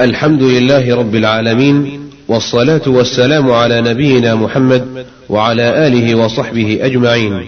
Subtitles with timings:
[0.00, 7.44] الحمد لله رب العالمين والصلاة والسلام على نبينا محمد وعلى آله وصحبه أجمعين.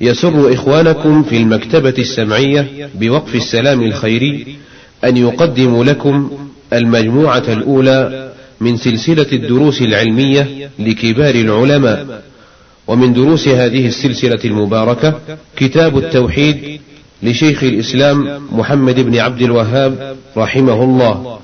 [0.00, 4.56] يسر إخوانكم في المكتبة السمعية بوقف السلام الخيري
[5.04, 6.30] أن يقدموا لكم
[6.72, 12.22] المجموعة الأولى من سلسلة الدروس العلمية لكبار العلماء،
[12.86, 15.20] ومن دروس هذه السلسلة المباركة
[15.56, 16.80] كتاب التوحيد
[17.22, 21.38] لشيخ الإسلام محمد بن عبد الوهاب رحمه الله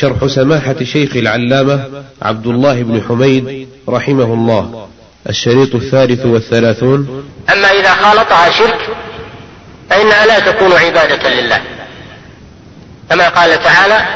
[0.00, 4.88] شرح سماحة شيخ العلامة عبد الله بن حميد رحمه الله.
[5.28, 7.28] الشريط الثالث والثلاثون.
[7.52, 8.88] أما إذا خالطها شرك
[9.90, 11.60] فإنها لا تكون عبادة لله.
[13.10, 14.06] كما قال تعالى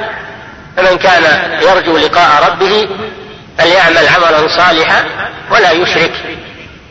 [0.77, 1.23] فمن كان
[1.62, 2.89] يرجو لقاء ربه
[3.59, 5.05] فليعمل عملا صالحا
[5.51, 6.12] ولا يشرك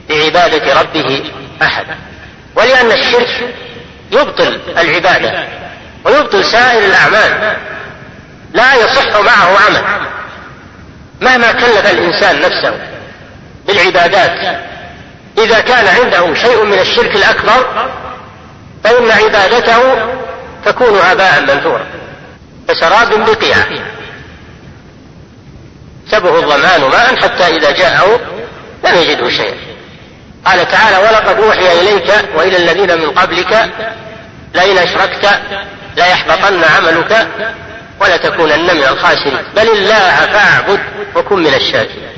[0.10, 1.24] بعبادة ربه
[1.62, 1.86] أحد.
[2.56, 3.54] ولأن الشرك
[4.12, 5.44] يبطل العبادة
[6.06, 7.58] ويبطل سائر الأعمال.
[8.54, 9.84] لا يصح معه عمل.
[11.22, 12.74] مهما كلف الإنسان نفسه
[13.68, 14.60] بالعبادات
[15.38, 17.90] إذا كان عنده شيء من الشرك الأكبر
[18.84, 19.82] فإن عبادته
[20.66, 21.86] تكون هباء منثورا.
[22.68, 23.68] كسراب بقيعة
[26.12, 28.20] سبه الظمان ماء حتى إذا جاءه
[28.86, 29.58] لم يجده شيئا
[30.46, 33.70] قال تعالى ولقد أوحي إليك وإلى الذين من قبلك
[34.56, 35.40] لئن أشركت
[35.98, 37.28] ليحبطن عملك
[38.02, 39.44] ولتكونن من الخاسرين.
[39.56, 40.80] بل الله فاعبد
[41.16, 42.10] وكن من الشاكرين.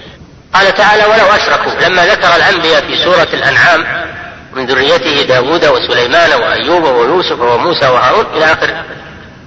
[0.53, 1.71] قال تعالى ولو أشركوا.
[1.71, 4.05] لما ذكر الأنبياء في سورة الأنعام
[4.53, 8.83] من ذريته داود وسليمان وأيوب ويوسف وموسى وهارون إلى آخر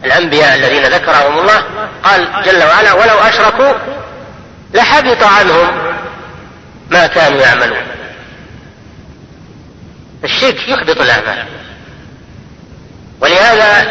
[0.05, 1.65] الأنبياء الذين ذكرهم الله
[2.05, 3.73] قال جل وعلا ولو أشركوا
[4.75, 5.95] لحبط عنهم
[6.91, 7.83] ما كانوا يعملون.
[10.25, 11.45] الشرك يحبط الأعمال.
[13.21, 13.87] ولهذا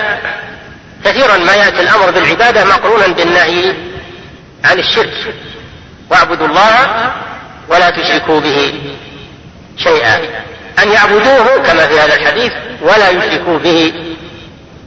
[1.06, 3.74] كثيرا ما يأتي الأمر بالعبادة مقرونا بالنهي
[4.66, 5.36] عن الشرك.
[6.10, 7.12] واعبدوا الله
[7.70, 8.74] ولا تشركوا به
[9.78, 10.18] شيئا.
[10.84, 12.52] أن يعبدوه كما في هذا الحديث
[12.82, 13.94] ولا يشركوا به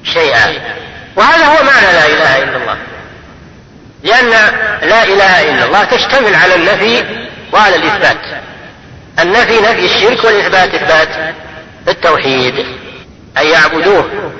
[0.05, 0.55] شيئا.
[1.17, 2.77] وهذا هو معنى لا إله إلا الله.
[4.05, 4.31] لأن
[4.83, 7.05] لا إله إلا الله تشتمل على النفي
[7.53, 8.21] وعلى الإثبات.
[9.19, 11.35] النفي نفي الشرك والإثبات إثبات
[11.89, 12.67] التوحيد.
[13.39, 14.33] أن يعبدوه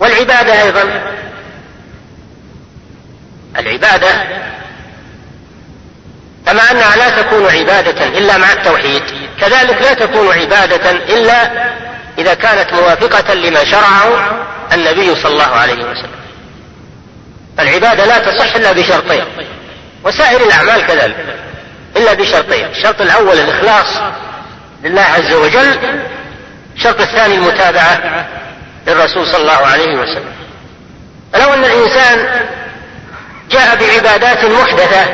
[0.00, 1.02] والعبادة أيضا.
[3.58, 4.08] العبادة
[6.46, 9.02] كما أنها لا تكون عبادة إلا مع التوحيد.
[9.40, 11.68] كذلك لا تكون عبادة إلا
[12.18, 14.38] إذا كانت موافقة لما شرعه
[14.72, 16.18] النبي صلى الله عليه وسلم.
[17.60, 19.24] العبادة لا تصح إلا بشرطين
[20.04, 21.16] وسائر الأعمال كذلك
[21.96, 22.66] إلا بشرطين.
[22.66, 23.96] الشرط الأول الإخلاص
[24.84, 25.78] لله عز وجل
[26.76, 28.26] الشرط الثاني المتابعة
[28.88, 30.32] للرسول صلى الله عليه وسلم.
[31.32, 32.46] فلو أن الإنسان
[33.50, 35.06] جاء بعبادات محدثة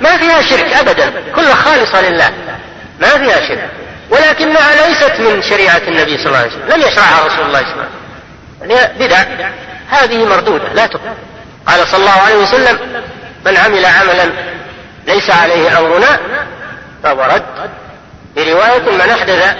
[0.00, 2.30] ما فيها شرك أبدا كلها خالصة لله
[3.00, 3.68] ما فيها شرك.
[4.10, 7.88] ولكنها ليست من شريعة النبي صلى الله عليه وسلم لم يشرعها رسول الله صلى الله
[8.62, 8.98] عليه وسلم.
[8.98, 9.24] بدع
[9.90, 11.14] هذه مردودة لا تقبل.
[11.66, 12.78] قال صلى الله عليه وسلم
[13.46, 14.30] من عمل عملا
[15.06, 16.20] ليس عليه أمرنا
[17.02, 17.70] فهو رد.
[18.34, 19.54] في رواية من أحدث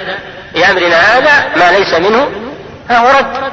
[0.53, 2.31] في أمرنا هذا ما ليس منه
[2.91, 3.53] فهو رد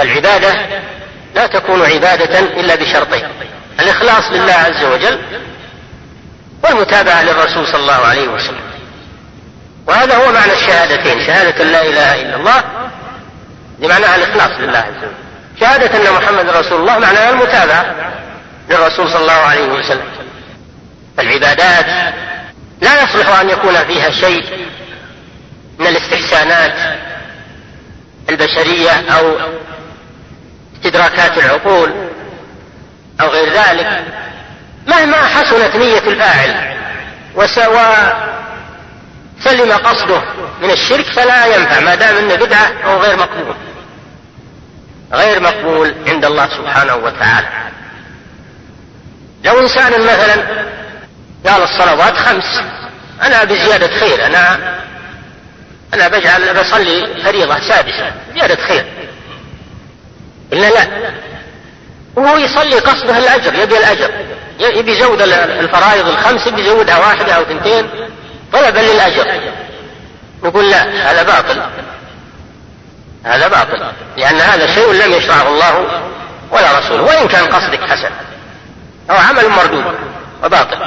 [0.00, 0.56] العبادة
[1.34, 3.28] لا تكون عبادة إلا بشرطين.
[3.80, 5.20] الإخلاص لله عز وجل
[6.64, 8.60] والمتابعة للرسول صلى الله عليه وسلم.
[9.86, 11.26] وهذا هو معنى الشهادتين.
[11.26, 12.64] شهادة لا إله إلا الله
[13.78, 15.12] لمعناها الإخلاص لله عز وجل.
[15.60, 17.94] شهادة أن محمد رسول الله معناها المتابعة
[18.70, 20.08] للرسول صلى الله عليه وسلم.
[21.18, 22.14] العبادات
[22.80, 24.44] لا يصلح أن يكون فيها شيء
[25.78, 27.07] من الاستحسانات
[28.28, 29.38] البشرية أو
[30.76, 31.92] استدراكات العقول
[33.20, 34.04] أو غير ذلك
[34.86, 36.76] مهما حسنت نية الفاعل
[37.34, 38.12] وسوى
[39.44, 40.22] سلم قصده
[40.62, 43.56] من الشرك فلا ينفع ما دام انه بدعة أو غير مقبول.
[45.12, 47.48] غير مقبول عند الله سبحانه وتعالى.
[49.44, 50.34] لو إنسان مثلا
[51.46, 52.62] قال الصلوات خمس
[53.22, 54.58] أنا بزيادة خير أنا
[55.94, 58.84] أنا بجعل بصلي فريضة سادسة زيادة خير.
[60.52, 60.88] إلا لا.
[62.16, 64.10] وهو يصلي قصده الأجر يبي الأجر.
[64.60, 67.90] يبي يزود الفرائض الخمس يبي يزودها واحدة أو اثنتين
[68.52, 69.40] طلبا للأجر.
[70.42, 71.62] نقول لا هذا باطل.
[73.24, 73.92] هذا باطل.
[74.16, 76.02] لأن هذا شيء لم يشرعه الله
[76.50, 78.10] ولا رسوله وإن كان قصدك حسن.
[79.10, 79.84] أو عمل مردود
[80.44, 80.78] وباطل.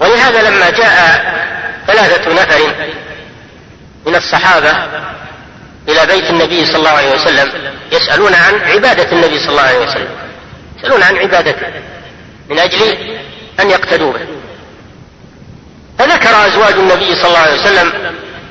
[0.00, 1.24] ولهذا لما جاء
[1.86, 2.74] ثلاثة نفر
[4.08, 4.70] من الصحابة
[5.88, 7.52] إلى بيت النبي صلى الله عليه وسلم
[7.92, 10.08] يسألون عن عبادة النبي صلى الله عليه وسلم.
[10.78, 11.66] يسألون عن عبادته
[12.48, 12.96] من أجل
[13.60, 14.26] أن يقتدوا به.
[15.98, 17.92] فذكر أزواج النبي صلى الله عليه وسلم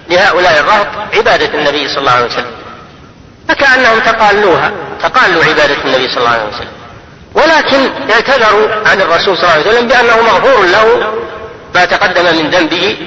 [0.10, 2.52] لهؤلاء الرهط عبادة النبي صلى الله عليه وسلم.
[3.48, 4.72] فكأنهم تقالوها
[5.02, 6.72] تقالوا عبادة النبي صلى الله عليه وسلم.
[7.34, 11.14] ولكن اعتذروا عن الرسول صلى الله عليه وسلم بأنه مغفور له
[11.76, 12.98] ما تقدم من ذنبه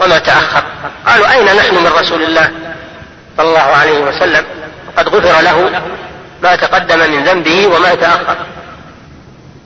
[0.00, 0.62] وما تأخر.
[1.06, 2.50] قالوا أين نحن من رسول الله
[3.36, 4.44] صلى الله عليه وسلم؟
[4.88, 5.82] وقد غفر له
[6.42, 8.36] ما تقدم من ذنبه وما تأخر.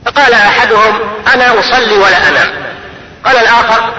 [0.06, 1.00] فقال أحدهم
[1.34, 2.48] أنا أصلي ولا أنام
[3.24, 3.92] قال الآخر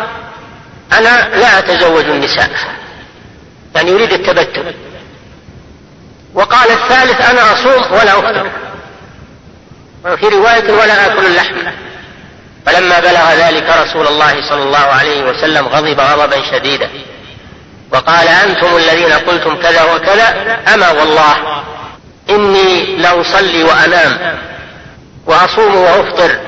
[0.92, 2.50] أنا لا أتزوج النساء.
[3.76, 4.76] يعني يريد التبتل.
[6.34, 8.50] وقال الثالث أنا أصوم ولا أفطر.
[10.06, 11.56] وفي رواية ولا آكل اللحم.
[12.66, 16.90] فلما بلغ ذلك رسول الله صلى الله عليه وسلم غضب غضبا شديدا.
[17.94, 21.64] وقال أنتم الذين قلتم كذا وكذا أما والله
[22.30, 24.38] إني لأصلي وأنام
[25.26, 26.40] وأصوم وأفطر.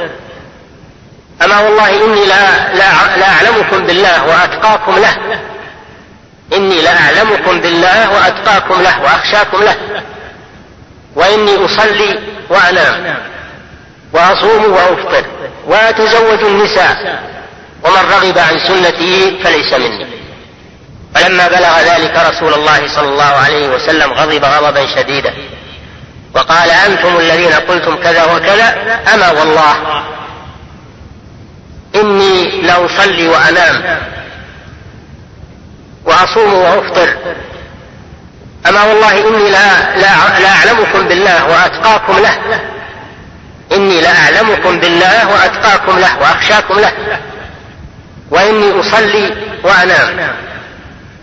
[1.44, 5.42] أما والله إني لا, لا, لا أعلمكم بالله وأتقاكم له.
[6.54, 9.76] إني لأعلمكم بالله وأتقاكم له وأخشاكم له.
[11.16, 13.18] وإني أصلي وأنام.
[14.14, 15.26] وأصوم وأفطر
[15.68, 17.24] وأتزوج النساء
[17.84, 20.08] ومن رغب عن سنتي فليس مني.
[21.16, 25.34] فلما بلغ ذلك رسول الله صلى الله عليه وسلم غضب غضبا شديدا
[26.36, 30.04] وقال أنتم الذين قلتم كذا وكذا أما والله
[31.96, 34.00] إني لأصلي وأنام
[36.06, 37.10] وأصوم وأفطر
[38.70, 42.60] أما والله إني لا, لا, لا أعلمكم بالله وأتقاكم له.
[43.72, 46.92] إني لأعلمكم بالله وأتقاكم له وأخشاكم له.
[48.32, 50.36] وإني أصلي وأنام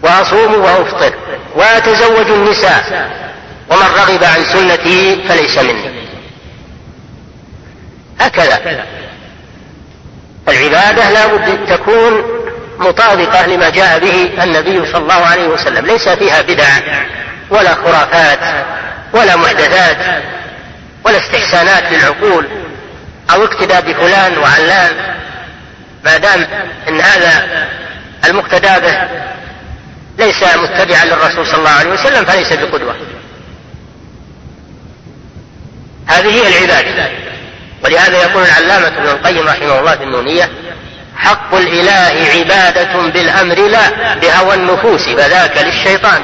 [0.03, 1.15] وأصوم وأفطر
[1.55, 3.11] وأتزوج النساء
[3.71, 6.05] ومن رغب عن سنتي فليس مني.
[8.21, 8.85] هكذا.
[10.49, 12.23] العبادة لا بد تكون
[12.79, 16.69] مطابقة لما جاء به النبي صلى الله عليه وسلم ليس فيها بدع
[17.51, 18.39] ولا خرافات
[19.13, 20.23] ولا محدثات.
[21.05, 22.49] ولا استحسانات للعقول
[23.31, 25.15] أو اقتداء بفلان وعلان
[26.05, 26.47] ما دام
[26.89, 27.69] إن هذا
[28.25, 28.99] المقتدى به
[30.19, 32.97] ليس متبعا للرسول صلى الله عليه وسلم فليس بقدوة.
[36.07, 37.09] هذه هي العبادة.
[37.85, 40.51] ولهذا يقول العلامة ابن القيم رحمه الله في النونية
[41.17, 46.23] حق الإله عبادة بالأمر لا بهوى النفوس فذاك للشيطان.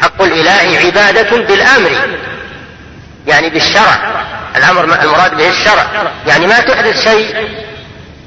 [0.00, 1.90] حق الإله عبادة بالأمر.
[3.26, 4.24] يعني بالشرع.
[4.56, 6.12] الأمر المراد به الشرع.
[6.26, 7.34] يعني ما تحدث شيء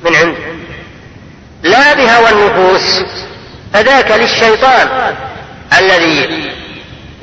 [0.03, 0.37] من عنده
[1.63, 3.01] لا بهوى النفوس.
[3.73, 5.15] فذاك للشيطان
[5.79, 6.51] الذي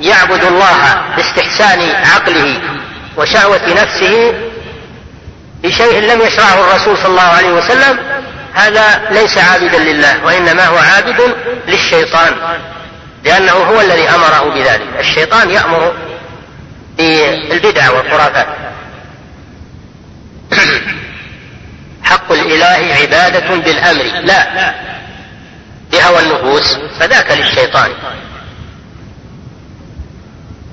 [0.00, 2.60] يعبد الله باستحسان عقله
[3.16, 4.34] وشهوة نفسه
[5.62, 7.98] بشيء لم يشرعه الرسول صلى الله عليه وسلم
[8.54, 11.34] هذا ليس عابدا لله وإنما هو عابد
[11.68, 12.36] للشيطان.
[13.28, 14.88] لأنه هو الذي أمره بذلك.
[14.98, 15.94] الشيطان يأمر
[16.96, 18.46] بالبدع والخرافات.
[22.02, 24.02] حق الإله عبادة بالأمر.
[24.02, 24.74] لا.
[25.92, 27.90] بهوى النفوس فذاك للشيطان.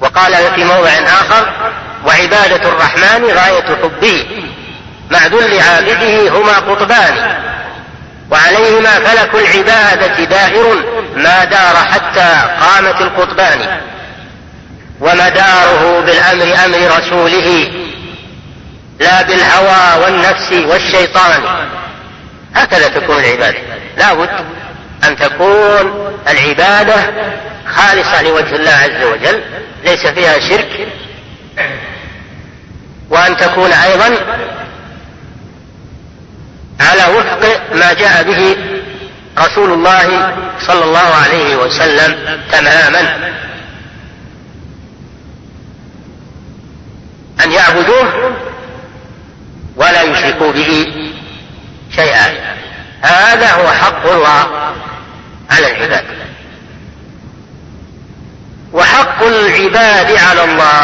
[0.02, 1.54] وقال في موضع آخر
[2.06, 4.26] وعبادة الرحمن غاية حبه.
[5.12, 7.38] مع ذل عابده هما قطبان.
[8.32, 10.95] وعليهما فلك العبادة دائر.
[11.16, 13.80] ما دار حتى قامت القطبان
[15.00, 17.72] ومداره بالأمر أمر رسوله
[19.00, 21.68] لا بالهوى والنفس والشيطان.
[22.56, 23.58] هكذا تكون العبادة.
[23.98, 24.30] لا بد
[25.04, 26.96] أن تكون العبادة
[27.76, 29.42] خالصة لوجه الله عز وجل
[29.84, 30.88] ليس فيها شرك.
[33.10, 34.16] وأن تكون أيضا
[36.80, 38.58] على وفق ما جاء به
[39.38, 40.36] رسول الله
[40.68, 43.34] صلى الله عليه وسلم تماما.
[47.44, 48.36] أن يعبدوه
[49.76, 50.94] ولا يشركوا به
[51.96, 52.56] شيئا.
[53.02, 54.74] هذا هو حق الله
[55.52, 56.06] على العباد.
[58.74, 60.84] وحق العباد على الله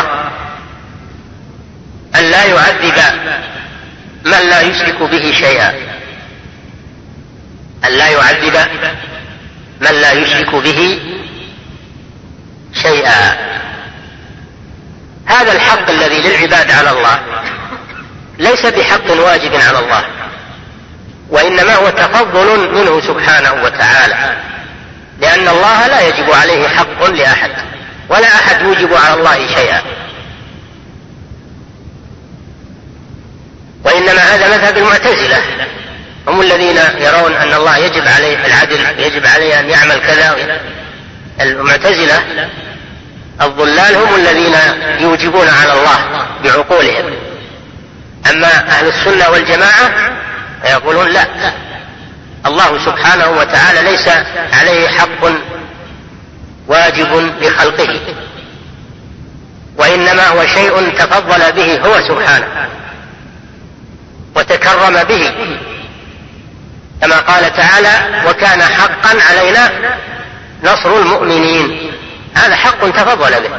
[2.15, 3.01] أن لا يعذب
[4.25, 5.90] من لا يشرك به شيئا.
[7.85, 8.57] أن لا يعذب
[9.81, 10.99] من لا يشرك به
[12.81, 13.51] شيئا.
[15.25, 17.19] هذا الحق الذي للعباد على الله
[18.39, 20.03] ليس بحق واجب على الله
[21.29, 24.37] وإنما هو تفضل منه سبحانه وتعالى
[25.19, 27.51] لأن الله لا يجب عليه حق لأحد
[28.09, 29.81] ولا أحد يوجب على الله شيئا.
[33.85, 35.41] وإنما هذا مذهب المعتزلة.
[36.27, 40.59] هم الذين يرون أن الله يجب عليه العدل يجب عليه أن يعمل كذا.
[41.41, 42.23] المعتزلة
[43.41, 44.55] الضلال هم الذين
[44.99, 47.13] يوجبون على الله بعقولهم.
[48.31, 49.91] أما أهل السنة والجماعة
[50.63, 51.25] فيقولون لا.
[52.45, 54.09] الله سبحانه وتعالى ليس
[54.53, 55.23] عليه حق
[56.67, 57.99] واجب لخلقه
[59.77, 62.47] وإنما هو شيء تفضل به هو سبحانه
[64.35, 65.31] وتكرم به.
[67.01, 69.71] كما قال تعالى وكان حقا علينا
[70.63, 71.91] نصر المؤمنين.
[72.33, 73.49] هذا حق تفضل به.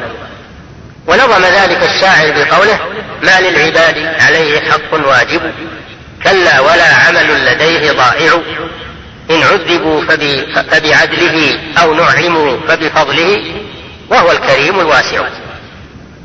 [1.07, 2.79] ونظم ذلك الشاعر بقوله
[3.23, 5.53] ما للعباد عليه حق واجب
[6.25, 8.41] كلا ولا عمل لديه ضائع.
[9.31, 10.05] إن عذبوا
[10.71, 13.45] فبعدله أو نعموا فبفضله
[14.11, 15.29] وهو الكريم الواسع.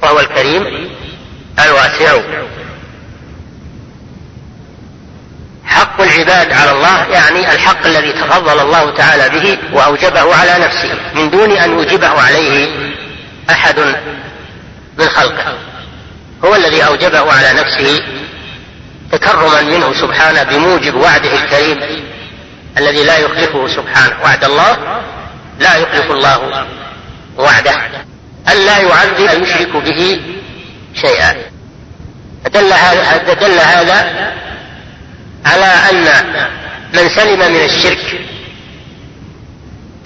[0.03, 0.89] وهو الكريم
[1.65, 2.21] الواسع.
[5.97, 11.29] حق العباد على الله يعني الحق الذي تفضل الله تعالى به وأوجبه على نفسه من
[11.29, 12.69] دون أن يوجبه عليه
[13.49, 13.79] أحد
[14.97, 15.57] من خلقه
[16.45, 18.01] هو الذي أوجبه على نفسه
[19.11, 22.03] تكرما منه سبحانه بموجب وعده الكريم
[22.77, 24.15] الذي لا يخلفه سبحانه.
[24.23, 25.01] وعد الله
[25.59, 26.65] لا يخلف الله
[27.37, 27.75] وعده.
[28.51, 30.21] ألا يعذب يشرك به
[31.01, 31.35] شيئا.
[32.43, 33.01] فدل هذا
[33.59, 34.37] هذا
[35.45, 36.25] على أن
[36.93, 38.19] من سلم من الشرك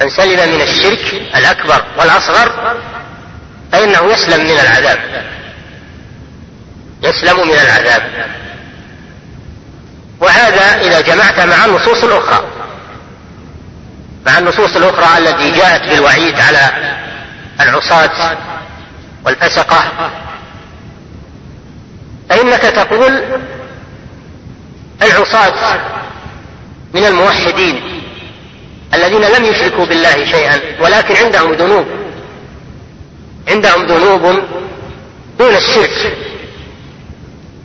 [0.01, 2.77] من سلم من الشرك الأكبر والأصغر
[3.71, 5.00] فإنه يسلم من العذاب
[7.03, 8.31] يسلم من العذاب.
[10.19, 12.45] وهذا إذا جمعت مع النصوص الأخرى
[14.25, 16.71] مع النصوص الأخرى التي جاءت بالوعيد على
[17.61, 18.38] العصاة
[19.25, 20.11] والفسقة
[22.29, 23.23] فإنك تقول
[25.01, 25.79] العصاة
[26.93, 28.01] من الموحدين
[28.93, 31.86] الذين لم يشركوا بالله شيئا ولكن عندهم ذنوب.
[33.48, 34.43] عندهم ذنوب
[35.39, 36.17] دون الشرك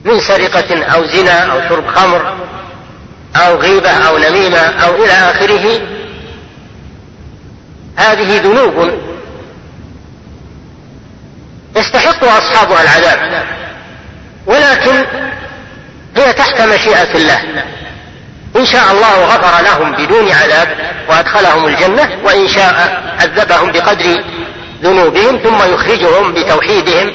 [0.05, 2.37] من سرقة أو زنا أو شرب خمر
[3.37, 5.81] أو غيبة أو نميمة أو إلى آخره.
[7.97, 8.91] هذه ذنوب
[11.77, 13.45] يستحق أصحابها العذاب
[14.47, 15.05] ولكن
[16.17, 17.41] هي تحت مشيئة الله.
[18.57, 20.69] إن شاء الله غفر لهم بدون عذاب
[21.09, 24.25] وأدخلهم الجنة وإن شاء عذبهم بقدر
[24.83, 27.13] ذنوبهم ثم يخرجهم بتوحيدهم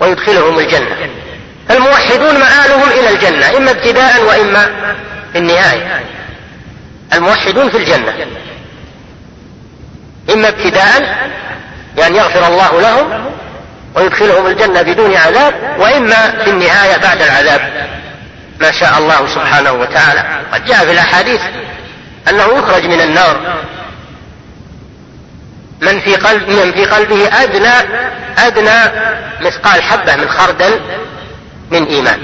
[0.00, 0.96] ويدخلهم الجنة.
[1.70, 4.70] الموحدون مآلهم إلى الجنة إما ابتداء وإما
[5.32, 6.02] في النهاية
[7.12, 8.14] الموحدون في الجنة.
[10.32, 11.28] إما ابتداء
[11.98, 13.24] يعني يغفر الله لهم
[13.94, 17.88] ويدخلهم الجنة بدون عذاب وإما في النهاية بعد العذاب.
[18.60, 20.40] ما شاء الله سبحانه وتعالى.
[20.52, 21.40] قد جاء في الأحاديث
[22.28, 23.56] أنه يخرج من النار.
[25.80, 27.72] من في قلب من في قلبه أدنى
[28.38, 28.92] أدنى
[29.40, 30.80] مثقال حبة من خردل
[31.70, 32.20] من إيمان.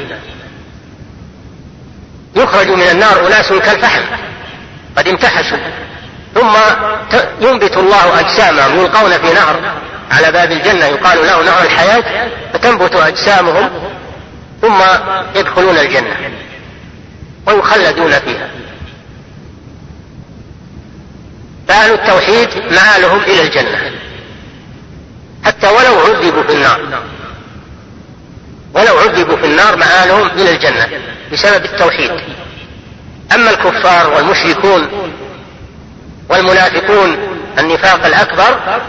[2.37, 4.03] يخرج من النار أناس كالفحم.
[4.97, 5.59] قد امتحشوا
[6.35, 6.57] ثم
[7.41, 9.79] ينبت الله أجسامهم يلقون في نهر.
[10.11, 13.71] على باب الجنة يقال له نهر الحياة فتنبت أجسامهم
[14.62, 14.83] ثم
[15.35, 16.17] يدخلون الجنة
[17.47, 18.49] ويخلدون فيها.
[21.69, 23.91] فأهل التوحيد مآلهم إلى الجنة
[25.45, 26.81] حتى ولو عذبوا في النار
[28.75, 30.88] ولو عذبوا في النار مآلهم إلى الجنة
[31.33, 32.11] بسبب التوحيد.
[33.35, 34.88] أما الكفار والمشركون
[36.29, 37.17] والمنافقون
[37.59, 38.81] النفاق الأكبر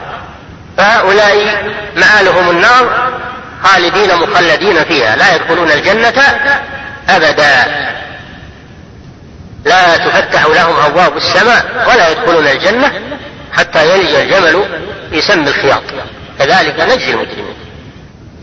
[0.79, 1.63] فهؤلاء
[1.95, 3.09] مآلهم النار
[3.63, 6.23] خالدين مخلدين فيها لا يدخلون الجنة
[7.09, 7.65] أبدا.
[9.65, 12.91] لا تفتح لهم أبواب السماء ولا يدخلون الجنة
[13.53, 14.65] حتى يلج الجمل
[15.11, 15.83] في سم الخياط.
[16.39, 17.55] كذلك نجزي المجرمين.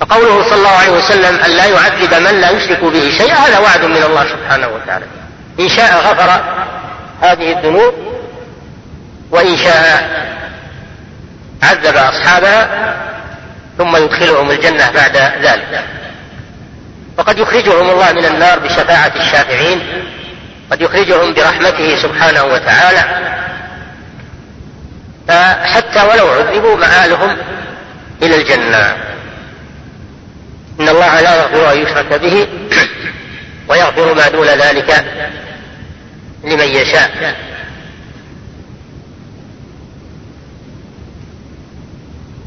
[0.00, 3.84] فقوله صلى الله عليه وسلم أن لا يعذب من لا يشرك به شيئا هذا وعد
[3.84, 5.04] من الله سبحانه وتعالى.
[5.60, 6.40] إن شاء غفر
[7.22, 7.94] هذه الذنوب
[9.30, 10.08] وإن شاء
[11.62, 12.94] عذب أصحابها
[13.78, 15.84] ثم يدخلهم الجنة بعد ذلك.
[17.18, 19.80] وقد يخرجهم الله من النار بشفاعة الشافعين
[20.70, 23.04] قد يخرجهم برحمته سبحانه وتعالى.
[25.28, 27.36] فحتى ولو عذبوا مآلهم
[28.22, 28.96] إلى الجنة.
[30.80, 32.48] إن الله لا يغفر أن يشرك به
[33.68, 35.04] ويغفر ما دون ذلك
[36.44, 37.36] لمن يشاء.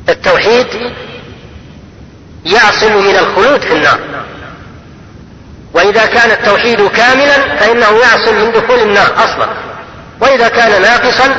[0.10, 0.68] التوحيد
[2.46, 4.00] يعصم من الخلود في النار.
[5.74, 9.50] وإن فإذا كان التوحيد كاملا فإنه يعصم من دخول النار أصلا.
[10.22, 11.36] وإذا كان ناقصا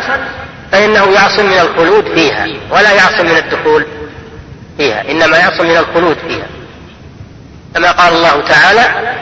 [0.72, 3.86] فإنه يعصم من الخلود فيها ولا يعصم من الدخول
[4.76, 6.46] فيها إنما يعصم من الخلود فيها.
[7.74, 9.14] كما قال الله تعالى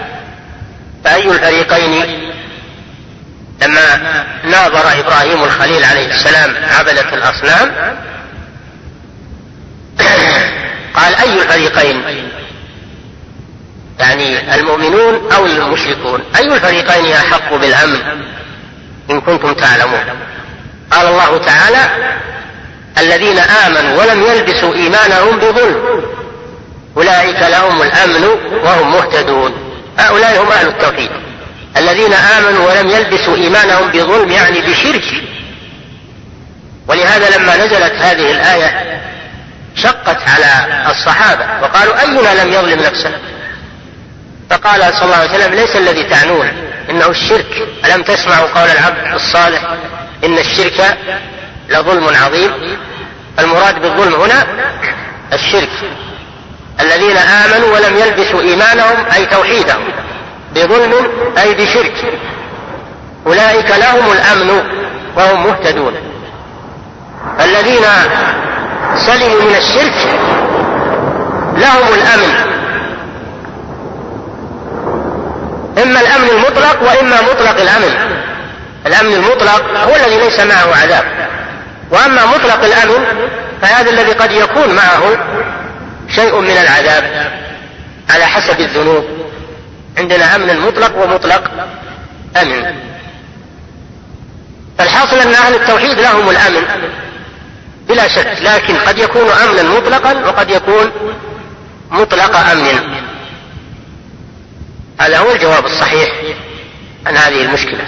[1.05, 2.33] فأي الفريقين
[3.63, 7.97] لما ناظر إبراهيم الخليل عليه السلام عبدة الأصنام
[10.99, 12.03] قال أي الفريقين؟
[13.99, 16.23] يعني المؤمنون أو المشركون.
[16.37, 18.01] أي الفريقين أحق بالأمن؟
[19.11, 20.05] إن كنتم تعلمون.
[20.91, 22.13] قال الله تعالى
[22.99, 26.03] الذين آمنوا ولم يلبسوا إيمانهم بظلم.
[26.97, 28.25] أولئك لهم الأمن
[28.65, 29.55] وهم مهتدون.
[29.99, 31.11] هؤلاء هم أهل التوحيد.
[31.77, 35.05] الذين آمنوا ولم يلبسوا إيمانهم بظلم يعني بشرك.
[36.89, 39.01] ولهذا لما نزلت هذه الآية
[39.83, 43.13] شقت على الصحابة وقالوا أينا لم يظلم نفسه
[44.51, 46.53] فقال صلى الله عليه وسلم ليس الذي تعنون
[46.91, 47.69] إنه الشرك.
[47.85, 49.63] ألم تسمعوا قول العبد الصالح
[50.25, 50.99] إن الشرك
[51.69, 52.79] لظلم عظيم؟
[53.39, 54.47] المراد بالظلم هنا
[55.33, 55.71] الشرك.
[56.81, 59.85] الذين آمنوا ولم يلبسوا إيمانهم أي توحيدهم
[60.55, 60.95] بظلم
[61.39, 62.13] أي بشرك.
[63.27, 64.51] أولئك لهم الأمن
[65.17, 65.95] وهم مهتدون.
[67.41, 67.85] الذين
[68.99, 69.95] سلموا من الشرك
[71.57, 72.35] لهم الأمن.
[75.83, 77.95] إما الأمن المطلق وإما مطلق الأمن.
[78.87, 81.05] الأمن المطلق هو الذي ليس معه عذاب.
[81.91, 83.05] وأما مطلق الأمن
[83.63, 85.03] فهذا الذي قد يكون معه
[86.15, 87.33] شيء من العذاب
[88.11, 89.05] على حسب الذنوب.
[89.99, 91.51] عندنا أمن مطلق ومطلق
[92.43, 92.75] أمن.
[94.79, 96.63] فالحاصل أن أهل التوحيد لهم الأمن.
[97.89, 100.93] بلا شك لكن قد يكون أمنا مطلقا وقد يكون
[101.91, 102.99] مطلق أمن
[105.01, 106.13] هذا هو الجواب الصحيح
[107.07, 107.85] عن هذه المشكلة.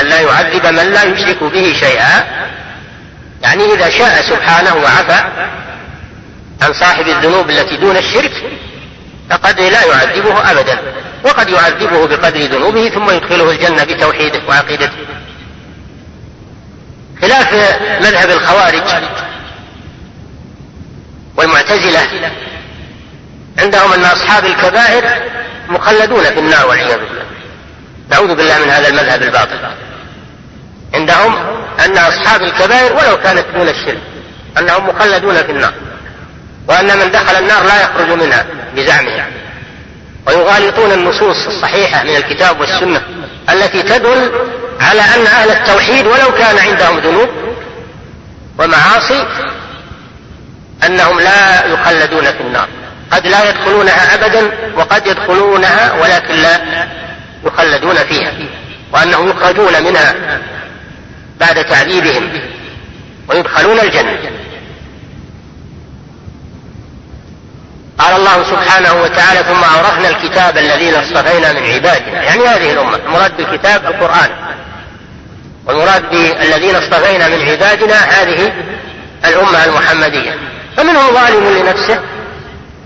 [0.00, 2.24] أن لا يعذب من لا يشرك به شيئا
[3.42, 5.24] يعني إذا شاء سبحانه وعفى
[6.62, 8.32] عن صاحب الذنوب التي دون الشرك
[9.30, 10.78] فقد لا يعذبه أبدا.
[11.24, 14.92] وقد يعذبه بقدر ذنوبه ثم يدخله الجنة بتوحيده وعقيدته.
[17.22, 17.54] خلاف
[18.00, 18.82] مذهب الخوارج
[21.36, 22.30] والمعتزلة.
[23.58, 25.04] عندهم أن أصحاب الكبائر
[25.68, 27.24] مخلدون في النار والعياذ بالله.
[28.10, 29.58] نعوذ بالله من هذا المذهب الباطل.
[30.94, 31.36] عندهم
[31.84, 34.00] أن أصحاب الكبائر ولو كانت دون الشرك
[34.58, 35.74] أنهم مخلدون في النار
[36.68, 39.24] وأن من دخل النار لا يخرج منها بزعمهم.
[40.26, 43.02] ويغالطون النصوص الصحيحة من الكتاب والسنة
[43.50, 44.32] التي تدل
[44.82, 47.28] على أن أهل التوحيد ولو كان عندهم ذنوب
[48.58, 49.26] ومعاصي
[50.86, 52.68] أنهم لا يخلدون في النار.
[53.10, 56.86] قد لا يدخلونها أبدا وقد يدخلونها ولكن لا
[57.44, 58.32] يخلدون فيها
[58.92, 60.14] وأنهم يخرجون منها
[61.40, 62.40] بعد تعذيبهم
[63.28, 64.18] ويدخلون الجنة.
[67.98, 72.22] قال الله سبحانه وتعالى ثم أورثنا الكتاب الذين اصطفينا من عبادنا.
[72.22, 74.30] يعني هذه الأمة المراد بالكتاب القرآن.
[75.66, 78.52] والمراد بالذين اصطفينا من عبادنا هذه
[79.24, 80.38] الأمة المحمدية.
[80.76, 82.00] فمنهم ظالم لنفسه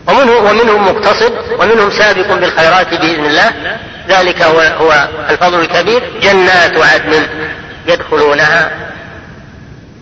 [0.06, 3.52] ومنه ومنهم مقتصد ومنهم سابق بالخيرات بإذن الله.
[4.08, 6.02] ذلك هو, هو الفضل الكبير.
[6.22, 7.26] جنات عدن
[7.86, 8.70] يدخلونها.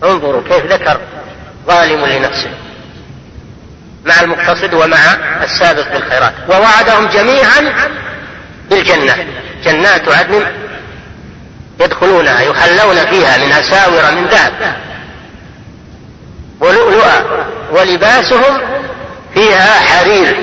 [0.03, 0.99] انظروا كيف ذكر
[1.67, 2.49] ظالم لنفسه.
[4.05, 4.97] مع المقتصد ومع
[5.43, 6.33] السابق بالخيرات.
[6.49, 7.89] ووعدهم جميعا
[8.69, 9.25] بالجنة.
[9.63, 10.45] جنات عدن
[11.79, 14.75] يدخلونها يحلون فيها من أساور من ذهب.
[16.59, 17.23] ولؤلؤا
[17.71, 18.61] ولباسهم
[19.33, 20.35] فيها حرير.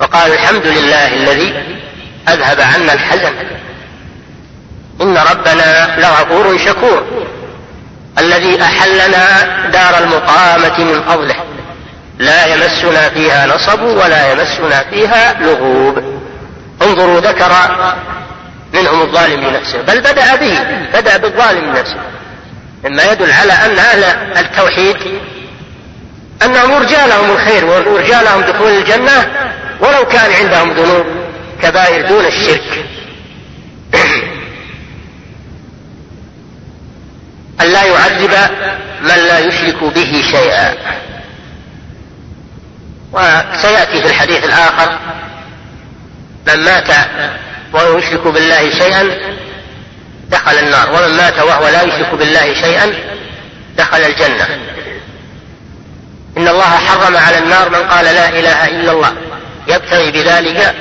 [0.00, 1.54] وقال الحمد لله الذي
[2.28, 3.34] أذهب عنا الحزن.
[5.00, 7.04] إن ربنا لغفور شكور.
[8.18, 11.36] الذي أحلنا دار المقامة من فضله.
[12.18, 16.20] لا يمسنا فيها نصب ولا يمسنا فيها لغوب.
[16.82, 17.52] انظروا ذكر
[18.74, 20.58] منهم الظالم لنفسه بل بدأ به
[20.94, 22.00] بدأ بالظالم لنفسه
[22.84, 24.04] مما يدل على أن أهل
[24.36, 24.96] التوحيد
[26.42, 29.30] أنهم يرجى لهم الخير ويرجى لهم دخول الجنة
[29.80, 31.06] ولو كان عندهم ذنوب
[31.62, 32.84] كبائر دون الشرك.
[37.60, 38.34] أن لا يعذب
[39.02, 40.74] من لا يشرك به شيئا.
[43.12, 44.98] وسيأتي في الحديث الآخر
[46.46, 46.88] من مات
[47.72, 49.10] وهو يشرك بالله شيئا
[50.30, 50.90] دخل النار.
[50.90, 52.92] ومن مات وهو لا يشرك بالله شيئا
[53.76, 54.48] دخل الجنة.
[56.36, 59.12] إن الله حرم على النار من قال لا إله إلا الله.
[59.68, 60.74] يبتغي بذلك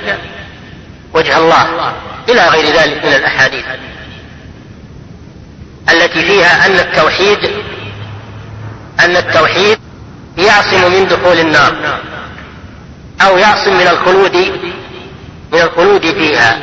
[1.13, 1.93] وجه الله
[2.29, 3.65] إلى غير ذلك من الأحاديث.
[5.91, 7.51] التي فيها أن التوحيد
[8.99, 9.79] أن التوحيد
[10.37, 11.99] يعصم من دخول النار
[13.21, 14.35] أو يعصم من الخلود
[15.51, 16.59] من الخلود فيها.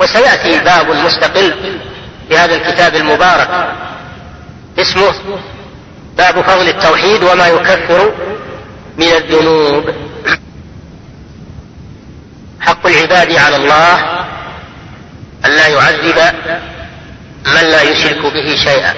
[0.00, 1.78] وسيأتي باب مستقل
[2.28, 3.74] في هذا الكتاب المبارك.
[4.78, 5.38] اسمه
[6.16, 8.14] باب فضل التوحيد وما يكفر
[8.98, 9.94] من الذنوب.
[12.60, 13.94] حق العباد على الله
[15.44, 16.34] أن لا يعذب
[17.46, 18.94] من لا يشرك به شيئا.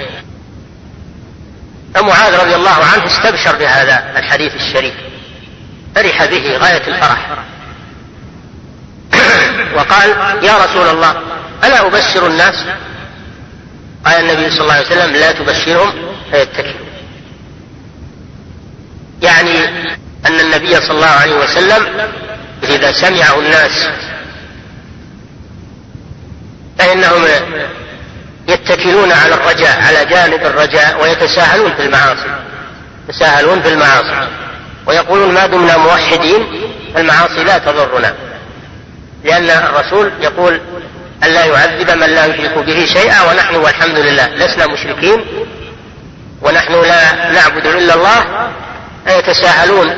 [1.95, 4.95] فمعاذ رضي الله عنه استبشر بهذا الحديث الشريف.
[5.95, 7.46] فرح به غاية الفرح.
[9.75, 10.11] وقال
[10.43, 11.15] يا رسول الله
[11.65, 12.55] ألا أبشر الناس؟
[14.05, 15.93] قال النبي صلى الله عليه وسلم لا تبشرهم
[16.31, 16.87] فيتكلوا
[19.23, 19.69] يعني
[20.27, 21.87] أن النبي صلى الله عليه وسلم
[22.63, 23.89] إذا سمعه الناس
[26.79, 27.25] فإنهم
[28.49, 32.37] يتكلون على الرجاء على جانب الرجاء ويتساهلون في المعاصي
[33.09, 34.29] يتساهلون في المعاصي
[34.87, 36.47] ويقولون ما دمنا موحدين
[36.95, 38.15] فالمعاصي لا تضرنا.
[39.27, 40.61] لأن الرسول يقول
[41.25, 45.25] أن لا يعذب من لا يشرك به شيئا ونحن والحمد لله لسنا مشركين
[46.43, 48.51] ونحن لا نعبد إلا الله
[49.07, 49.89] فيتساهلون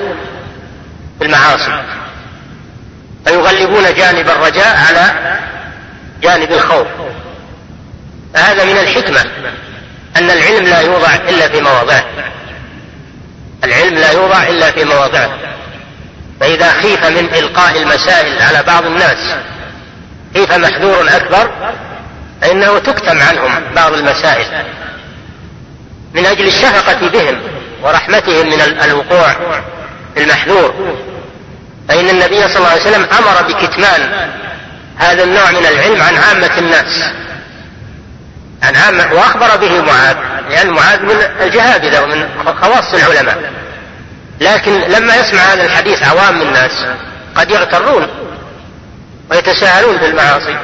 [1.19, 1.83] في المعاصي
[3.25, 5.39] فيغلبون جانب الرجاء على
[6.23, 6.87] جانب الخوف
[8.35, 9.21] فهذا من الحكمة
[10.17, 12.05] أن العلم لا يوضع إلا في مواضعه
[13.65, 15.31] العلم لا يوضع إلا في مواضعه
[16.41, 19.35] فإذا خيف من إلقاء المسائل على بعض الناس
[20.35, 21.51] خيف محذور أكبر
[22.43, 24.47] فإنه تكتم عنهم بعض المسائل.
[26.15, 27.41] من أجل الشفقة بهم
[27.83, 29.33] ورحمتهم من الوقوع
[30.15, 30.97] في المحذور
[31.89, 34.31] فإن النبي صلى الله عليه وسلم أمر بكتمان
[34.97, 37.05] هذا النوع من العلم عن عامة الناس.
[38.63, 40.17] عن عامة وأخبر به معاذ
[40.51, 42.29] لأن معاذ من الجهابذة ومن
[42.61, 43.53] خواص العلماء.
[44.41, 46.87] لكن لما يسمع هذا الحديث عوام الناس
[47.35, 48.09] قد يغترون
[49.31, 50.57] ويتساهلون في المعاصي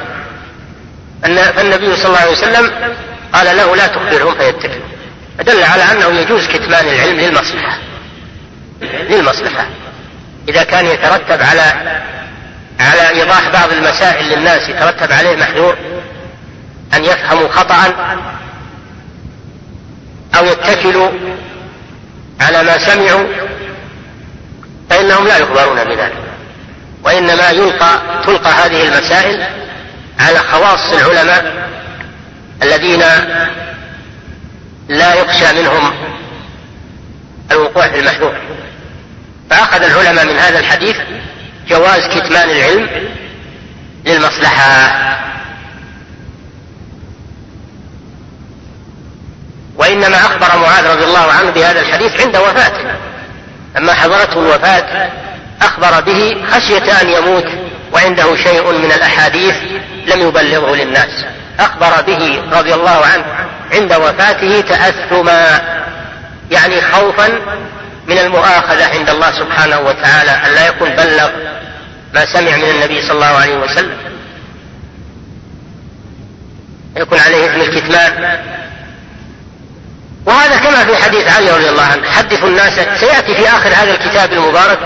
[1.23, 2.71] فالنبي صلى الله عليه وسلم
[3.33, 4.85] قال له لا تخبرهم فيتكلوا
[5.37, 7.77] فدل على أنه يجوز كتمان العلم للمصلحة.
[9.09, 9.65] للمصلحة.
[10.49, 12.01] إذا كان يترتب على
[12.79, 15.77] على إيضاح بعض المسائل للناس يترتب عليه محذور
[16.93, 17.93] أن يفهموا خطأ
[20.37, 21.09] أو يتكلوا
[22.41, 23.27] على ما سمعوا
[24.89, 26.21] فإنهم لا يخبرون بذلك.
[27.03, 29.47] وإنما يلقى تلقى هذه المسائل
[30.19, 31.69] على خواص العلماء
[32.63, 33.03] الذين
[34.89, 35.93] لا يخشى منهم
[37.51, 38.35] الوقوع في المحذور.
[39.49, 40.95] فأخذ العلماء من هذا الحديث
[41.69, 42.89] جواز كتمان العلم
[44.05, 45.01] للمصلحة.
[49.77, 52.95] وإنما أخبر معاذ رضي الله عنه بهذا الحديث عند وفاته.
[53.75, 55.09] لما حضرته الوفاة
[55.61, 57.45] أخبر به خشية أن يموت
[57.93, 59.55] وعنده شيء من الأحاديث
[60.07, 61.25] لم يبلغه للناس.
[61.59, 63.25] أخبر به رضي الله عنه
[63.71, 65.61] عند وفاته تأثما
[66.51, 67.29] يعني خوفا
[68.07, 71.29] من المؤاخذة عند الله سبحانه وتعالى أن لا يكون بلغ
[72.13, 73.97] ما سمع من النبي صلى الله عليه وسلم.
[76.97, 78.39] يكون عليه اسم الكتمان.
[80.25, 84.33] وهذا كما في حديث علي رضي الله عنه حدثوا الناس سيأتي في آخر هذا الكتاب
[84.33, 84.79] المبارك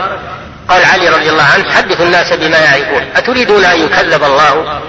[0.69, 3.04] قال علي رضي الله عنه حدثوا الناس بما يعرفون.
[3.15, 4.82] أتريدون أن يكذب الله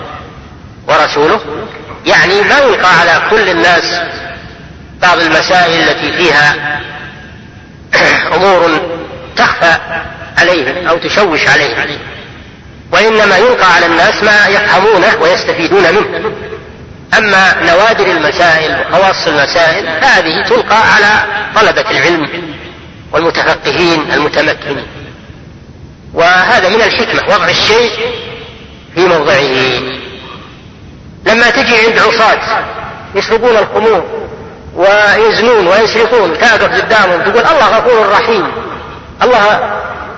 [0.88, 1.40] ورسوله؟
[2.06, 4.00] يعني ما يلقى على كل الناس
[5.02, 6.80] بعض المسائل التي فيها
[8.36, 8.80] أمور
[9.36, 9.76] تخفى
[10.38, 11.98] عليهم أو تشوش عليهم.
[12.92, 16.32] وإنما يلقى على الناس ما يفهمونه ويستفيدون منه.
[17.18, 22.28] أما نوادر المسائل وخواص المسائل فهذه تلقى على طلبة العلم
[23.12, 24.86] والمتفقهين المتمكنين.
[26.14, 27.90] وهذا من الحكمة وضع الشيء
[28.94, 29.80] في موضعه.
[31.26, 32.64] لما تجي عند عصاة
[33.14, 34.04] يشربون الخمور
[34.76, 38.46] ويزنون ويسرقون تقف قدامهم تقول الله غفور رحيم
[39.22, 39.70] الله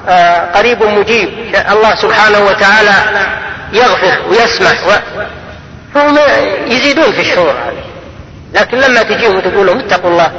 [0.09, 2.95] آه، قريب مجيب الله سبحانه وتعالى
[3.73, 4.91] يغفر ويسمح و...
[5.95, 6.19] فهم
[6.67, 7.55] يزيدون في الشعور
[8.55, 10.33] لكن لما تجيهم وتقول لهم اتقوا الله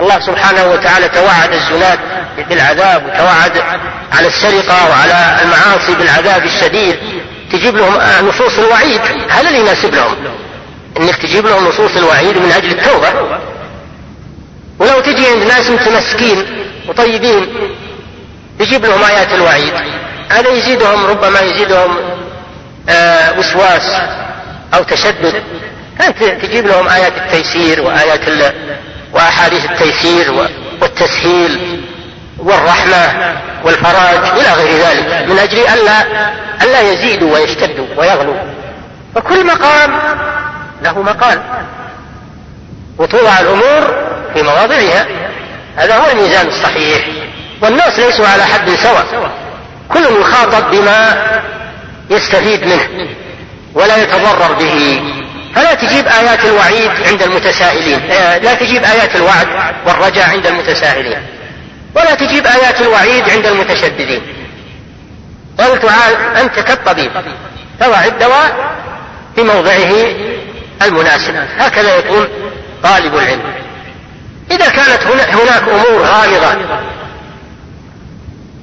[0.00, 1.98] الله سبحانه وتعالى توعد الزناد
[2.48, 3.62] بالعذاب وتوعد
[4.12, 6.96] على السرقة وعلى المعاصي بالعذاب الشديد.
[7.52, 9.00] تجيب لهم نصوص الوعيد.
[9.28, 10.16] هل اللي يناسب لهم.
[10.96, 13.08] إنك تجيب لهم نصوص الوعيد من أجل التوبة.
[14.78, 16.46] ولو تجي عند ناس متمسكين
[16.88, 17.46] وطيبين
[18.58, 19.72] تجيب لهم آيات الوعيد.
[20.28, 21.96] هذا يزيدهم ربما يزيدهم
[22.88, 23.92] آه، وسواس.
[24.74, 25.42] أو تشدد.
[25.98, 28.20] كانت تجيب لهم آيات التيسير وآيات
[29.12, 30.48] وأحاديث التيسير
[30.80, 31.84] والتسهيل
[32.38, 36.06] والرحمة والفراج إلى غير ذلك من أجل ألا
[36.62, 38.36] ألا يزيدوا ويشتدوا ويغلوا.
[39.14, 39.98] فكل مقام
[40.82, 41.42] له مقال.
[42.98, 43.94] وتوضع الأمور
[44.34, 45.06] في مواضعها.
[45.76, 47.06] هذا هو الميزان الصحيح.
[47.62, 49.30] والناس ليسوا على حد سواء.
[49.88, 51.16] كل يخاطب بما
[52.10, 53.08] يستفيد منه.
[53.74, 55.02] ولا يتضرر به.
[55.54, 59.46] فلا تجيب آيات الوعيد عند المتساهلين آه، لا تجيب آيات الوعد
[59.86, 61.22] والرجاء عند المتساهلين
[61.94, 64.22] ولا تجيب آيات الوعيد عند المتشددين.
[65.58, 67.10] قل تعال أنت كالطبيب.
[67.80, 68.74] تضع الدواء
[69.34, 69.92] في موضعه
[70.82, 71.34] المناسب.
[71.58, 72.28] هكذا يكون
[72.82, 73.42] طالب العلم.
[74.50, 76.54] إذا كانت هناك أمور غامضة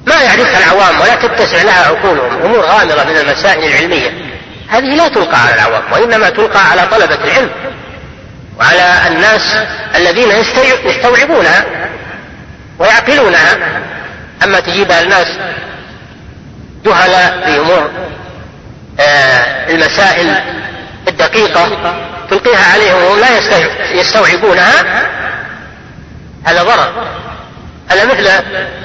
[0.06, 2.42] ما يعرفها العوام ولا تتسع لها عقولهم.
[2.44, 4.27] أمور غامضة من المسائل العلمية.
[4.68, 7.50] هذه لا تلقى على العوام وإنما تلقى على طلبة العلم
[8.58, 9.56] وعلى الناس
[9.94, 10.30] الذين
[10.84, 11.64] يستوعبونها
[12.78, 13.58] ويعقلونها.
[14.44, 15.26] أما تجيبها الناس
[16.84, 17.90] جهلاء في أمور
[19.00, 20.34] آه، المسائل
[21.08, 21.68] الدقيقة
[22.30, 23.28] تلقيها عليهم وهم لا
[23.92, 24.72] يستوعبونها
[26.44, 27.08] هذا ضرر.
[27.90, 28.28] هذا مثل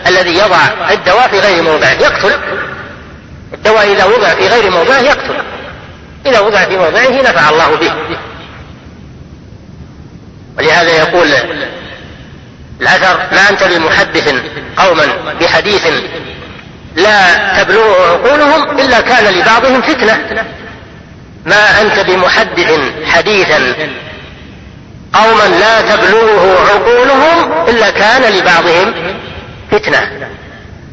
[0.08, 0.58] الذي يضع
[0.92, 2.40] الدواء في غير موضعه يقتل؟
[3.54, 5.43] الدواء إذا وضع في غير موضعه يقتل.
[6.26, 7.94] إذا وضع في موضعه نفع الله به.
[10.58, 11.34] ولهذا يقول
[12.82, 14.36] الأثر ما أنت بمحدث
[14.78, 15.06] قوما
[15.42, 15.88] بحديث
[16.96, 20.46] لا تبلغ عقولهم إلا كان لبعضهم فتنة.
[21.46, 23.74] ما أنت بمحدث حديثا
[25.14, 28.94] قوما لا تبلغه عقولهم إلا كان لبعضهم
[29.72, 30.30] فتنة.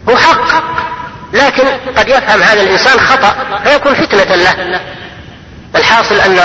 [0.08, 0.80] هو حق
[1.32, 1.64] لكن
[1.96, 4.80] قد يفهم هذا الإنسان خطأ فيكون فتنة له.
[5.76, 6.38] الحاصل أن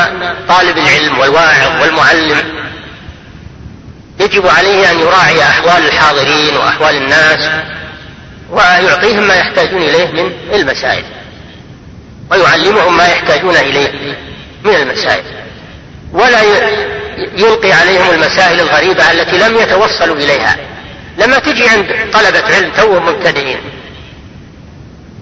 [0.47, 2.43] طالب العلم والواعظ والمعلم
[4.19, 7.49] يجب عليه أن يراعي أحوال الحاضرين وأحوال الناس
[8.51, 11.03] ويعطيهم ما يحتاجون إليه من المسائل
[12.31, 14.15] ويعلمهم ما يحتاجون إليه
[14.63, 15.23] من المسائل.
[16.13, 16.41] ولا
[17.37, 20.57] يلقي عليهم المسائل الغريبة التي لم يتوصلوا إليها.
[21.17, 23.59] لما تجي عند طلبة علم توهم مبتدئين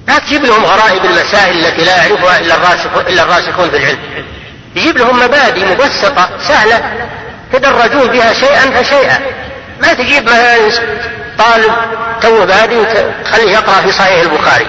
[0.07, 3.99] لا تجيب لهم غرائب المسائل التي لا يعرفها إلا, الراسخ إلا الراسخون في العلم.
[4.75, 6.81] يجيب لهم مبادئ مبسطة سهلة
[7.53, 9.19] يتدرجون بها شيئا فشيئا.
[9.81, 10.69] ما تجيب مثلا
[11.37, 11.73] طالب
[12.21, 14.67] تو بادي وتخليه يقرأ في صحيح البخاري.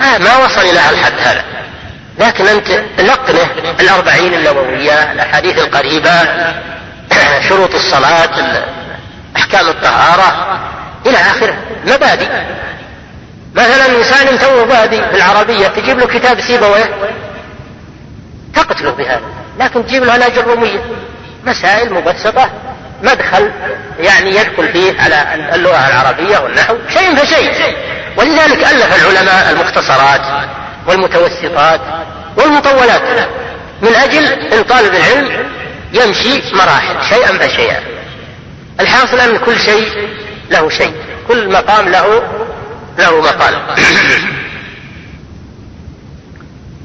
[0.00, 1.44] ها ما وصل إلى الحد هذا.
[2.18, 3.48] لكن أنت لقنه
[3.80, 6.10] الأربعين النووية الأحاديث القريبة
[7.48, 8.62] شروط الصلاة
[9.36, 10.58] أحكام الطهارة
[11.06, 11.54] إلى آخره.
[11.86, 12.28] مبادئ.
[13.56, 16.90] مثلا إنسان تو بادي في العربية تجيب له كتاب سيبويه
[18.54, 19.20] تقتله بهذا.
[19.58, 20.80] لكن تجيب له الآجرومية
[21.44, 22.50] مسائل مبسطة
[23.02, 23.50] مدخل
[24.00, 26.76] يعني يدخل فيه على اللغة العربية والنحو.
[26.88, 27.76] شيء فشيء.
[28.16, 30.20] ولذلك ألف العلماء المختصرات
[30.86, 31.80] والمتوسطات
[32.36, 33.02] والمطولات
[33.82, 35.46] من أجل أن طالب العلم
[35.92, 37.80] يمشي مراحل شيئا فشيئا.
[38.80, 40.08] الحاصل أن كل شيء
[40.50, 40.94] له شيء
[41.28, 42.22] كل مقام له
[42.98, 43.54] له مقال.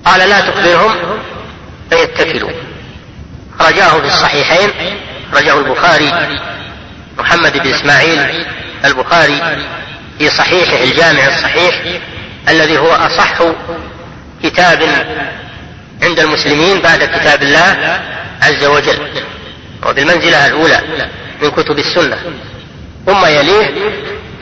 [0.05, 0.95] قال لا تخبرهم
[1.89, 2.51] فيتكلوا
[3.61, 4.69] رجاه في الصحيحين
[5.33, 6.39] رجاه البخاري
[7.17, 8.45] محمد بن إسماعيل
[8.85, 9.57] البخاري
[10.17, 11.81] في صحيحه الجامع الصحيح
[12.49, 13.43] الذي هو أصح
[14.43, 14.83] كتاب
[16.03, 18.01] عند المسلمين بعد كتاب الله
[18.41, 18.97] عز وجل.
[19.85, 20.81] وبالمنزلة الأولى
[21.41, 22.17] من كتب السنة.
[23.05, 23.91] ثم يليه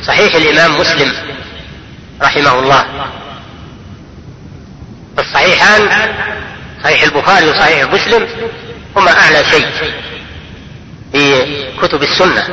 [0.08, 1.14] صحيح الإمام مسلم.
[2.22, 2.86] رحمه الله
[5.20, 5.90] الصحيحان
[6.84, 8.28] صحيح البخاري وصحيح مسلم
[8.96, 9.68] هما أعلى شيء
[11.12, 11.46] في
[11.82, 12.48] كتب السنة.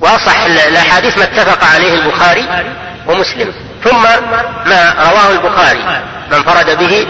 [0.00, 2.64] وأصح الأحاديث ما اتفق عليه البخاري
[3.06, 3.52] ومسلم.
[3.84, 4.02] ثم
[4.66, 6.02] ما رواه البخاري
[6.32, 7.06] من فرد به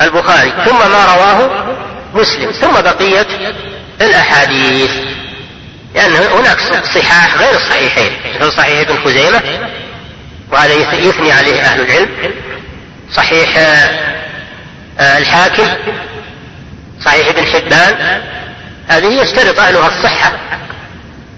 [0.00, 0.52] البخاري.
[0.64, 1.66] ثم ما رواه
[2.14, 2.50] مسلم.
[2.50, 3.26] ثم بقية
[4.00, 4.90] الأحاديث.
[5.94, 6.60] لأن هناك
[6.94, 9.42] صحاح غير الصحيحين مثل صحيح ابن خزيمة
[10.52, 12.08] وهذا يثني عليه أهل العلم.
[13.14, 15.66] صحيح آه، الحاكم
[17.04, 18.22] صحيح ابن حبان
[18.88, 20.32] هذه يشترط أهلها الصحة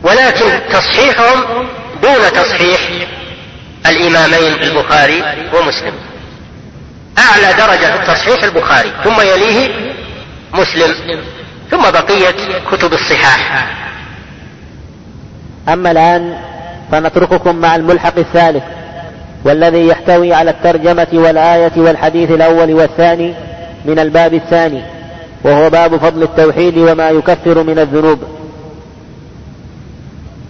[0.02, 1.68] ولكن تصحيحهم
[2.02, 2.80] دون تصحيح
[3.86, 5.94] الإمامين البخاري ومسلم.
[7.18, 9.94] أعلى درجة في التصحيح البخاري ثم يليه
[10.52, 11.24] مسلم
[11.70, 12.34] ثم بقية
[12.72, 13.66] كتب الصحاح.
[15.68, 16.38] أما الآن
[16.92, 18.62] فنترككم مع الملحق الثالث
[19.44, 23.34] والذي يحتوي على الترجمة والآية والحديث الأول والثاني
[23.84, 24.82] من الباب الثاني
[25.44, 28.18] وهو باب فضل التوحيد وما يكفر من الذنوب.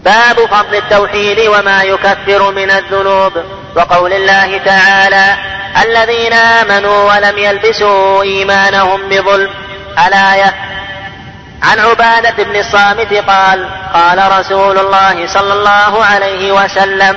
[0.04, 3.32] باب فضل التوحيد وما يكفر من الذنوب.
[3.76, 5.24] وقول الله تعالى
[5.82, 9.50] الذين آمنوا ولم يلبسوا إيمانهم بظلم.
[10.06, 10.54] الآية
[11.64, 17.16] عن عبادة بن الصامت قال قال رسول الله صلى الله عليه وسلم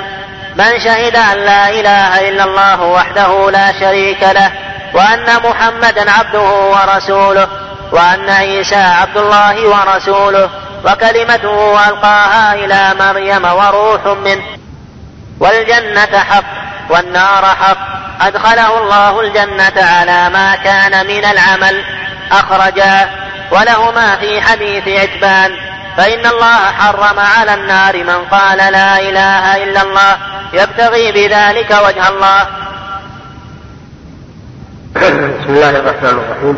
[0.55, 4.51] من شهد أن لا إله إلا الله وحده لا شريك له
[4.93, 7.47] وأن محمدا عبده ورسوله
[7.91, 10.49] وأن عيسى عبد الله ورسوله
[10.85, 14.43] وكلمته ألقاها إلى مريم وروح منه.
[15.39, 16.43] والجنة حق
[16.89, 17.77] والنار حق
[18.21, 21.83] أدخله الله الجنة على ما كان من العمل
[22.31, 23.09] أخرجا
[23.51, 25.51] ولهما في حديث عتبان.
[25.97, 30.17] فإن الله حرم على النار من قال لا إله إلا الله.
[30.53, 32.47] يبتغي بذلك وجه الله.
[34.95, 36.57] بسم الله الرحمن الرحيم.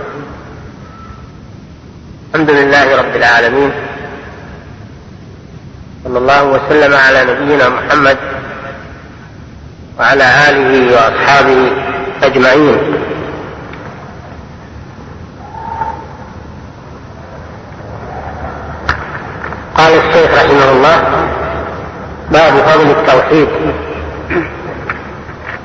[2.34, 3.72] الحمد لله رب العالمين.
[6.04, 8.18] صلى الله وسلم على نبينا محمد
[10.00, 11.72] وعلى آله وأصحابه
[12.24, 12.78] أجمعين
[19.76, 20.98] قال الشيخ رحمه الله
[22.32, 23.48] باب فضل التوحيد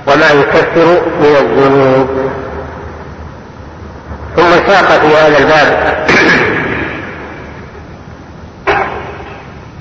[0.06, 2.08] وما يكفر من الذنوب.
[4.36, 5.96] ثم ساق في هذا الباب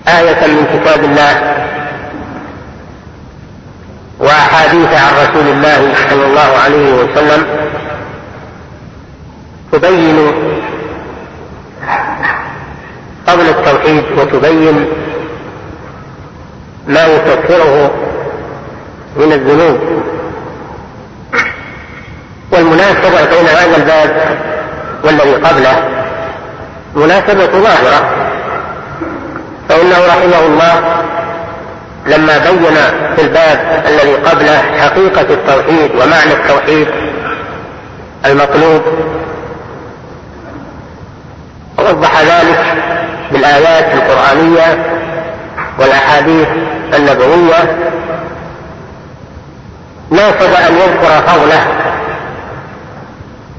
[0.08, 1.56] آية من كتاب الله
[4.20, 7.46] وأحاديث عن رسول الله صلى الله عليه وسلم
[9.72, 10.32] تبين
[13.28, 13.50] فضل
[14.34, 14.88] وتبين
[16.88, 17.91] ما يكفره
[19.17, 19.80] من الذنوب.
[22.52, 24.38] والمناسبة بين هذا الباب
[25.04, 25.89] والذي قبله
[26.96, 28.10] مناسبة ظاهرة
[29.69, 31.04] فإنه رحمه الله
[32.06, 32.76] لما بين
[33.15, 36.88] في الباب الذي قبله حقيقة التوحيد ومعنى التوحيد
[38.26, 38.82] المطلوب.
[41.78, 42.83] ووضح ذلك
[43.43, 44.86] بالآيات القرآنية
[45.79, 46.47] والأحاديث
[46.93, 47.77] النبوية
[50.12, 51.65] ناسب أن يذكر فضله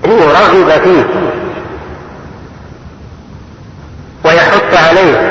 [0.04, 1.04] ليرغب فيه.
[4.24, 5.30] ويحث عليه.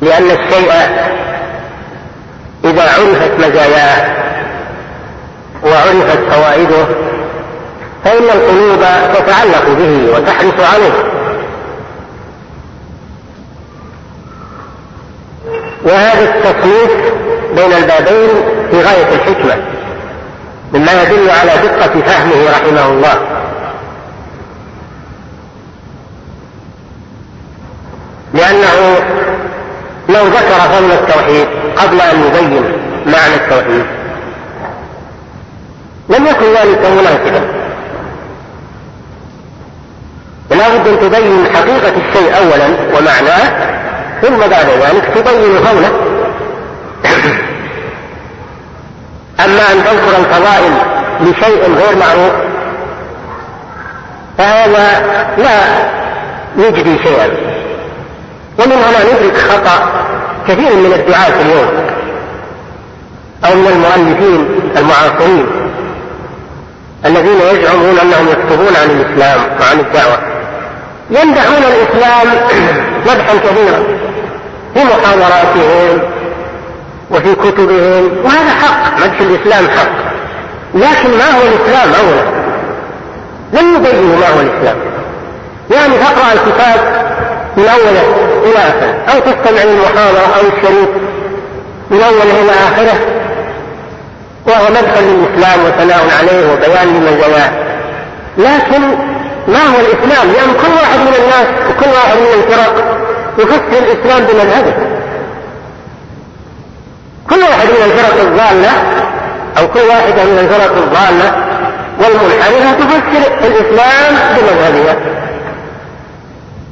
[0.00, 0.72] لأن الشيء
[2.64, 4.06] إذا عرفت مزاياه
[5.64, 6.86] وعرفت فوائده
[8.04, 11.09] فإن القلوب تتعلق به وتحرص عليه.
[16.70, 17.12] التصنيف
[17.56, 18.28] بين البابين
[18.70, 19.56] في غاية الحكمة
[20.72, 23.14] مما يدل على دقة فهمه رحمه الله.
[28.34, 28.98] لأنه
[30.08, 32.64] لو ذكر فضل التوحيد قبل أن يبين
[33.06, 33.84] معنى التوحيد.
[36.08, 37.42] لم يكن ذلك مناسبا.
[40.50, 42.66] ولا بد أن تبين حقيقة الشيء أولا
[42.98, 43.70] ومعناه
[44.22, 46.09] ثم بعد ذلك تبين فضله
[49.50, 50.72] أما أن تذكر الفضائل
[51.20, 52.32] لشيء غير معروف.
[54.38, 55.02] فهذا
[55.38, 55.60] لا
[56.56, 57.28] يجدي شيئا.
[58.58, 59.92] ومن هنا ندرك خطأ
[60.48, 61.68] كثير من الدعاة اليوم
[63.44, 65.46] أو من المؤلفين المعاصرين
[67.04, 70.18] الذين يزعمون أنهم يكتبون عن الإسلام وعن الدعوة.
[71.10, 72.26] يمدحون الإسلام
[73.06, 73.82] مدحا كبيرا
[74.74, 76.00] في محاضراتهم
[77.10, 78.10] وفي كتبهم.
[78.24, 78.96] وهذا حق.
[78.96, 79.90] مدح الإسلام حق.
[80.74, 82.40] لكن ما هو الإسلام أولا؟
[83.52, 84.76] لم يبينوا ما هو الإسلام.
[85.70, 86.80] يعني تقرأ الكتاب
[87.56, 90.88] من أوله إلى آخره أو تستمع للمحاضرة أو الشريط
[91.90, 93.00] من أوله إلى آخره.
[94.46, 97.50] وهو مدح للإسلام وثناء عليه وبيان لمزاياه
[98.38, 98.80] لكن
[99.48, 102.84] ما هو الإسلام؟ لأن كل واحد من الناس وكل واحد من الفرق
[103.38, 104.99] يفسر الإسلام بمذهبه.
[107.30, 108.70] كل واحد من الفرق الضالة
[109.58, 111.34] أو كل واحدة من الفرق الضالة
[111.98, 114.96] والمنحرفة تفسر الإسلام بمذهبها.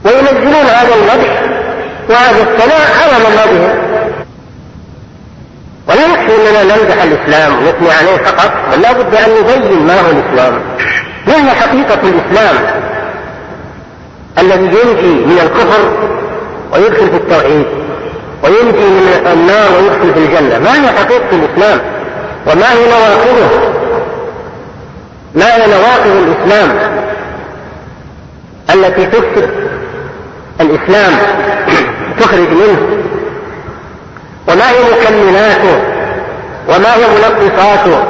[0.04, 1.42] وينزلون هذا المدح
[2.11, 3.88] وهذا الثناء على مذهبهم
[5.88, 10.11] ولا يكفي أننا نمدح الإسلام ونثني عليه فقط بل لا بد أن نبين ما هو
[10.11, 10.61] الإسلام.
[11.26, 12.56] ما هي حقيقة الإسلام؟
[14.38, 16.09] الذي ينجي من الكفر
[16.72, 17.66] ويدخل في التوحيد.
[18.45, 20.59] وينجي من النار ويدخل في الجنة.
[20.59, 21.80] ما هي حقيقة الإسلام؟
[22.47, 23.68] وما هي نواقضه؟
[25.34, 26.78] ما هي نواقض الإسلام
[28.74, 29.51] التي تفسد
[30.61, 31.12] الإسلام
[32.20, 32.78] تخرج منه؟
[34.49, 35.82] وما هي مكملاته؟
[36.68, 38.05] وما هي منقصاته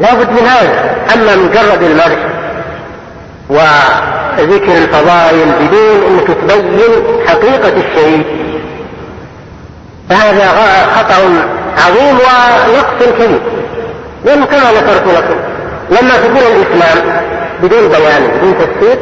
[0.00, 0.96] لا بد من هذا.
[1.14, 2.18] أما مجرد المرح
[3.48, 8.24] وذكر الفضائل بدون أنك تبين حقيقة الشيء
[10.10, 10.48] فهذا
[10.96, 11.14] خطأ
[11.86, 13.40] عظيم ونقص كبير.
[14.24, 15.36] لأنه كما ذكرت لكم.
[15.90, 17.22] لما تقول الإسلام
[17.62, 18.98] بدون بيان بدون تفسير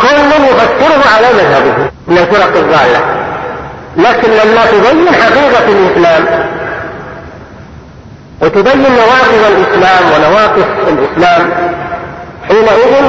[0.00, 1.74] كل يفسره على مذهبه
[2.08, 3.00] من الفرق الضالة.
[3.96, 6.24] لكن لما تبين حقيقة الإسلام
[8.42, 11.50] وتبين نواقض الإسلام ونواقص الإسلام
[12.48, 13.04] حينئذ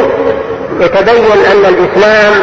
[0.80, 2.34] يتبين أن الإسلام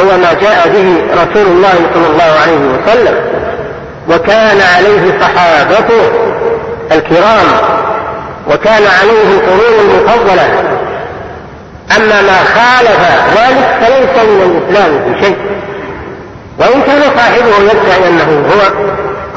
[0.00, 3.33] هو ما جاء به رسول الله صلى الله عليه وسلم.
[4.08, 6.10] وكان عليه صحابته
[6.92, 7.46] الكرام
[8.50, 10.62] وكان عليه القرون المفضلة
[11.96, 13.00] أما ما خالف
[13.36, 15.36] ذلك فليس من الإسلام في شيء
[16.58, 18.60] وإن كان صاحبه يدعي أنه هو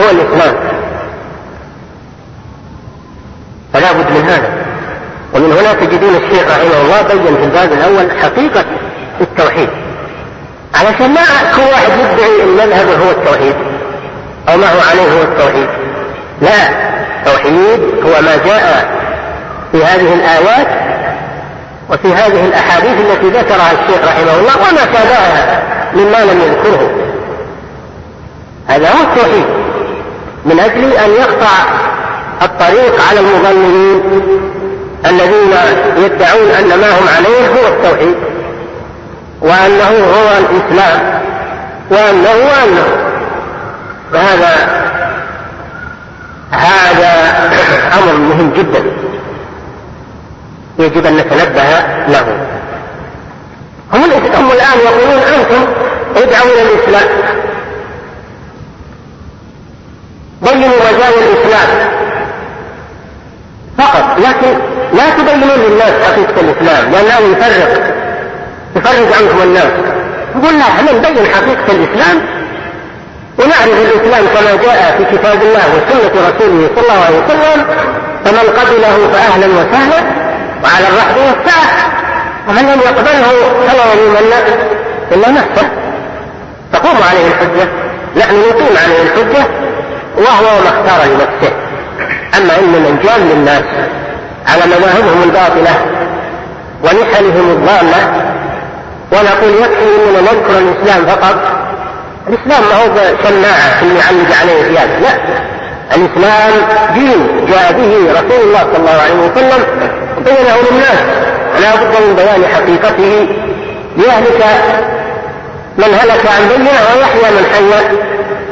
[0.02, 0.56] هو الإسلام.
[3.74, 4.50] فلا بد من هذا.
[5.34, 8.66] ومن هنا تجدون الشيخ رحمه الله بين في الباب الأول حقيقة
[9.22, 9.70] التوحيد.
[10.76, 11.22] علشان ما
[11.56, 13.56] كل واحد يدعي أن مذهبه هو التوحيد.
[14.50, 15.68] أو ما هو عليه هو التوحيد.
[16.42, 16.70] لا
[17.20, 18.90] التوحيد هو ما جاء
[19.72, 20.68] في هذه الآيات
[21.90, 25.62] وفي هذه الأحاديث التي ذكرها الشيخ رحمه الله وما شابهها
[25.94, 26.90] مما لم يذكره.
[28.68, 29.46] هذا هو التوحيد.
[30.46, 31.48] من أجل أن يقطع
[32.42, 34.02] الطريق على المضللين
[35.06, 35.54] الذين
[35.98, 38.16] يدعون أن ما هم عليه هو التوحيد
[39.42, 41.22] وأنه هو الإسلام
[41.92, 43.07] وأنه وأنه
[44.12, 44.78] فهذا
[46.52, 47.34] هذا
[48.00, 48.84] أمر مهم جدا.
[50.80, 51.64] يجب أن نتنبه
[52.08, 52.38] له.
[53.94, 55.68] هم, هم الآن يقولون أنتم
[56.16, 57.08] ادعوا إلى الإسلام.
[60.42, 61.70] بينوا مزايا الإسلام.
[63.78, 64.20] فقط.
[64.20, 64.58] لكن
[64.94, 66.92] لا تبينون للناس حقيقة الإسلام.
[66.92, 67.94] لأنه يفرق.
[68.76, 69.72] يفرق عنكم الناس.
[70.36, 72.37] يقول لا إحنا نبين حقيقة الإسلام.
[73.40, 77.66] ونعرف الإسلام كما جاء في كتاب الله وسنة رسوله صلى الله عليه وسلم
[78.26, 80.04] فمن قبله فأهلا وسهلا
[80.64, 81.68] وعلى الرحب والسعة.
[82.50, 83.28] ومن لم يقبله
[83.68, 84.34] فلا يلومن
[85.12, 85.68] إلا نفسه.
[86.74, 87.68] تقوم عليه الحجة
[88.18, 89.46] نحن نقيم عليه الحجة
[90.18, 91.54] وهو ما اختار لنفسه.
[92.38, 93.64] أما إن من جال للناس
[94.48, 95.76] على مذاهبهم الباطلة
[96.84, 98.14] ونحلهم الضالة
[99.12, 101.36] ونقول يكفي اننا نذكر الإسلام فقط
[102.30, 105.14] الإسلام ما هو شماعه اللي يعلق عليه ثيابه لا.
[105.96, 106.52] الإسلام
[106.94, 109.64] دين جاء به رسول الله صلى الله عليه وسلم
[110.18, 111.00] وبينه للناس.
[111.58, 113.28] ولا بد من بيان حقيقته.
[113.98, 114.46] ليهلك
[115.78, 117.74] من هلك عن بينة ويحيى من حي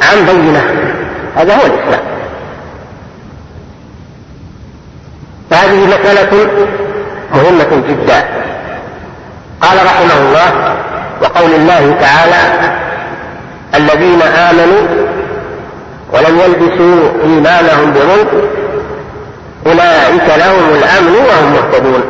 [0.02, 0.64] عن بينة.
[1.36, 2.06] هذا هو الإسلام.
[5.50, 6.48] فهذه مسألة
[7.34, 8.24] مهمة جدا.
[9.62, 10.76] قال رحمه الله
[11.22, 12.72] وقول الله تعالى
[13.78, 14.88] الذين آمنوا
[16.14, 18.28] ولم يلبسوا إيمانهم بظلم
[19.66, 22.04] أولئك لهم الأمن وهم مهتدون.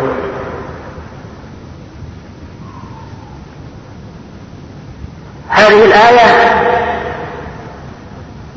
[5.50, 6.56] هذه الآية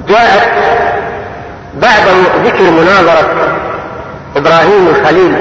[0.09, 0.49] جاءت
[1.75, 2.03] بعد
[2.45, 3.57] ذكر مناظرة
[4.37, 5.37] إبراهيم الخليل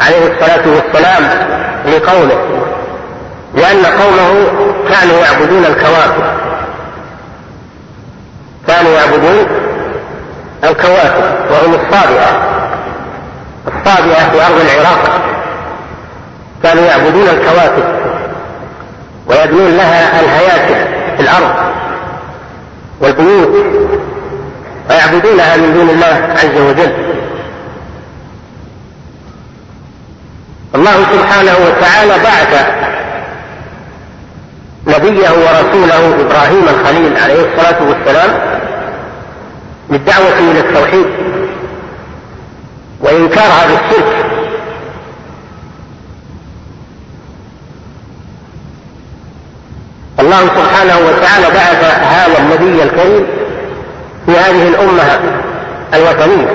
[0.00, 1.22] عليه الصلاة والسلام
[1.86, 2.64] لقومه
[3.54, 4.46] لأن قومه
[4.88, 6.33] كانوا يعبدون الكواكب.
[8.68, 9.46] كانوا يعبدون
[10.64, 12.42] الكواكب وهم الصابئة.
[13.66, 15.20] الصابئة في أرض العراق.
[16.62, 17.84] كانوا يعبدون الكواكب
[19.26, 21.54] ويبنون لها الهياكل في الأرض
[23.00, 23.64] والبيوت
[24.90, 26.92] ويعبدونها من دون الله عز وجل.
[30.74, 32.66] الله سبحانه وتعالى بعث
[34.86, 38.30] نبيه ورسوله إبراهيم الخليل عليه الصلاة والسلام
[39.90, 41.06] للدعوة إلى التوحيد
[43.00, 44.24] وإنكار هذا الشرك.
[50.20, 53.26] الله سبحانه وتعالى بعث هذا النبي الكريم
[54.26, 55.20] في هذه الأمة
[55.94, 56.48] الوثنية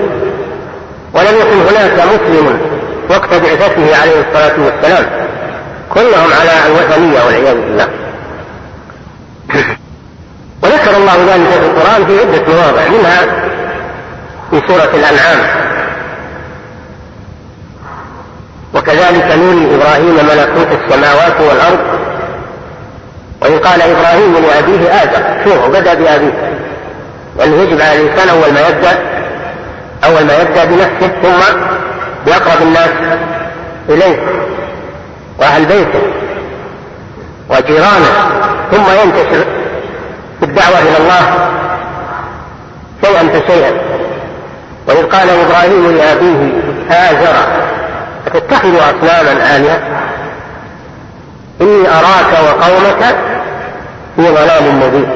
[1.13, 2.59] ولم يكن هناك مسلم
[3.09, 5.05] وقت بعثته عليه الصلاة والسلام.
[5.93, 7.87] كلهم على الوثنية والعياذ بالله.
[10.89, 13.21] وذكر الله ذلك في القرآن في عدة مواضع منها
[14.51, 15.39] في سورة الأنعام.
[18.73, 21.79] وكذلك نري إبراهيم ملكوت السماوات والأرض
[23.41, 26.33] وإن قال إبراهيم لأبيه آزر شوفوا بدأ بأبيه.
[27.37, 28.97] لأنه يجب على الإنسان أول ما يبدأ
[30.03, 31.57] أول ما يبدأ بنفسه ثم
[32.25, 32.89] بأقرب الناس
[33.89, 34.17] إليه
[35.39, 36.01] وأهل بيته
[37.49, 38.13] وجيرانه
[38.71, 39.58] ثم ينتشر.
[40.41, 41.49] بالدعوة إلى الله
[43.03, 43.71] شيئا فشيئا
[44.87, 46.51] وإذ قال إبراهيم لأبيه
[46.91, 47.35] آزر
[48.27, 49.79] أتتخذ أصناما آلهة؟
[51.61, 53.15] إني أراك وقومك
[54.15, 55.09] في ضلال مبين.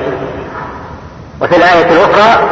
[1.42, 2.48] وفي الآية الأخرى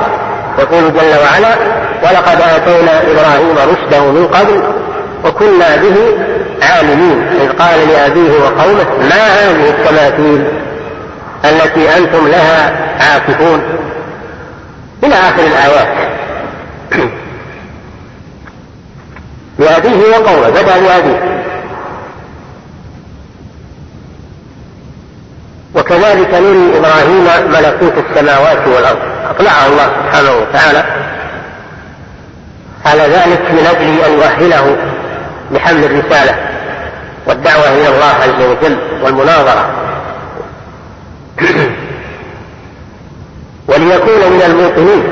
[0.59, 1.55] يقول جل وعلا
[2.03, 4.63] ولقد آتينا إبراهيم رشده من قبل
[5.25, 5.95] وكنا به
[6.61, 7.27] عالمين.
[7.41, 10.60] إذ قال لأبيه وقومه ما هذه التماثيل
[11.45, 13.61] التي أنتم لها عاكفون.
[15.03, 15.87] إلى آخر الآيات.
[19.59, 21.41] لأبيه وقومه بدأ لأبيه
[25.75, 28.99] وكذلك نري إبراهيم ملكوت السماوات والأرض.
[29.29, 30.83] أطلعه الله سبحانه وتعالى.
[32.85, 34.77] على ذلك من أجل أن يؤهله
[35.51, 36.35] لحمل الرسالة
[37.27, 39.69] والدعوة إلى الله عز وجل والمناظرة.
[43.67, 45.03] وليكون من الموقنين.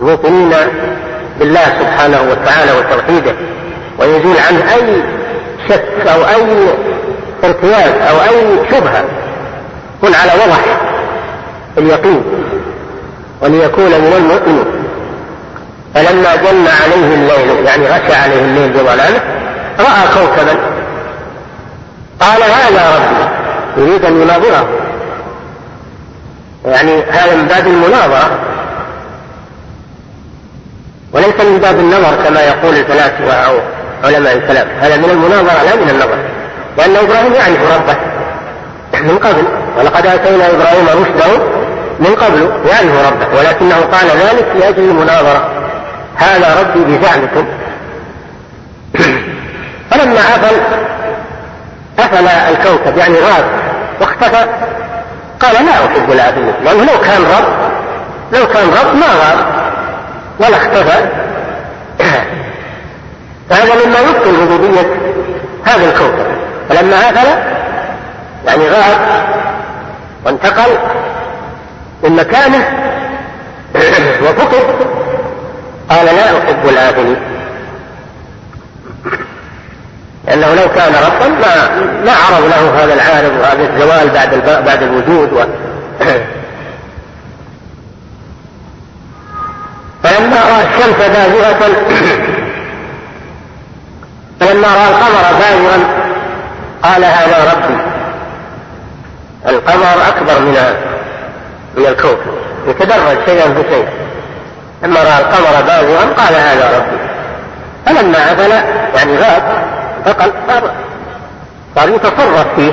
[0.00, 0.52] الموقنين
[1.38, 3.34] بالله سبحانه وتعالى وتوحيده
[3.98, 5.02] ويزول عنه أي
[5.68, 6.68] شك أو أي
[7.44, 9.04] ارتياب أو أي شبهة.
[10.02, 10.60] كن على وضح
[11.78, 12.22] اليقين.
[13.42, 14.64] وليكون من المؤمنين.
[15.94, 19.20] فلما جن عليه الليل يعني غشى عليه الليل بظلامه
[19.78, 20.56] رأى كوكبا.
[22.20, 23.27] قال هذا ربي.
[23.78, 24.68] يريد أن يناظره.
[26.66, 28.38] يعني هذا من باب المناظرة.
[31.12, 33.58] وليس من باب النظر كما يقول الفلاسفة أو
[34.04, 34.68] علماء الكلام.
[34.80, 36.18] هذا من المناظرة لا من النظر.
[36.78, 37.96] لأن إبراهيم يعرف ربه
[39.02, 39.44] من قبل
[39.78, 41.42] ولقد آتينا إبراهيم رشده
[42.00, 45.50] من قبل يعرف ربه ولكنه قال ذلك لأجل المناظرة.
[46.16, 47.46] هذا ربي بزعمكم
[49.90, 50.56] فلما أفل
[51.98, 53.44] أفل الكوكب يعني غاب.
[54.00, 54.46] واختفى.
[55.40, 57.44] قال لا أحب الآفلين لأنه لو كان رب
[58.32, 59.46] لو كان رب ما غاب
[60.40, 61.08] ولا اختفى.
[63.50, 64.86] فهذا مما يبطل ربوبية
[65.64, 66.26] هذا الكوكب.
[66.68, 67.28] فلما أفل
[68.46, 68.98] يعني غاب
[70.24, 70.70] وانتقل
[72.02, 72.88] من مكانه
[74.22, 74.62] وفقد
[75.90, 77.16] قال لا أحب الآفلين
[80.28, 81.70] لأنه لو كان ربا ما
[82.04, 85.36] ما عرض له هذا العارض وهذا الزوال بعد بعد الوجود و
[90.02, 91.58] فلما رأى الشمس بازغة
[94.40, 95.78] فلما رأى القمر بازغا
[96.82, 97.76] قال هذا ربي.
[99.46, 100.56] القمر أكبر من
[101.76, 102.34] من الكوكب
[102.66, 103.88] يتدرج شيئا فشيئا
[104.82, 106.98] لما رأى القمر بازغا قال هذا ربي.
[107.86, 108.50] فلما عفل
[108.94, 110.32] يعني غاب فقل
[111.78, 112.72] صار يتصرف فيه.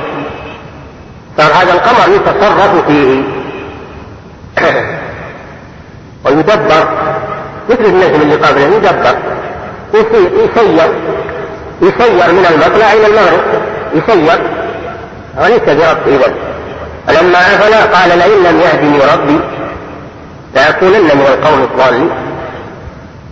[1.38, 3.22] صار هذا القمر يتصرف فيه.
[6.24, 6.88] ويدبر.
[7.70, 9.16] مثل النجم اللي قبله يدبر.
[9.94, 10.90] يسير.
[11.82, 13.40] يسير من المطلع إلى المغرب.
[13.94, 14.40] يسير.
[15.40, 16.34] وليس برب إذا
[17.06, 19.40] فلما أفل قال لئن لم يهدني ربي
[20.54, 22.10] لأكونن من القوم الضالين.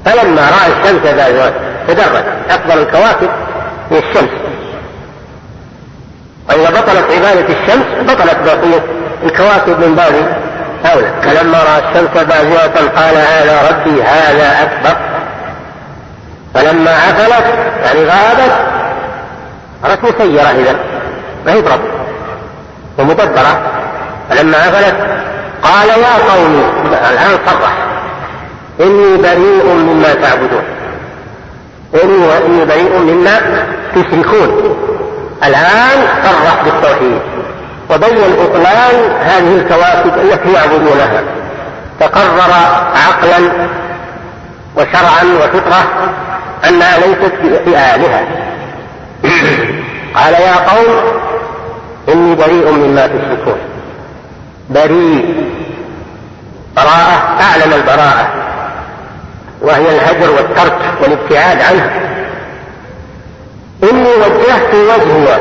[0.05, 1.53] فلما رأى الشمس بازغة
[1.88, 2.24] تدرج.
[2.51, 3.30] أفضل الكواكب.
[3.91, 4.30] هي الشمس
[6.49, 8.85] وإذا بطلت عبادة الشمس بطلت بقية
[9.24, 10.14] الكواكب من باب
[10.93, 14.97] أولى فلما رأى الشمس بازغة قال هذا ربي هذا أكبر.
[16.55, 17.45] فلما عفلت
[17.85, 18.53] يعني غابت
[19.82, 20.76] صارت مسيرة إذا
[21.47, 21.80] ما هي برب
[22.99, 23.62] ومدبرة.
[24.30, 24.95] فلما عفلت
[25.62, 27.76] قال يا قوم الآن صرح
[28.80, 30.62] إني بريء مما تعبدون.
[32.03, 33.40] إني وإني بريء مما
[33.95, 34.76] تشركون.
[35.45, 37.18] الآن صرح بالتوحيد.
[37.90, 41.22] وبين بطلان هذه الكواكب التي يعبدونها.
[42.01, 42.53] تقرر
[42.95, 43.38] عقلا
[44.76, 45.86] وشرعا وفطرة
[46.68, 47.32] أنها ليست
[47.66, 48.26] بآلهة.
[50.14, 51.20] قال يا قوم
[52.09, 53.59] إني بريء مما تشركون.
[54.70, 55.51] بريء.
[56.76, 58.28] براءة أعلن البراءة.
[59.65, 61.91] وهي الهجر والترك والابتعاد عنه
[63.83, 65.39] إني وجهت وجهي.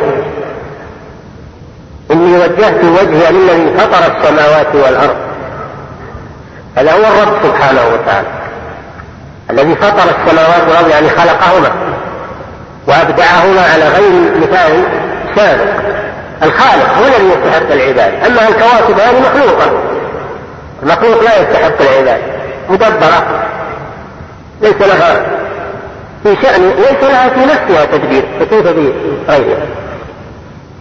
[2.12, 5.16] إني وجهت وجهي للذي فطر السماوات والأرض.
[6.76, 8.28] هذا هو الرب سبحانه وتعالى.
[9.50, 11.72] الذي فطر السماوات والأرض يعني خلقهما.
[12.88, 14.84] وأبدعهما على غير مثال
[15.36, 15.72] سابق.
[16.44, 18.28] الخالق هو الذي يستحق العبادة.
[18.28, 19.72] أما الكواكب هذه مخلوقة.
[20.84, 22.24] المخلوق لا يستحق العبادة.
[22.70, 23.44] مدبرة.
[24.64, 25.26] ليس لها
[26.24, 29.68] في شأن ليس لها في نفسها تدبير فكيف بغيرها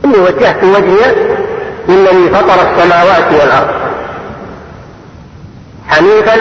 [0.05, 1.14] إني وجهت وجهي
[1.89, 3.70] للذي فطر السماوات والأرض.
[5.89, 6.35] حنيفا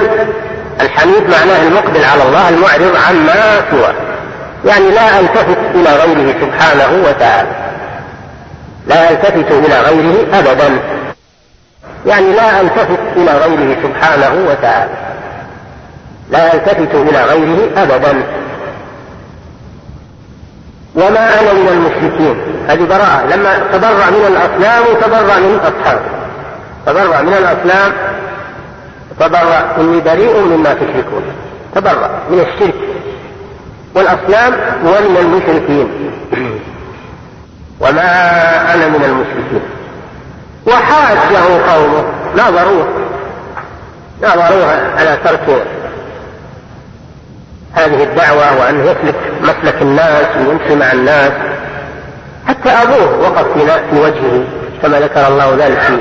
[0.82, 3.94] الحنيف معناه المقبل على الله المعرض عما سواه
[4.66, 7.50] يعني لا ألتفت إلى غيره سبحانه وتعالى.
[8.88, 10.80] لا ألتفت إلى غيره ابدا.
[12.06, 14.92] يعني لا ألتفت إلى غيره سبحانه وتعالى.
[16.32, 18.24] لا التفت إلى غيره ابدا.
[20.96, 22.36] وما أنا من المشركين؟
[22.68, 23.26] هذه براءة.
[23.36, 26.02] لما تبرع من الاصنام وتبرع من اصحابه
[26.86, 27.94] تبرع من الاصنام
[29.20, 31.24] تبرع اني بريء مما تشركون.
[31.76, 32.76] تبرع من الشرك
[33.96, 34.54] والاصنام
[34.86, 36.12] ومن المشركين.
[37.80, 38.12] وما
[38.74, 39.62] أنا من المشركين.
[40.68, 42.04] وحاجه قومه.
[42.36, 42.88] ناظروه.
[44.22, 45.64] ناظروه على ترك
[47.74, 51.32] هذه الدعوة وأن يسلك مسلك الناس ويمشي مع الناس.
[52.48, 53.46] حتى أبوه وقف
[53.92, 54.44] في وجهه
[54.82, 56.00] كما ذكر الله ذلك في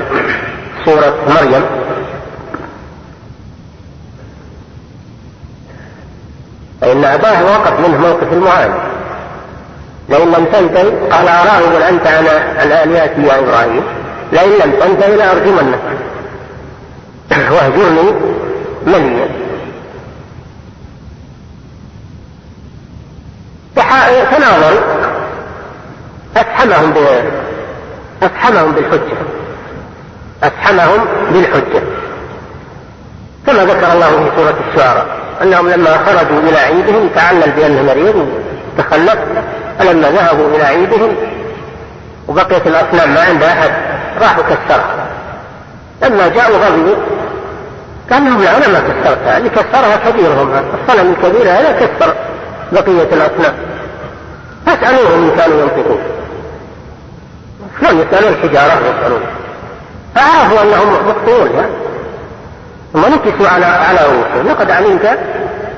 [0.85, 1.65] سورة مريم.
[6.81, 8.81] فإن أباه وقف منه موقف المعاناة
[10.09, 12.25] لئن لم تنتهي قال أراغب أنت عن
[12.71, 13.83] آلهتي يا إبراهيم.
[14.33, 15.79] لئن لم تنتهي لأرجمنك.
[17.51, 18.13] واهجرني
[18.87, 19.40] مليا
[23.75, 24.81] تناظروا
[26.37, 26.93] أفحمهم
[28.23, 29.17] أفحمهم بالحجة.
[30.43, 31.81] أفحمهم بالحجة
[33.47, 35.05] كما ذكر الله في سورة الشعراء
[35.41, 38.29] أنهم لما خرجوا إلى عيدهم تعلل بأنه مريض
[38.77, 39.17] تخلف
[39.79, 41.15] فلما ذهبوا إلى عيدهم
[42.27, 43.71] وبقيت الأصنام ما عند أحد
[44.21, 45.07] راحوا كسرها
[46.01, 46.95] لما جاءوا غضبوا
[48.11, 52.13] قال لهم لا ما كسرتها اللي كسرها كبيرهم الصنم الكبير هذا كسر.
[52.71, 53.53] بقية الأصنام
[54.65, 55.99] فاسألوهم إن كانوا ينطقون.
[57.81, 59.21] شلون يسألون الحجارة يسألون.
[60.15, 61.65] فعرفوا أنهم مخطئون
[62.93, 64.47] ثم نكسوا على على رؤوسهم.
[64.47, 65.19] لقد علمت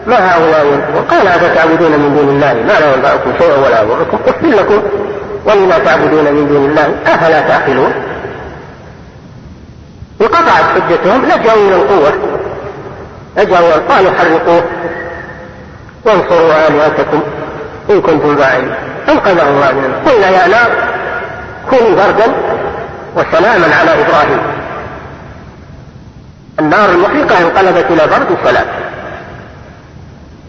[0.07, 0.65] ما هؤلاء
[0.95, 4.17] وقال أفتعبدون من دون الله ما لا ينفعكم شيئا ولا يضركم.
[4.27, 4.81] أفل لكم
[5.45, 7.93] ولما تعبدون من دون الله أفلا تعقلون.
[10.21, 12.13] وقطعت حجتهم لجأوا إلى القوة.
[13.37, 14.63] لجأوا قالوا حرقوه
[16.05, 17.21] وانصروا آلهتكم
[17.89, 18.71] إن كنتم فاعلين
[19.09, 20.69] أنقذه الله من قلنا يا نار
[21.69, 22.33] كوني بردا
[23.15, 24.39] وسلاما على إبراهيم.
[26.59, 28.65] النار المحرقة انقلبت إلى برد وسلام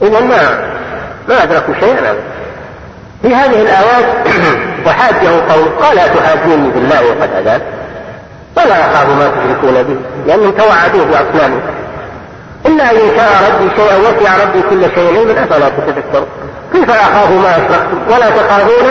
[0.02, 0.58] إذا ما
[1.28, 2.14] ما أدركوا شيئا
[3.22, 4.04] في هذه الآيات
[4.86, 7.60] وحاجه قول قال تحاجوني بالله وقد هدان
[8.56, 9.96] ولا يخاف ما تشركون به
[10.26, 11.60] لأنهم توعدوه بأصنامهم.
[12.66, 16.26] إلا أن شاء ربي شيئا وسع ربي كل شيء علما أفلا تتذكرون؟
[16.72, 18.90] كيف أخاف ما أشركتم؟ ولا تخافون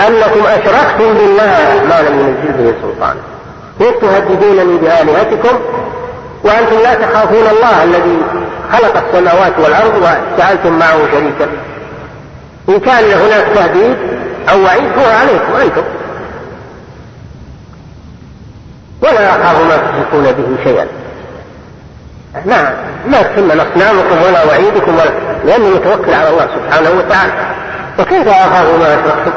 [0.00, 3.16] أنكم أشركتم بالله؟ ما لم ينزل به سلطان.
[3.78, 5.58] كيف تهددونني بآلهتكم
[6.44, 8.18] وأنتم لا تخافون الله الذي
[8.72, 11.48] خلق السماوات والأرض وجعلتم معه شريكا.
[12.68, 13.96] إن كان هناك تهديد
[14.50, 15.82] أو وعيد هو عليكم أنتم.
[19.02, 20.86] ولا أخاف ما تشركون به شيئا.
[22.44, 22.72] نعم.
[23.06, 25.10] ما تسمى أصنامكم ولا وعيدكم ولا
[25.44, 27.32] لأني متوكل على الله سبحانه وتعالى.
[27.98, 29.32] وكيف أخاف ما أشركتم؟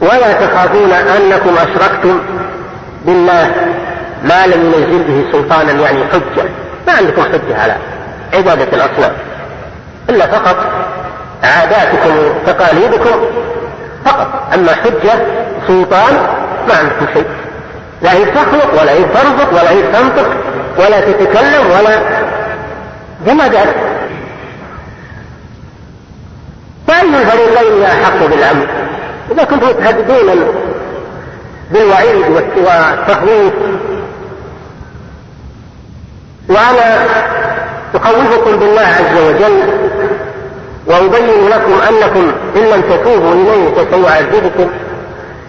[0.00, 2.20] ولا تخافون أنكم أشركتم
[3.04, 3.50] بالله
[4.24, 6.48] ما لم ينزل به سلطانا يعني حجة.
[6.86, 7.76] ما عندكم حجة على
[8.34, 9.12] عبادة الأصنام.
[10.10, 10.56] إلا فقط
[11.42, 13.24] عاداتكم وتقاليدكم
[14.04, 14.28] فقط.
[14.54, 15.12] أما حجة
[15.68, 16.14] سلطان
[16.68, 17.26] ما عندكم شيء.
[18.02, 20.30] لا هي تخلق ولا هي ترزق ولا هي تنطق.
[20.78, 21.98] ولا تتكلم ولا
[23.26, 23.74] جمادات
[26.88, 28.66] فأي الفريقين أحق بالأمر
[29.32, 30.54] إذا كنتم تهددون
[31.70, 32.16] بالوعيد
[32.56, 33.52] والتخويف.
[36.48, 37.06] وأنا
[37.94, 39.62] أخوفكم بالله عز وجل
[40.86, 44.70] وأبين لكم أنكم إن لم تتوبوا إليه فسيعذبكم.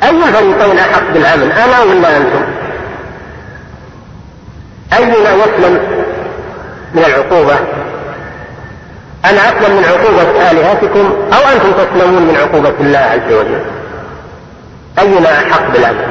[0.04, 2.43] أي الفريقين أحق بالأمن أنا ولا أنتم؟
[4.98, 5.80] أينا يسلم
[6.94, 7.56] من العقوبة؟
[9.26, 13.62] أنا أسلم من عقوبة آلهتكم أو أنتم تسلمون من عقوبة الله عز وجل.
[15.00, 16.08] أينا أحق بالأمن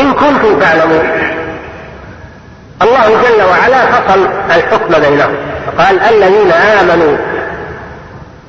[0.00, 1.08] إن كنتم تعلمون.
[2.82, 5.36] الله جل وعلا فصل الحكم بينهم.
[5.78, 7.16] قال الذين آمنوا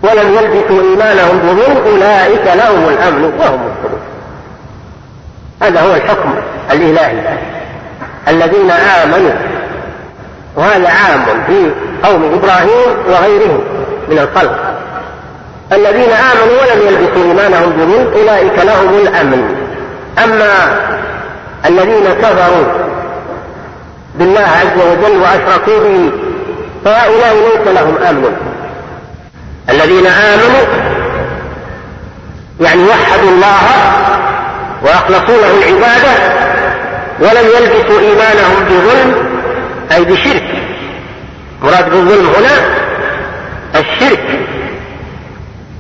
[0.04, 4.00] ولم يلبسوا إيمانهم بظلم أولئك لهم الأمن وهم مهتدون.
[5.62, 6.36] هذا هو الحكم
[6.72, 7.38] الإلهي.
[8.28, 9.32] الذين آمنوا
[10.60, 11.72] وهذا عام في
[12.04, 13.64] قوم إبراهيم وغيرهم
[14.10, 14.56] من الخلق.
[15.72, 19.56] الذين آمنوا ولم يلبسوا إيمانهم بظلم أولئك لهم الأمن.
[20.24, 20.80] أما
[21.66, 22.66] الذين كفروا
[24.16, 26.12] بالله عز وجل وأشركوا به
[26.86, 28.36] فهؤلاء ليس لهم أمن.
[29.70, 30.66] الذين آمنوا
[32.62, 33.62] يعني وحدوا الله
[34.84, 36.12] وأخلصوا له العبادة
[37.20, 39.29] ولم يلبسوا إيمانهم بظلم
[39.92, 40.44] أي بشرك.
[41.64, 42.76] مراد بالظلم هنا
[43.76, 44.40] الشرك.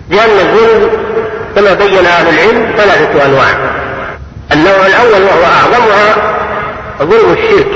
[0.10, 0.90] لأن الظلم
[1.56, 3.48] كما بين أهل العلم ثلاثة أنواع.
[4.52, 6.36] النوع الأول وهو أعظمها
[7.02, 7.72] ظلم الشرك.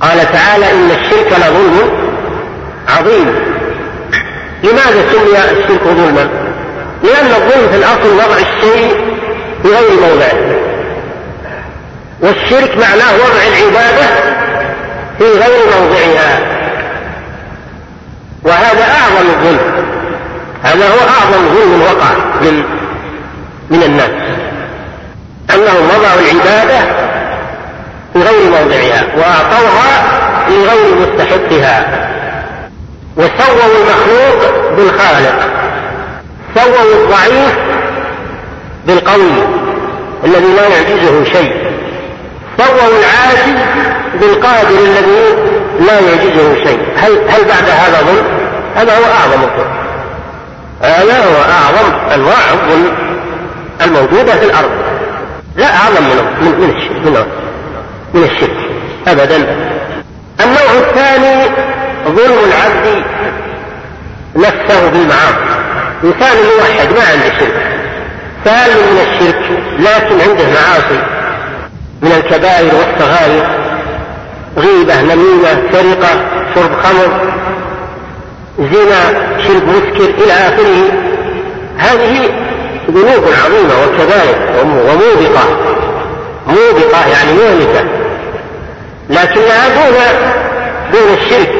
[0.00, 1.90] قال تعالى إن الشرك لظلم
[2.88, 3.34] عظيم.
[4.64, 6.28] لماذا سمي الشرك ظلما؟
[7.02, 8.96] لأن الظلم في الأصل وضع الشيء
[9.62, 10.65] في غير موضعه.
[12.20, 14.06] والشرك معناه وضع العبادة
[15.18, 16.38] في غير موضعها.
[18.42, 19.86] وهذا أعظم الظلم.
[20.62, 22.10] هذا هو أعظم ظلم وقع
[22.40, 22.62] من
[23.70, 24.10] من الناس.
[25.54, 26.78] أنهم وضعوا العبادة
[28.12, 30.04] في غير موضعها وأعطوها
[30.48, 32.08] لغير مستحقها.
[33.16, 35.38] وسووا المخلوق بالخالق.
[36.54, 37.54] سووا الضعيف
[38.86, 39.32] بالقوي
[40.24, 41.75] الذي لا يعجزه شيء.
[42.58, 43.60] سووا العاجز
[44.20, 45.36] بالقادر الذي
[45.80, 46.80] لا يعجزه شيء.
[46.96, 48.26] هل هل بعد هذا ظلم؟
[48.76, 49.76] هذا هو أعظم الظلم.
[50.82, 52.92] هذا هو أعظم انواع الظلم
[53.84, 54.70] الموجودة في الأرض.
[55.56, 57.26] لا أعظم من من الشرك
[58.14, 58.56] من, الشرك
[59.08, 59.36] ابدا.
[60.40, 61.50] النوع الثاني
[62.06, 63.04] ظلم العبد
[64.36, 65.56] نفسه بالمعاصي.
[66.04, 67.62] إنسان موحد ما عنده شرك.
[68.44, 69.42] سالم من الشرك
[69.78, 71.15] لكن عنده معاصي.
[72.06, 73.46] من الكبائر والصغائر.
[74.56, 76.08] غيبة نميمة سرقة
[76.54, 77.20] شرب خمر
[78.58, 79.02] زنا
[79.46, 80.88] شرب مسكر إلى آخره.
[81.78, 82.28] هذه
[82.90, 85.44] ذنوب عظيمة وكبائر وموبقة.
[86.46, 87.84] موبقة يعني مهلكة.
[89.10, 89.94] لكنها دون
[90.92, 91.54] دون الشرك.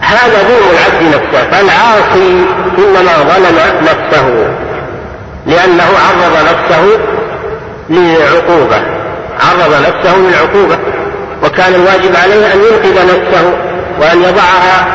[0.00, 1.50] هذا ظلم العبد نفسه.
[1.50, 2.44] فالعاصي
[2.78, 4.48] إنما ظلم نفسه
[5.46, 6.98] لأنه عرض نفسه
[7.90, 8.95] لعقوبة.
[9.40, 10.78] عرض نفسه للعقوبة
[11.44, 13.52] وكان الواجب عليه أن ينقذ نفسه
[14.00, 14.86] وأن يضعها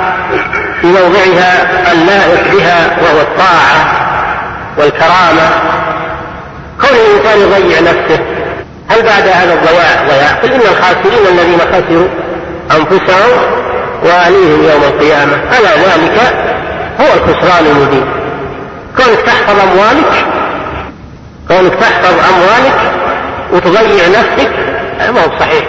[0.81, 4.01] في موضعها اللائق بها وهو الطاعة
[4.77, 5.49] والكرامة.
[6.81, 8.19] كون الإنسان يضيع نفسه
[8.89, 12.07] هل بعد هذا الضياع ضياع؟ قل إن الخاسرين الذين خسروا
[12.71, 13.41] أنفسهم
[14.03, 15.33] وأهليهم يوم القيامة.
[15.59, 16.19] ألا ذلك
[16.99, 18.05] هو الخسران المبين.
[18.97, 20.25] كونك تحفظ أموالك
[21.47, 22.90] كونك تحفظ أموالك
[23.51, 24.51] وتضيع نفسك
[24.99, 25.63] هذا ما هو صحيح.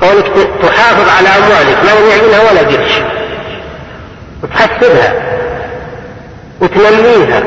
[0.00, 2.92] كونك تحافظ على أموالك ما يضيع منها ولا قرش
[4.42, 5.12] وتحسبها
[6.60, 7.42] وتنميها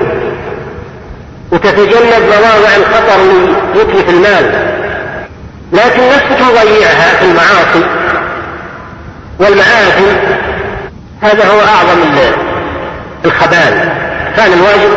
[1.51, 4.75] وتتجنب مواضع الخطر اللي يتلف المال.
[5.73, 7.85] لكن نفسك تضيعها في المعاصي
[9.39, 10.05] والمآثم
[11.21, 11.99] هذا هو أعظم
[13.25, 13.89] الخبال.
[14.37, 14.91] كان الواجب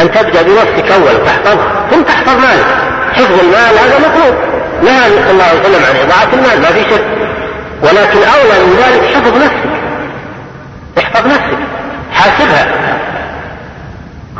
[0.00, 2.89] أن تبدأ بنفسك أولا تحفظها ثم تحفظ مالك.
[3.12, 4.34] حفظ المال هذا مطلوب.
[4.82, 7.04] نهى صلى الله عليه وسلم عن إضاعة المال ما في شك.
[7.82, 9.70] ولكن أولى من ذلك حفظ نفسك.
[10.98, 11.58] احفظ نفسك.
[12.12, 12.66] حاسبها.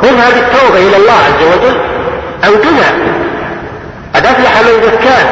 [0.02, 1.80] خذها بالتوبة إلى الله عز وجل.
[2.44, 2.92] أنقذها.
[4.14, 5.26] قد أفلح من زكاه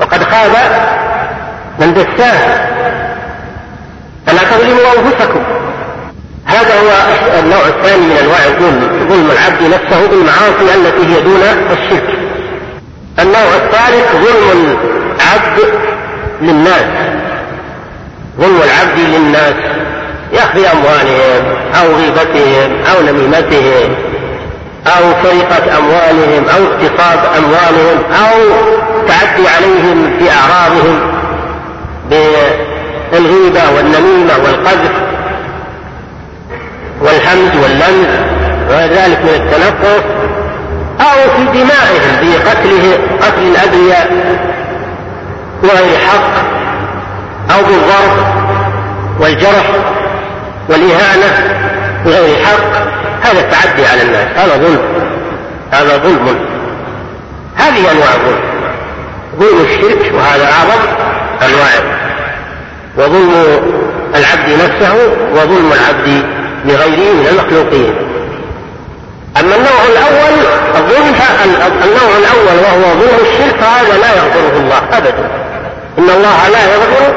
[0.00, 0.50] وقد خاب
[1.78, 2.68] من دساه
[4.26, 5.42] فلا تظلموا أنفسكم.
[6.46, 6.90] هذا هو
[7.38, 9.08] النوع الثاني من أنواع الظلم.
[9.08, 12.23] ظلم العبد نفسه بالمعاصي التي هي دون الشرك.
[13.18, 14.76] النوع الثالث ظلم
[15.20, 15.58] العبد
[16.40, 16.84] للناس.
[18.40, 19.54] ظلم العبد للناس.
[20.32, 21.44] يأخذ أموالهم
[21.80, 23.94] أو غيبتهم أو نميمتهم
[24.86, 28.38] أو سرقة أموالهم أو اغتصاب أموالهم أو
[29.08, 31.00] تعدي عليهم في أعراضهم
[32.10, 34.92] بالغيبة والنميمة والقذف
[37.02, 38.08] والحمد واللمز.
[38.70, 40.04] وذلك من التنقص
[41.04, 44.36] أو في دمائهم بقتله قتل الأبرياء
[45.62, 46.44] بغير حق
[47.54, 48.34] أو بالضرب
[49.20, 49.70] والجرح
[50.68, 51.58] والإهانة
[52.04, 52.84] بغير حق
[53.22, 54.26] هذا التعدي على الناس.
[54.36, 54.80] هذا ظلم.
[55.70, 56.38] هذا ظلم.
[57.56, 58.40] هذه أنواع الظلم.
[59.38, 60.80] ظلم الشرك وهذا أعظم
[61.42, 61.82] أنواعه.
[62.98, 63.32] وظلم
[64.14, 64.94] العبد نفسه
[65.34, 66.26] وظلم العبد
[66.64, 67.94] لغيره من المخلوقين.
[69.40, 71.14] أما النوع الأول الظلم
[71.84, 75.30] النوع الأول وهو ظلم الشرك فهذا لا يغفره الله أبدا.
[75.98, 77.14] إن الله لا يغفر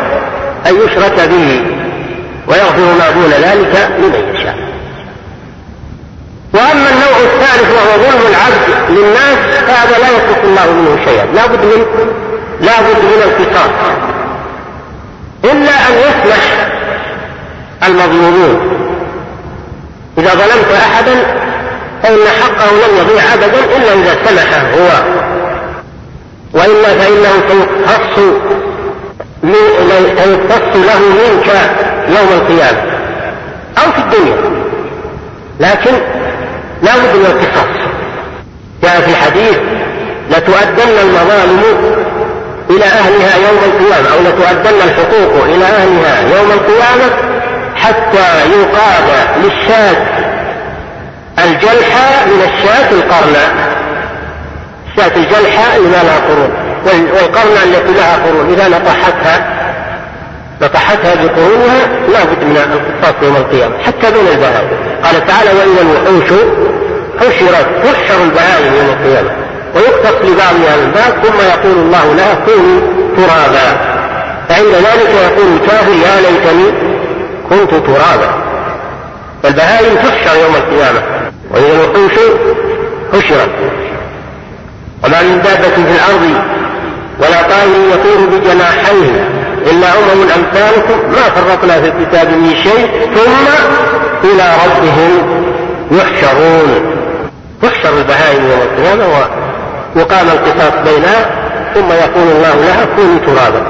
[0.68, 1.66] أن يشرك به
[2.48, 4.56] ويغفر ما دون ذلك لمن يشاء.
[6.54, 11.26] وأما النوع الثالث وهو ظلم العبد للناس فهذا لا يترك الله منه شيئا.
[11.26, 11.86] لا بد من
[12.62, 13.70] لا بد من القصاص
[15.44, 16.68] إلا أن يسمح
[17.88, 18.78] المظلومون.
[20.18, 21.16] إذا ظلمت أحدا
[22.04, 25.04] فإن حقه لم يضيع أبدا إلا إذا سمح هو.
[26.54, 28.20] وإلا فإنه سيقتص
[29.44, 31.48] سيقتص له منك
[32.08, 32.82] يوم القيامة.
[33.78, 34.38] أو في الدنيا.
[35.60, 35.92] لكن
[36.84, 37.78] لا بد من القصاص.
[38.84, 39.58] جاء في الحديث
[40.32, 41.64] لتؤدن المظالم
[42.70, 47.14] إلى أهلها يوم القيامة أو لتؤدن الحقوق إلى أهلها يوم القيامة
[47.76, 49.04] حتى يقاد
[49.44, 50.27] للشاة
[51.40, 53.54] الجلحة من الشاة القرنة
[54.88, 56.52] الشاة الجلحة اللي ما لها قرون.
[56.86, 59.58] والقرنة التي لها قرون إذا نطحتها
[60.62, 64.68] نطحتها بقرونها لا بد من القصاص يوم القيامة حتى دون البهائم.
[65.04, 66.40] قال تعالى وإذا الوحوش
[67.20, 69.30] حشرت تحشر البهائم يوم القيامة.
[69.76, 72.82] ويقتص لبعضها من بعض ثم يقول الله لها كوني
[73.18, 73.98] ترابا.
[74.50, 76.72] فعند ذلك يقول الكافر يا ليتني
[77.50, 78.30] كنت ترابا.
[79.44, 81.17] فالبهائم تحشر يوم القيامة.
[81.52, 82.14] وإذا الوحوش
[83.14, 83.50] حشرت
[85.04, 86.42] وما من دابة في الأرض
[87.20, 89.30] ولا طائر يطير بجناحيه
[89.72, 93.48] إلا أمم أمثالكم ما فرطنا في الكتاب من شيء ثم
[94.24, 95.12] إلى ربهم
[95.92, 96.98] يحشرون.
[97.62, 99.06] تحشر البهائم يوم القيامة
[99.96, 101.30] ويقام القصاص بينها
[101.76, 103.64] ثم يقول الله لها كوني ترابا.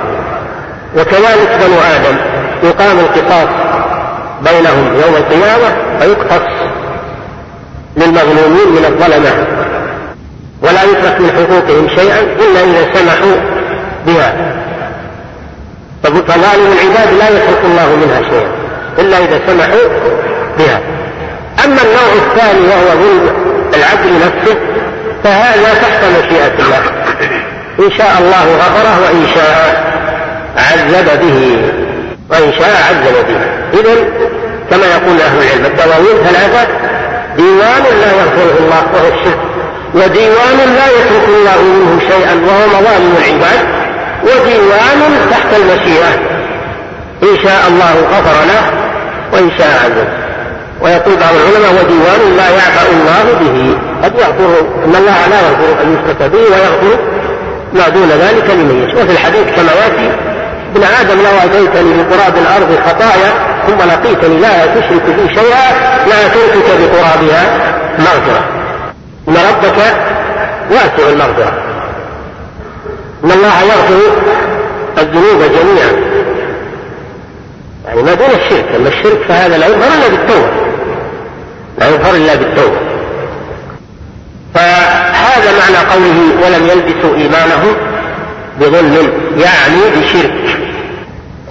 [0.98, 2.18] وكذلك بنو آدم
[2.64, 3.50] يقام القصاص
[4.42, 6.52] بينهم يوم القيامة فيقتص.
[7.98, 9.48] للمظلومين من الظلمة.
[10.62, 13.36] ولا يترك من حقوقهم شيئا إلا إذا سمحوا
[14.08, 14.34] بها.
[16.04, 18.50] فظالم العباد لا يترك الله منها شيئا
[19.00, 19.88] إلا إذا سمحوا
[20.58, 20.82] بها.
[21.66, 23.30] أما النوع الثاني وهو ظلم
[23.76, 24.58] العبد لنفسه
[25.24, 26.82] فهذا تحت مشيئة الله.
[27.80, 29.84] إن شاء الله غفره وإن شاء
[30.58, 31.62] عذب به.
[32.30, 33.40] وإن شاء عذب به.
[33.80, 33.96] إذا
[34.70, 36.68] كما يقول أهل العلم الدواوين ثلاثة
[37.38, 39.40] ديوان لا يغفره الله وهو الشرك
[39.94, 43.66] وديوان لا يترك الله منه شيئا وهو مظالم العباد
[44.24, 46.14] وديوان تحت المشيئة.
[47.24, 48.64] إن شاء الله غفر له
[49.34, 50.08] وإن شاء عذب
[50.82, 53.78] ويقول بعض العلماء وديوان لا يعبأ الله به.
[54.04, 57.00] قد يغفر أن الله لا يغفر أن يشرك به ويغفر
[57.74, 59.04] ما دون ذلك لمن يشاء.
[59.04, 60.16] وفي الحديث كما يأتي
[60.76, 63.32] ابن آدم لو أتيتني بقراب الأرض خطايا
[63.68, 65.72] ثم لقيتني لا تشرك بي شيئا
[66.08, 68.44] لا أتيتك بقرابها مغفرة.
[69.28, 69.78] إن ربك
[70.72, 71.54] واسع المغفرة.
[73.24, 74.00] إن الله يغفر
[74.98, 75.92] الذنوب جميعا.
[77.88, 80.50] يعني ما دون الشرك أما الشرك فهذا لا يظهر إلا بالتوبة.
[81.80, 82.78] لا يظهر إلا بالتوبة.
[84.54, 87.76] فهذا معنى قوله ولم يلبسوا إيمانهم
[88.60, 89.12] بظلم.
[89.38, 90.60] يعني بشرك.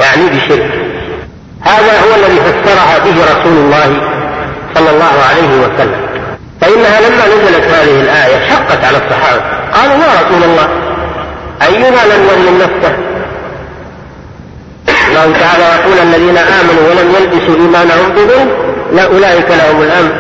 [0.01, 0.86] يعني بشرك.
[1.67, 4.01] هذا هو الذي فسرها به رسول الله
[4.75, 6.01] صلى الله عليه وسلم.
[6.61, 9.43] فإنها لما نزلت هذه الآية شقت على الصحابة.
[9.73, 10.69] قالوا يا رسول الله
[11.63, 12.97] أينا لم يظلم نفسه؟
[15.09, 18.49] الله تعالى يقول الذين آمنوا ولم يلبسوا إيمانهم بظلم
[18.93, 20.11] لا أولئك لهم الأمن.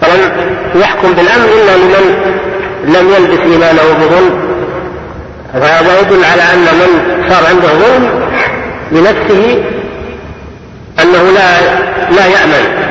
[0.00, 0.32] فلم
[0.74, 2.34] يحكم بالأمن إلا لمن
[2.84, 4.50] لم يلبس إيمانه بظلم.
[5.52, 8.10] فهذا يدل على أن من صار عنده ظلم
[8.92, 9.62] لنفسه
[11.02, 11.60] أنه لا
[12.16, 12.90] لا يأمن.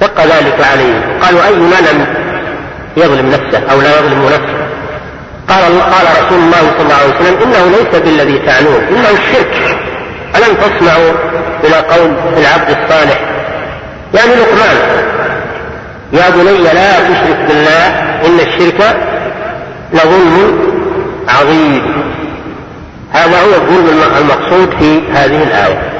[0.00, 1.18] شق ذلك عليه.
[1.22, 2.06] قالوا أينا لم
[2.96, 4.60] يظلم نفسه أو لا يظلم نفسه؟
[5.48, 9.78] قال قال رسول الله صلى الله عليه وسلم إنه ليس بالذي تعنون إنه الشرك.
[10.36, 11.12] ألم تسمعوا
[11.64, 13.20] إلى قول العبد الصالح؟
[14.14, 14.76] يعني لقمان
[16.12, 17.86] يا بني لا تشرك بالله
[18.26, 18.96] إن الشرك
[19.92, 20.58] لظلم
[21.28, 21.82] عظيم.
[23.12, 25.99] هذا هو الظلم المقصود في هذه الآية.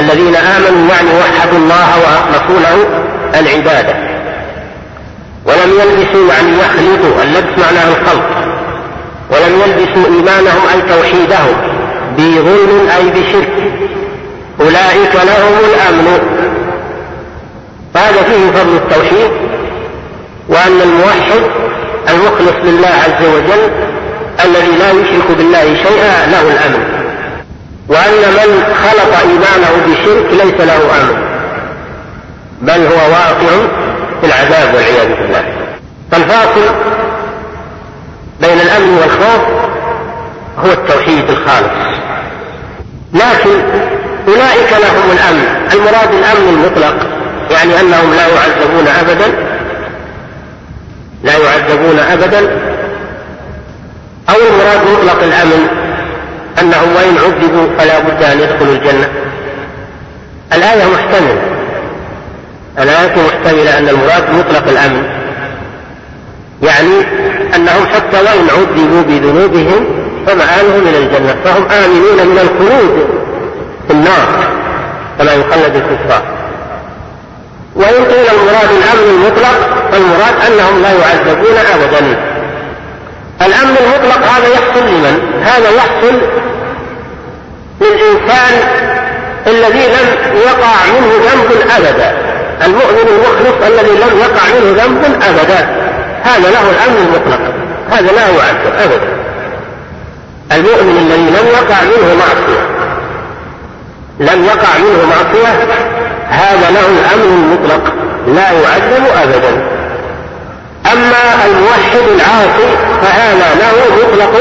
[0.00, 2.86] الذين آمنوا يعني وحدوا الله ورسوله
[3.40, 3.94] العبادة.
[5.44, 8.22] ولم يلبسوا يعني يخلطوا اللبس معناه الخلط.
[9.30, 11.56] ولم يلبسوا إيمانهم أي توحيدهم
[12.18, 13.72] بظلم أي بشرك.
[14.60, 16.18] أولئك لهم الأمن.
[17.94, 19.30] فهذا فيه فضل التوحيد
[20.48, 21.42] وأن الموحد
[22.08, 23.70] المخلص لله عز وجل
[24.44, 27.05] الذي لا يشرك بالله شيئا له الأمن.
[27.88, 31.26] وأن من خلط إيمانه بشرك ليس له أمن
[32.62, 33.66] بل هو واقع
[34.20, 35.44] في العذاب والعياذ بالله.
[36.12, 36.74] فالفاصل
[38.40, 39.42] بين الأمن والخوف
[40.64, 41.96] هو التوحيد الخالص.
[43.14, 43.62] لكن
[44.28, 45.68] أولئك لهم الأمن.
[45.72, 47.16] المراد الأمن المطلق
[47.50, 49.32] يعني أنهم لا يعذبون أبدا
[51.24, 52.40] لا يعذبون أبدا
[54.28, 55.85] أو المراد مطلق الأمن
[56.60, 59.08] أنهم وإن عذبوا فلا بد أن يدخلوا الجنة.
[60.52, 61.42] الآية محتملة.
[62.78, 65.02] الآية محتملة أن المراد مطلق الأمن.
[66.62, 67.00] يعني
[67.54, 69.86] أنهم حتى وإن عذبوا بذنوبهم
[70.26, 71.36] فمآلهم إلى الجنة.
[71.44, 73.08] فهم آمنون من الخلود
[73.88, 74.48] في النار
[75.18, 76.22] كما يخلد الكفار
[77.76, 82.16] وإن قيل المراد الأمن المطلق فالمراد أنهم لا يعذبون أبدا.
[83.42, 86.20] الأمن المطلق هذا يحصل لمن؟ هذا يحصل
[87.80, 88.52] للإنسان
[89.46, 92.16] الذي لم يقع منه ذنب أبدا.
[92.64, 95.68] المؤمن المخلص الذي لم يقع منه ذنب أبدا.
[96.22, 97.40] هذا له الأمن المطلق.
[97.90, 99.08] هذا لا يعذب أبدا.
[100.52, 102.66] المؤمن الذي لم يقع منه معصية
[104.20, 105.74] لم يقع منه معصية
[106.28, 107.92] هذا له الأمن المطلق.
[108.26, 109.76] لا يعذب أبدا.
[110.92, 114.34] أما الموحد العاصي فهذا له مطلق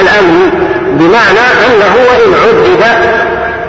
[0.00, 2.82] الأمن بمعنى أنه وإن عذب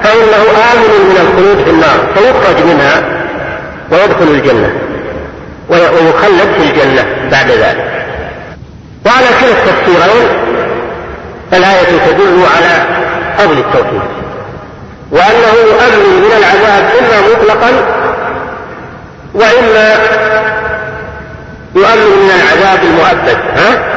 [0.03, 3.03] فإنه آمن من الخلود في النار فيخرج منها
[3.91, 4.71] ويدخل الجنة
[5.69, 7.95] ويخلد في الجنة بعد ذلك.
[9.05, 10.27] وعلى كلا التفسيرين
[11.53, 12.85] الآية تدل على
[13.37, 14.01] فضل التوحيد
[15.11, 17.71] وأنه يؤمن من العذاب إما مطلقا
[19.33, 19.95] وإما
[21.75, 23.95] يؤمن من العذاب المؤبد ها؟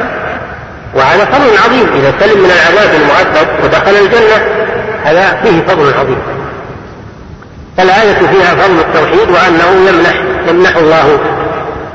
[0.95, 4.45] وهذا فضل عظيم إذا سلم من العذاب المؤبد ودخل الجنة
[5.03, 6.19] هذا فيه فضل عظيم.
[7.79, 11.19] الآية فيها فضل التوحيد وأنه يمنح يمنح الله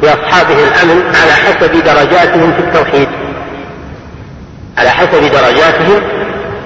[0.02, 3.08] لأصحابه الأمن على حسب درجاتهم في التوحيد.
[4.78, 6.00] على حسب درجاتهم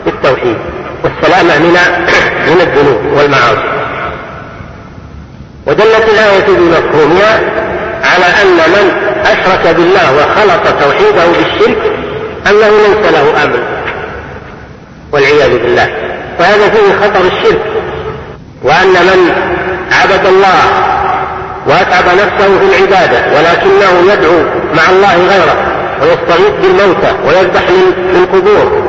[0.05, 0.57] في التوحيد.
[1.05, 1.76] والسلامة من
[2.51, 3.79] من الذنوب والمعاصي.
[5.66, 7.41] ودلت الآية بمفهومها
[8.05, 12.08] على أن من أشرك بالله وخلط توحيده بالشرك
[12.47, 13.62] أنه ليس له أمن
[15.12, 15.89] والعياذ بالله.
[16.41, 17.62] وهذا فيه خطر الشرك.
[18.62, 19.32] وأن من
[19.93, 20.89] عبد الله
[21.66, 24.43] وأتعب نفسه في العبادة ولكنه يدعو
[24.76, 25.57] مع الله غيره
[26.03, 27.62] ويستغيث بالموتى ويذبح
[28.14, 28.82] للقبور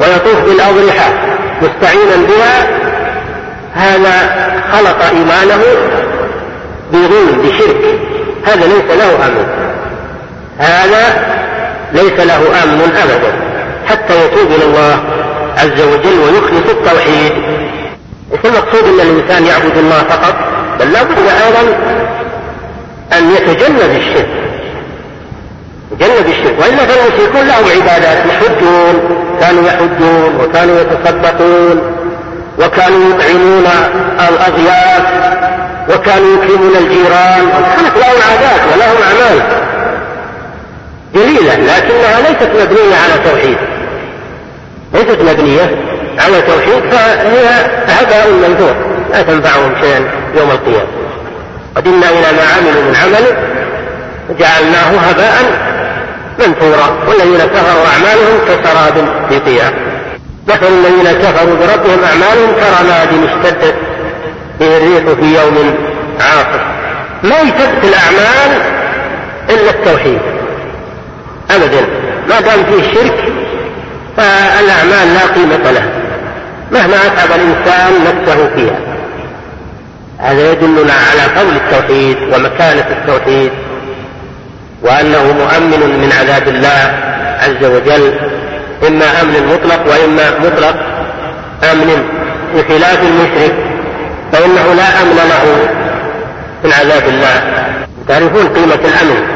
[0.00, 1.12] ويطوف بالأضرحة
[1.62, 2.66] مستعينا بها
[3.74, 5.62] هذا خلط إيمانه
[6.92, 7.98] بظلم بشرك.
[8.46, 9.46] هذا ليس له أمن.
[10.58, 11.33] هذا
[11.94, 13.32] ليس له أمن أبدا.
[13.88, 14.98] حتى يتوب إلى الله
[15.58, 17.32] عز وجل ويخلص التوحيد.
[18.32, 20.34] ليس المقصود أن الإنسان يعبد الله فقط
[20.80, 21.76] بل لا بد أيضا
[23.18, 24.28] أن يتجنب الشرك.
[25.92, 26.54] يتجنب الشرك.
[26.60, 28.26] وإلا فالمشركون لهم عبادات.
[28.26, 29.00] يحجون
[29.40, 31.80] كانوا يحجون وكانوا يتصدقون
[32.58, 33.66] وكانوا يطعمون
[34.28, 35.04] الأضياف
[35.88, 37.48] وكانوا يكرمون الجيران.
[37.76, 39.64] كانت لهم عادات ولهم أعمال.
[41.14, 43.58] جليلة لكنها ليست مبنية على توحيد.
[44.94, 45.70] ليست مبنية
[46.18, 47.46] على توحيد فهي
[47.88, 48.74] هباء منثور
[49.12, 50.88] لا تنفعهم شيئا يوم القيامة.
[51.76, 53.36] قدمنا إلى ما عملوا من عمل
[54.40, 55.64] جعلناه هباء
[56.38, 59.72] منثورا والذين كفروا أعمالهم كسراب في قيام
[60.48, 63.74] مثل الذين كفروا بربهم أعمالهم كرماد اشتدت
[64.60, 65.74] به الريح في يوم
[66.20, 66.60] عاصف.
[67.22, 68.62] ما يثبت الأعمال
[69.50, 70.20] إلا التوحيد.
[71.50, 71.80] أبدا.
[72.28, 73.32] ما دام فيه شرك
[74.16, 75.88] فالأعمال لا قيمة لها
[76.72, 78.78] مهما أتعب الإنسان نفسه فيها.
[80.18, 83.50] هذا يدلنا على فضل التوحيد ومكانة التوحيد
[84.82, 87.00] وأنه مؤمن من عذاب الله
[87.40, 88.14] عز وجل
[88.88, 90.76] إما أمن مطلق وإما مطلق
[91.72, 92.08] أمن
[92.54, 93.54] بخلاف المشرك
[94.32, 95.68] فإنه لا أمن له
[96.64, 97.64] من عذاب الله.
[98.08, 99.33] تعرفون قيمة الأمن؟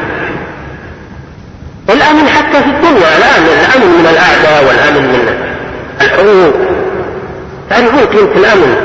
[1.89, 5.33] والأمن حتى في الدنيا الآن الأمن من الأعداء والأمن من
[6.01, 6.53] الحروب
[7.69, 8.75] تعرفون قيمة الأمن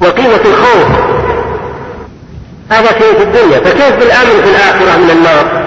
[0.00, 0.86] وقيمة الخوف.
[2.70, 3.58] هذا في الدنيا.
[3.58, 5.62] فكيف بالأمن في الآخرة من النار؟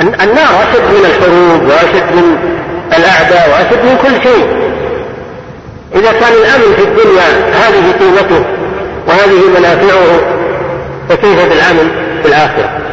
[0.00, 2.36] النار أشد من الحروب وأشد من
[2.98, 4.46] الأعداء وأشد من كل شيء.
[5.94, 8.44] إذا كان الأمن في الدنيا هذه قيمته
[9.08, 10.20] وهذه منافعه
[11.08, 11.90] فكيف بالأمن
[12.22, 12.89] في الآخرة؟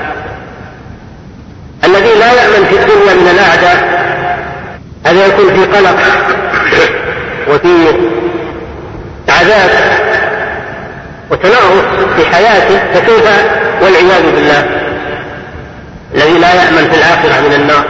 [1.83, 4.07] الذي لا يأمن في الدنيا من الأعداء
[5.05, 5.97] هذا يكون في قلق
[7.49, 7.93] وفي
[9.29, 9.69] عذاب
[11.31, 11.83] وتنغص
[12.15, 13.25] في حياته فكيف
[13.81, 14.65] والعياذ بالله؟
[16.15, 17.85] الذي لا يأمن في الآخرة من النار.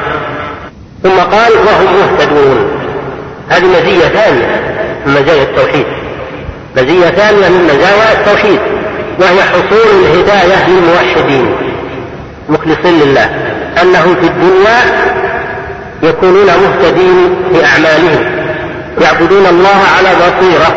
[1.03, 2.71] ثم قال وهم مهتدون.
[3.49, 4.61] هذه مزية ثانية
[5.05, 5.85] من مزايا التوحيد.
[6.77, 8.59] مزية ثانية من مزايا التوحيد
[9.19, 11.55] وهي حصول الهداية للموحدين
[12.49, 13.29] مخلصين لله.
[13.81, 14.79] أنهم في الدنيا
[16.03, 18.25] يكونون مهتدين في أعمالهم.
[19.01, 20.75] يعبدون الله على بصيرة.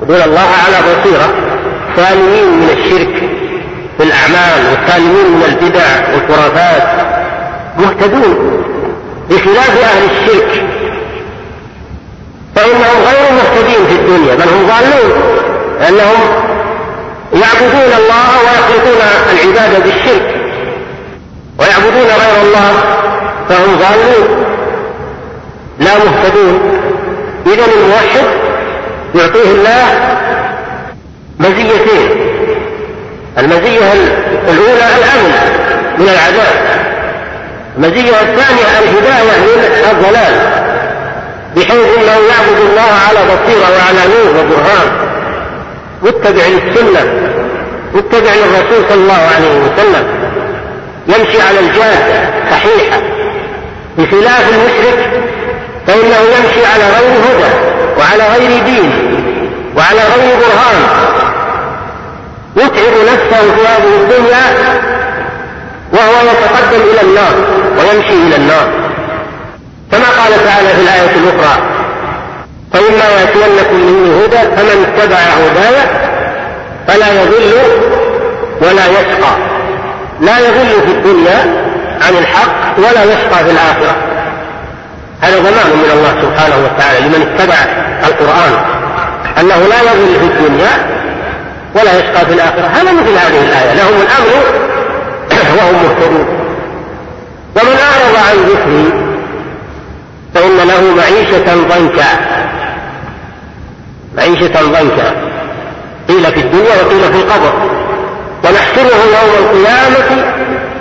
[0.00, 1.34] يعبدون الله على بصيرة.
[1.96, 3.22] سالمين من الشرك
[3.98, 7.06] في الأعمال وسالمين من البدع والخرافات.
[7.78, 8.62] مهتدون
[9.30, 10.64] بخلاف أهل الشرك.
[12.56, 15.22] فإنهم غير مهتدين في الدنيا بل هم ضالون.
[15.80, 16.20] لأنهم
[17.32, 19.00] يعبدون الله ويخلطون
[19.32, 20.33] العبادة بالشرك.
[21.58, 22.72] ويعبدون غير الله
[23.48, 24.44] فهم ضالون
[25.78, 26.60] لا مهتدون.
[27.46, 28.24] إذا الموحد
[29.14, 29.86] يعطيه الله
[31.40, 32.08] مزيتين.
[33.38, 33.92] المزية
[34.48, 35.32] الأولى الأمن
[35.98, 36.84] من العذاب.
[37.76, 40.34] المزية الثانية الهداية من الضلال.
[41.56, 44.88] بحيث إنه يعبد الله على بصيرة وعلى نور وبرهان.
[46.02, 47.12] متبع للسنة
[47.94, 50.23] متبع للرسول صلى الله عليه وسلم.
[51.08, 53.00] يمشي على الجاده صحيحة.
[53.98, 55.10] بخلاف المشرك
[55.86, 57.54] فإنه يمشي على غير هدى
[57.98, 58.92] وعلى غير دين
[59.76, 60.82] وعلى غير برهان.
[62.56, 64.44] يتعب نفسه في هذه الدنيا
[65.92, 67.34] وهو يتقدم إلى النار
[67.78, 68.68] ويمشي إلى النار.
[69.92, 71.62] كما قال تعالى في الآية الأخرى
[72.72, 75.82] فإما يأتينكم مني هدى فمن اتبع هداي
[76.88, 77.52] فلا يضل
[78.60, 79.53] ولا يشقى.
[80.20, 81.64] لا يضل في الدنيا
[82.02, 83.96] عن الحق ولا يشقى في الآخرة.
[85.20, 87.54] هذا ضمان من الله سبحانه وتعالى لمن اتبع
[88.06, 88.52] القرآن.
[89.40, 90.70] أنه لا يضل في الدنيا
[91.74, 92.66] ولا يشقى في الآخرة.
[92.74, 93.74] هذا مثل هذه الآية.
[93.74, 94.44] لهم الأمر
[95.58, 96.26] وهم مهتدون.
[97.56, 99.14] ومن أعرض عن ذكري
[100.34, 102.06] فإن له معيشة ضنكا.
[104.16, 105.12] معيشة ضنكا.
[106.08, 107.52] قيل في الدنيا وقيل في القبر.
[108.44, 110.24] ونحشره يوم القيامة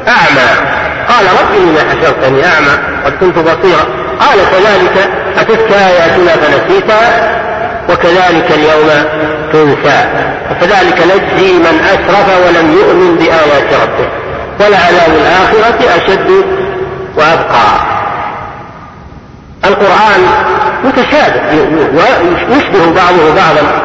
[0.08, 0.50] أعمى.
[1.10, 3.86] قال رب لما حشرتني أعمى قد كنت بصيرا.
[4.20, 7.40] قال كذلك أتتك آياتنا فنسيتها
[7.90, 8.90] وكذلك اليوم
[9.54, 10.06] تنسى.
[10.52, 14.10] وكذلك نجزي من أسرف ولم يؤمن بآيات ربه.
[14.60, 16.46] ولعذاب الآخرة أشد
[17.16, 17.94] وأبقى.
[19.66, 20.22] القرآن
[20.84, 21.52] متشابه
[22.50, 23.82] يشبه بعضه بعضا.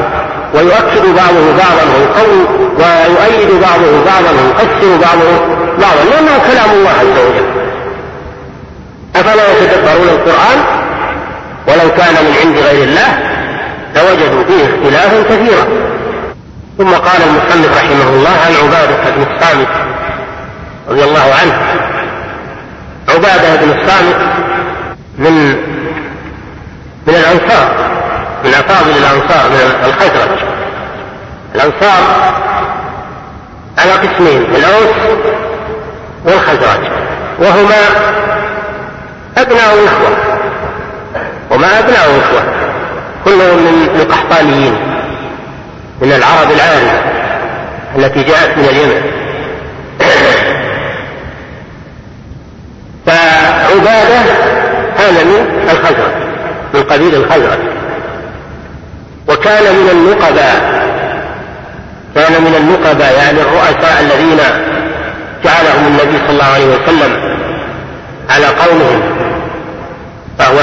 [0.55, 2.41] ويؤكد بعضه بعضا ويقوي
[2.79, 5.39] ويؤيد بعضه بعضا ويفسر بعضه
[5.79, 6.05] بعضا.
[6.11, 7.49] لأنه كلام الله عز وجل؟
[9.17, 10.59] أفلا يتدبرون القرآن؟
[11.69, 13.19] ولو كان من عند غير الله
[13.97, 15.67] لوجدوا فيه اختلافا كثيرا.
[16.79, 19.69] ثم قال المصنف رحمه الله عن عبادة بن الصامت
[20.89, 21.59] رضي الله عنه
[23.09, 24.17] عبادة بن الصامت
[25.19, 25.51] من
[27.07, 27.98] من الأنصار.
[28.45, 30.39] من أفاضل الأنصار من الخزرج.
[31.55, 32.03] الأنصار
[33.79, 34.97] على قسمين الأوس
[36.25, 36.91] والخزرج.
[37.39, 37.77] وهما
[39.39, 40.17] أبناء إخوة
[41.51, 42.43] وما أبناء إخوة
[43.25, 43.63] كلهم
[43.93, 44.75] من القحطانيين
[46.01, 47.03] من العرب العارمة
[47.97, 49.03] التي جاءت من اليمن.
[53.07, 54.23] فعبادة
[54.99, 56.13] كان من الخزرج
[56.75, 57.78] من قبيل الخزرج.
[59.29, 60.89] وكان من النقباء.
[62.15, 64.39] كان من النقباء يعني الرؤساء الذين
[65.45, 67.37] جعلهم النبي صلى الله عليه وسلم
[68.31, 69.03] على قومهم.
[70.39, 70.59] فهو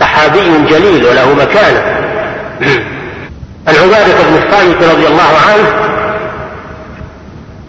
[0.00, 1.82] صحابي جليل وله مكانة.
[3.68, 5.90] عن عبادة بن الصامت رضي الله عنه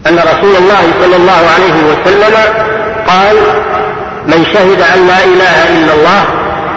[0.08, 2.36] أن رسول الله صلى الله عليه وسلم
[3.08, 3.36] قال
[4.28, 6.24] من شهد أن لا إله إلا الله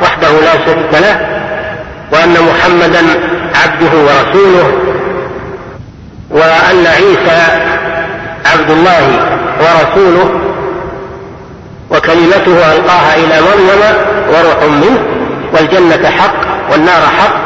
[0.03, 1.34] وحده لا شريك له
[2.13, 3.03] وأن محمدا
[3.55, 4.73] عبده ورسوله
[6.31, 7.43] وأن عيسى
[8.47, 9.29] عبد الله
[9.61, 10.31] ورسوله
[11.91, 13.81] وكلمته ألقاها إلى مريم
[14.29, 14.99] وروح منه
[15.53, 16.35] والجنة حق
[16.71, 17.45] والنار حق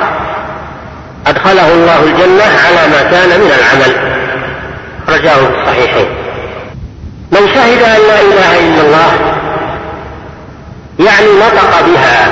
[1.27, 4.19] أدخله الله الجنة على ما كان من العمل.
[5.09, 6.09] رجاه في الصحيحين.
[7.33, 9.13] من شهد أن لا إله إلا الله
[10.99, 12.29] يعني نطق بها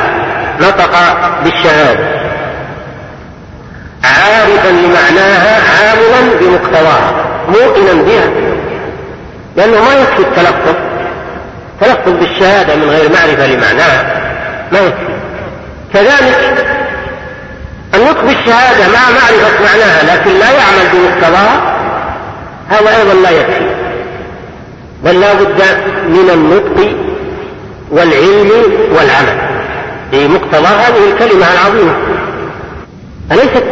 [0.60, 2.15] نطق بالشهادة.
[4.06, 7.12] عارفا لمعناها عاملا بمقتواها
[7.48, 8.30] موقنا بها.
[9.56, 10.74] لأنه ما يكفي التلفظ.
[11.80, 14.22] تلفظ بالشهادة من غير معرفة لمعناها
[14.72, 15.16] ما يكفي.
[15.94, 16.66] كذلك
[17.94, 21.76] النطق بالشهادة مع معرفة معناها لكن لا يعمل بمقتضاها
[22.70, 23.70] هذا أيضا لا يكفي.
[25.04, 25.62] بل لا بد
[26.08, 26.96] من النطق
[27.90, 28.50] والعلم
[28.92, 29.38] والعمل
[30.12, 31.94] بمقتضى هذه الكلمة العظيمة.
[33.32, 33.64] أليست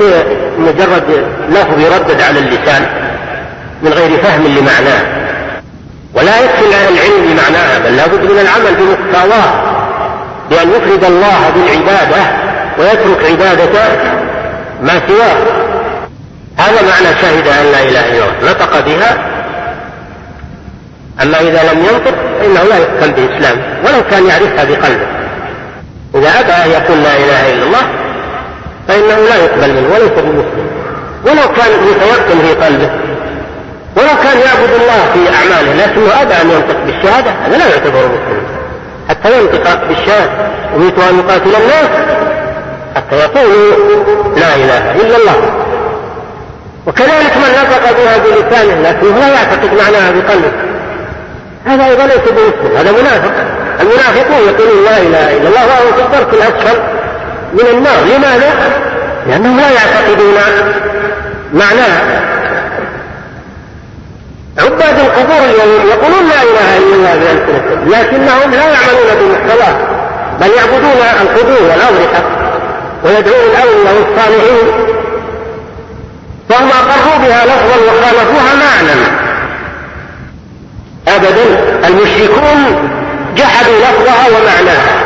[0.58, 2.86] مجرد لفظ يردد على اللسان
[3.82, 5.02] من غير فهم لمعناه؟
[6.14, 9.74] ولا يكفي العلم بمعناها بل لا بد من العمل بمقتضاه
[10.50, 12.22] بأن يفرد الله بالعبادة
[12.78, 13.88] ويترك عبادة
[14.82, 15.36] ما سواه.
[16.58, 18.50] هذا معنى شهد أن لا إله إلا الله.
[18.50, 19.18] نطق بها
[21.22, 25.06] أما إذا لم ينطق فإنه لا يقبل بإسلام ولو كان يعرفها بقلبه.
[26.14, 28.03] إذا أبى أن يقول لا إله إلا الله
[28.88, 30.66] فإنه لا يقبل منه وليس بمسلم.
[31.24, 32.90] ولو كان متيقن في قلبه
[33.96, 38.44] ولو كان يعبد الله في أعماله لكنه أبى أن ينطق بالشهادة هذا لا يعتبر مسلما
[39.08, 40.30] حتى ينطق بالشهادة
[40.76, 41.88] أمرت أن يقاتل الناس
[42.96, 43.72] حتى يقولوا
[44.36, 45.50] لا إله إلا الله.
[46.86, 50.52] وكذلك من نطق بها بلسانه لكنه لا يعتقد معناها بقلبه.
[51.66, 53.32] هذا أيضا ليس بمسلم هذا منافق.
[53.80, 56.78] المنافقون يقولون لا إله إلا الله وهو في الدرك الأسفل.
[57.54, 58.04] من النار.
[58.04, 58.52] لماذا؟
[59.26, 60.34] لأنهم لا يعتقدون
[61.54, 62.24] معناها
[64.58, 67.14] عباد القبور اليوم يقولون لا إله إلا الله
[67.86, 69.76] لكنهم لا يعملون بمقتضاه
[70.40, 72.24] بل يعبدون القبور والاضرحه
[73.04, 74.66] ويدعون الاولياء والصالحين.
[76.48, 79.00] فهم أقروا بها لفظا وخالفوها معنى
[81.08, 81.44] ابدا
[81.88, 82.90] المشركون
[83.36, 85.03] جحدوا لفظها ومعناها.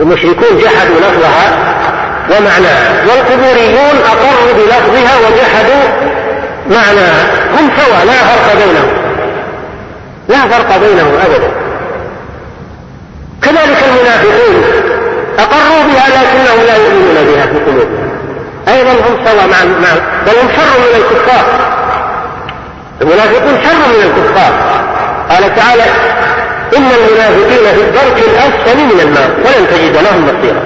[0.00, 1.72] المشركون جحدوا لفظها
[2.30, 6.12] ومعناها والقبوريون أقروا بلفظها وجحدوا
[6.70, 7.26] معناها
[7.58, 9.02] هم سواء لا فرق بينهم.
[10.28, 11.50] لا فرق بينهم ابدا.
[13.42, 14.64] كذلك المنافقون
[15.38, 18.08] أقروا بها لكنهم لا يؤمنون بها في قلوبهم.
[18.68, 19.94] أيضا هم سواء مع مع
[20.26, 21.44] بل هم شر من الكفار.
[23.00, 24.52] المنافقون شر من الكفار.
[25.30, 25.84] قال تعالى
[26.76, 30.62] إن المنافقين في الدرك الأسفل من النار ولن تجد لهم نصيرا.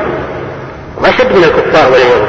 [1.02, 2.22] واشد من الكفار والعياذ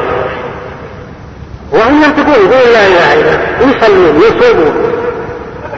[1.71, 3.39] وهم ينطقون يقولون لا إله إلا الله.
[3.61, 4.73] يصلون يصومون.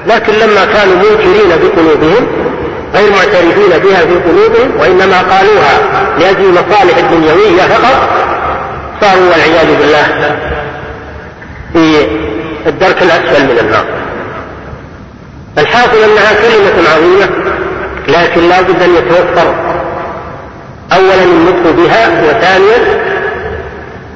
[0.07, 2.27] لكن لما كانوا منكرين بقلوبهم
[2.95, 5.79] غير معترفين بها في قلوبهم وإنما قالوها
[6.19, 8.09] لأجل المصالح الدنيويه فقط
[9.01, 10.35] صاروا والعياذ بالله
[11.73, 12.07] في
[12.69, 13.85] الدرك الأسفل من النار.
[15.57, 17.29] الحاصل أنها كلمة عظيمة.
[18.09, 19.55] لكن لا بد أن يتوفر
[20.93, 22.77] اولا النطق بها وثانيا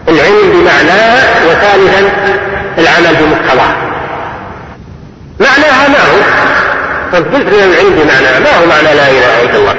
[0.08, 2.12] العلم بمعناه وثالثا
[2.78, 3.74] العمل بمقتضاه
[5.40, 6.44] معناها ما هو؟
[7.20, 9.76] من العلم بمعناه ما هو معنى لا إله إلا الله؟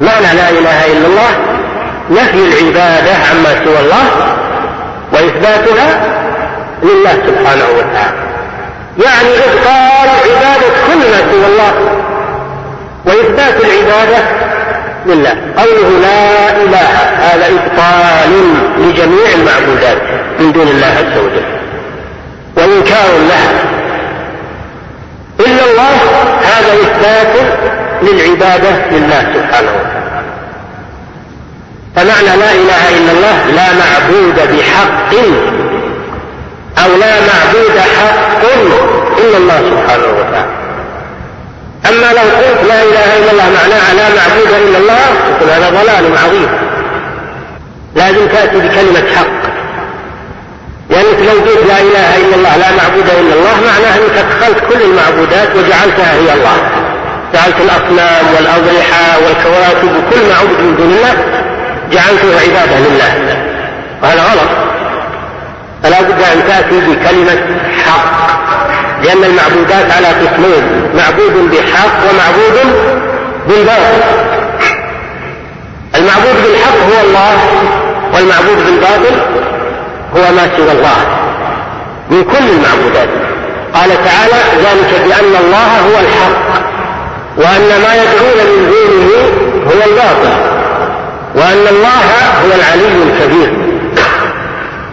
[0.00, 1.30] معنى لا إله إلا الله
[2.10, 4.04] نفي العبادة عما سوى الله
[5.12, 6.00] وإثباتها
[6.82, 8.22] لله سبحانه وتعالى.
[8.98, 11.91] يعني ابطال عبادة كل ما سوى الله.
[13.06, 14.18] وإثبات العبادة
[15.06, 15.36] لله.
[15.56, 18.32] قوله لا إله هذا إبطال
[18.78, 20.02] لجميع المعبودات
[20.40, 21.44] من دون الله عز وجل.
[22.56, 23.52] وإنكار لها.
[25.40, 25.98] إلا الله
[26.42, 27.34] هذا إثبات
[28.02, 30.22] للعبادة لله سبحانه وتعالى.
[31.96, 35.14] فمعنى لا إله إلا الله لا معبود بحق
[36.84, 38.44] أو لا معبود حق
[39.18, 40.46] إلا الله سبحانه وتعالى.
[41.88, 45.00] أما لو قلت لا إله إلا الله معناها لا معبود إلا الله
[45.30, 46.48] يكون هذا ضلال عظيم.
[47.96, 49.42] لازم تأتي بكلمة حق.
[50.90, 54.82] لأنك لو قلت لا إله إلا الله لا معبود إلا الله معناها أنك أدخلت كل
[54.82, 56.56] المعبودات وجعلتها هي الله.
[57.34, 61.14] جعلت الأصنام والأضرحة والكواكب وكل معبود من دون الله
[61.92, 63.36] جعلته عبادة لله.
[64.02, 64.50] وهذا غلط.
[65.82, 67.38] فلا بد أن تأتي بكلمة
[69.02, 72.74] لأن المعبودات على قسمين معبود بحق ومعبود
[73.48, 74.02] بالباطل.
[75.94, 77.32] المعبود بالحق هو الله
[78.14, 79.14] والمعبود بالباطل
[80.16, 80.96] هو ما سوى الله
[82.10, 83.08] من كل المعبودات.
[83.74, 86.62] قال تعالى ذلك بأن الله هو الحق
[87.36, 89.10] وأن ما يدعون من دونه
[89.66, 90.36] هو الباطل
[91.34, 92.04] وأن الله
[92.44, 93.52] هو العلي الكبير.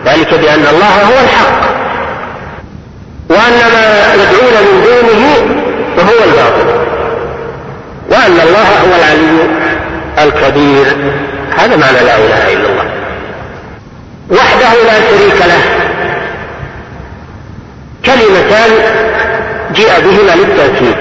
[0.06, 1.69] ذلك بأن الله هو الحق.
[3.50, 5.24] وأن ما يدعون من دونه
[5.98, 6.68] فهو الباطل.
[8.10, 9.50] وأن الله هو العلي
[10.24, 10.86] الكبير.
[11.58, 12.86] هذا معنى لا إله إلا الله.
[14.32, 15.62] وحده لا شريك له.
[18.06, 18.72] كلمتان
[19.74, 20.98] جيء بهما للتأكيد.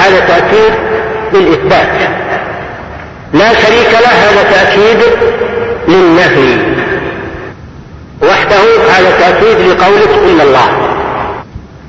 [0.00, 0.72] هذا تأكيد
[1.32, 2.08] للإثبات.
[3.34, 4.98] لا شريك له هذا تأكيد
[5.88, 6.75] للنفي.
[8.22, 10.68] وحده هذا تأكيد لقولك إلا الله.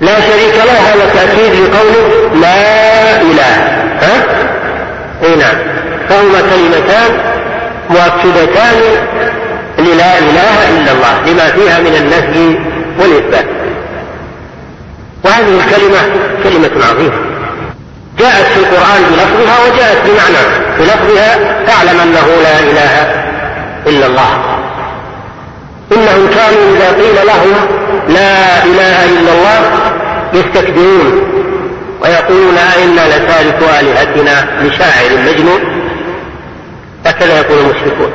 [0.02, 3.56] لا شريك له هذا تأكيد لقولك لا إله.
[4.02, 4.24] ها؟
[5.24, 5.56] إي نعم.
[6.10, 7.20] فهما كلمتان
[7.90, 8.76] مؤكدتان
[9.80, 12.60] للا إله إلا الله لما فيها من النفي
[13.00, 13.46] والإثبات.
[15.24, 16.00] وهذه الكلمة
[16.44, 17.20] كلمة عظيمة.
[18.20, 21.38] جاءت في القرآن بلفظها وجاءت بمعنى بلفظها
[21.68, 23.24] تعلم أنه لا إله
[23.88, 24.57] إلا الله.
[25.92, 27.54] إنهم كانوا إذا قيل لهم
[28.10, 29.60] لا إله إلا الله
[30.34, 31.22] يستكبرون
[32.02, 35.60] ويقولون أئنا لتارك آلهتنا لشاعر مجنون
[37.06, 38.12] هكذا يقول المشركون.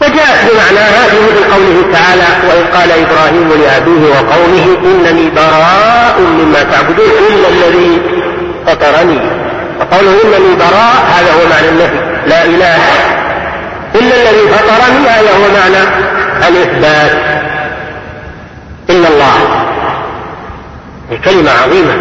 [0.00, 7.10] وجاءت بمعناها في مثل قوله تعالى وإذ قال إبراهيم لأبيه وقومه إنني براء مما تعبدون
[7.30, 8.00] إلا الذي
[8.66, 9.20] فطرني.
[9.80, 11.98] وقوله إنني براء هذا هو معنى النفي.
[12.26, 12.82] لا إله
[13.94, 16.09] إلا الذي فطرني هذا هو معنى
[16.48, 17.12] الإثبات
[18.90, 19.66] إلا الله.
[21.24, 21.94] كلمة عظيمة.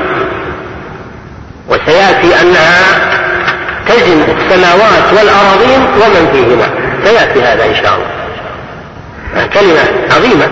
[1.70, 2.82] وسيأتي أنها
[3.88, 6.70] تزن السماوات والأراضين ومن فيهما.
[7.04, 9.48] سيأتي هذا إن شاء الله.
[9.48, 9.84] كلمة
[10.16, 10.50] عظيمة.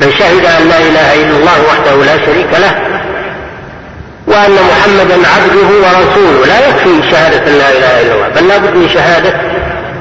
[0.00, 2.74] من شهد أن لا إله إلا الله وحده لا شريك له
[4.26, 6.46] وأن محمدا عبده ورسوله.
[6.46, 9.32] لا يكفي شهادة لا إله إلا الله بل لابد من شهادة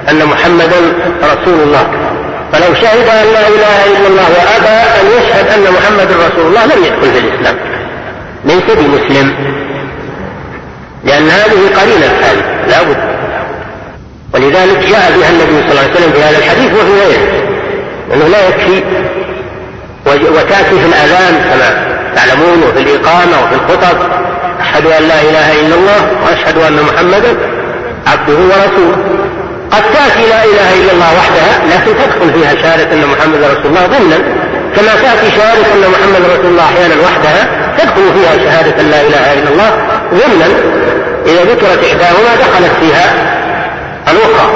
[0.09, 0.79] أن محمدا
[1.23, 1.87] رسول الله.
[2.53, 6.85] فلو شهد أن لا إله إلا الله وأبى أن يشهد أن محمدا رسول الله لم
[6.85, 7.55] يدخل في الإسلام.
[8.45, 9.35] ليس بمسلم.
[11.03, 12.97] لأن هذه قرينة هذه لابد
[14.33, 17.43] ولذلك جاء بها النبي صلى الله عليه وسلم في هذا الحديث وفي غيره
[18.09, 18.83] لأنه لا يكفي.
[20.05, 23.97] وتأتي في الأذان كما تعلمون وفي الإقامة وفي الخطب.
[24.59, 27.37] أشهد أن لا إله إلا الله وأشهد أن محمدا
[28.07, 28.97] عبده ورسوله.
[29.73, 33.85] قد تأتي لا إله إلا الله وحدها لكن تدخل فيها شهادة أن محمد رسول الله
[33.85, 34.17] ضمنا.
[34.75, 37.47] كما تأتي شهادة أن محمد رسول الله أحيانا وحدها
[37.77, 39.71] تدخل فيها شهادة لا إله إلا الله
[40.13, 40.47] ضمنا.
[41.25, 43.05] إذا ذكرت إحداهما دخلت فيها
[44.11, 44.47] الأخرى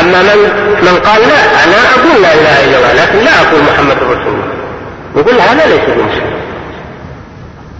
[0.00, 0.38] أما من
[0.82, 4.54] من قال لا أنا أقول لا إله إلا الله لكن لا أقول محمد رسول الله.
[5.16, 6.34] يقول هذا ليس بمسلم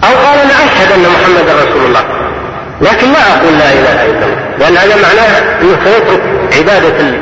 [0.04, 2.04] أو قال أنا أشهد أن محمد رسول الله
[2.80, 4.44] لكن لا أقول لا إله إلا الله.
[4.58, 6.22] لأن هذا معناه أنه سيترك
[6.52, 7.18] عبادة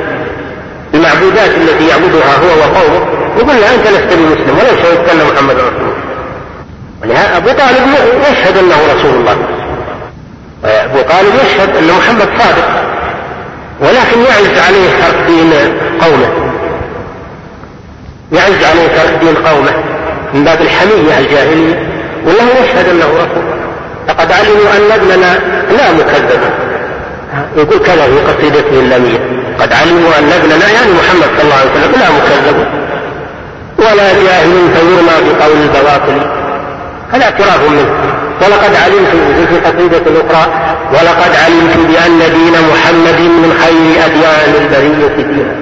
[0.95, 3.07] المعبودات التي يعبدها هو وقومه
[3.39, 6.03] يقول له أنت لست بمسلم ولو شهدت أن محمد رسول الله.
[7.03, 7.89] ولهذا أبو طالب
[8.31, 9.37] يشهد أنه رسول الله.
[10.65, 12.69] أبو طالب يشهد أن محمد صادق
[13.81, 15.53] ولكن يعز عليه ترك دين
[16.01, 16.29] قومه.
[18.33, 19.73] يعز عليه ترك دين قومه
[20.35, 21.89] من باب الحمية الجاهلية
[22.27, 23.45] والله يشهد أنه رسول
[24.09, 25.39] لقد علموا أن ابننا
[25.77, 26.51] لا مكذبا
[27.57, 29.19] يقول كذا في قصيدته اللامية
[29.61, 32.67] قد علموا أن ابننا يعني محمد صلى الله عليه وسلم لا مكذب.
[33.79, 36.27] ولا جاهل فيرمى بقول البواطل.
[37.13, 38.13] هذا اعتراف منه.
[38.43, 39.11] ولقد علمت
[39.49, 40.47] في قصيدة أخرى
[40.91, 45.55] ولقد علمت بأن دين محمد من خير أديان البرية دينا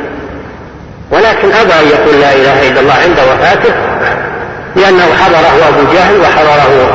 [1.11, 3.75] ولكن أبى أن يقول لا إله إلا الله عند وفاته
[4.77, 6.91] لأنه حضره أبو جهل وحضره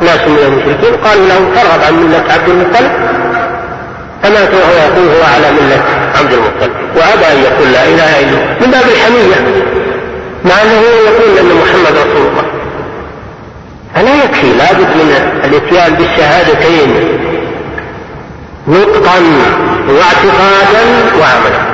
[0.00, 0.94] ناس من المشركين.
[1.04, 2.90] قالوا له ترغب عن ملة عبد المطلب.
[4.22, 5.82] فمات وهو يقول هو على ملة
[6.18, 6.72] عبد المطلب.
[6.96, 8.56] وأبى أن يقول لا إله إلا الله.
[8.60, 9.64] من باب الحمية.
[10.44, 12.44] مع أنه يقول أن محمد رسول الله.
[13.94, 16.94] فلا يكفي لابد من الاتيان بالشهادتين.
[18.68, 19.18] نطقا
[19.88, 20.84] واعتقادا
[21.20, 21.70] وعملا.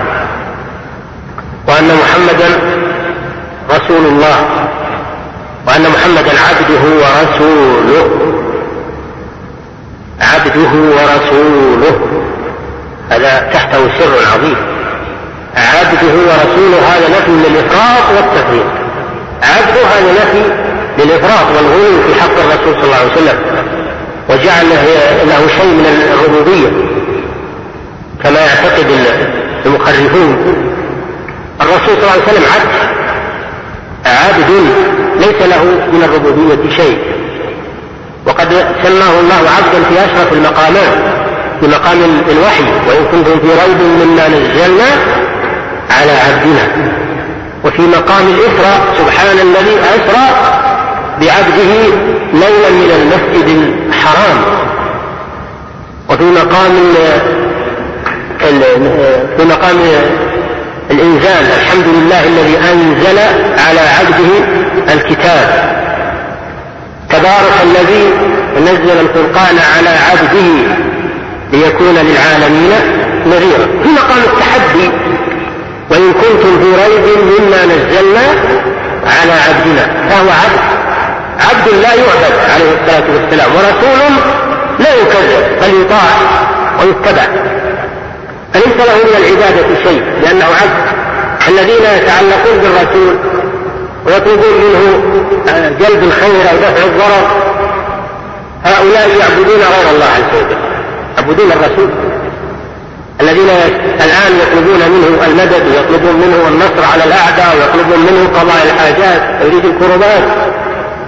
[1.69, 2.49] وأن محمدا
[3.71, 4.37] رسول الله.
[5.67, 8.09] وأن محمدا عبده ورسوله.
[10.21, 12.01] عبده ورسوله.
[13.11, 14.57] هذا تحته سر عظيم.
[15.57, 18.67] عبده ورسوله هذا نفي للإفراط والتفريط.
[19.43, 20.43] عبده هذا نفي
[20.99, 23.39] للإفراط والغلو في حق الرسول صلى الله عليه وسلم.
[24.29, 24.69] وجعل
[25.27, 26.71] له شيء من الربوبية.
[28.25, 28.87] كما يعتقد
[29.67, 30.65] المخرفون
[31.61, 32.75] الرسول صلى الله عليه وسلم عبد.
[34.07, 34.51] عبد
[35.17, 36.99] ليس له من الربوبية شيء.
[38.27, 38.49] وقد
[38.83, 41.16] سماه الله عبدا في أشرف المقامات.
[41.61, 41.99] في مقام
[42.31, 44.91] الوحي وإن كنتم في ريب مما نزلنا
[45.91, 46.93] على عبدنا.
[47.65, 50.27] وفي مقام الإسراء سبحان الذي أسرى
[51.21, 51.73] بعبده
[52.33, 54.39] ليلا من المسجد الحرام.
[56.11, 56.95] وفي مقام
[59.37, 59.77] في مقام
[60.91, 63.19] الإنزال الحمد لله الذي أنزل
[63.69, 64.31] على عبده
[64.95, 65.77] الكتاب.
[67.11, 68.11] تبارك الذي
[68.57, 70.77] ونزل الفرقان على عبده
[71.53, 72.71] ليكون للعالمين
[73.27, 73.67] نذيرا.
[73.83, 74.91] في مقام التحدي
[75.91, 78.27] وإن كنتم في ريب مما نزلنا
[79.07, 80.61] على عبدنا فهو عبد.
[81.41, 84.17] عبد لا يعبد عليه الصلاة والسلام ورسول
[84.79, 86.11] لا يكذب بل يطاع
[86.81, 87.27] ويتبع.
[88.53, 90.97] فليس له من العبادة شيء؟ لأنه عبد.
[91.49, 93.17] الذين يتعلقون بالرسول
[94.07, 95.03] ويطلبون منه
[95.49, 97.27] آه، جلب الخير أو دفع الضرر
[98.65, 100.66] هؤلاء يعبدون غير الله عز وجل.
[101.27, 101.91] يعبدون الرسول
[103.21, 103.49] الذين
[104.01, 110.25] الآن يطلبون منه المدد ويطلبون منه النصر على الأعداء ويطلبون منه قضاء الحاجات ويريد الكربات.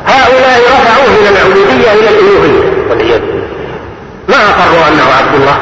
[0.06, 2.90] هؤلاء رفعوه من العبودية إلى الألوهية.
[2.90, 3.20] والعياذ
[4.28, 5.58] ما أقروا أنه عبد الله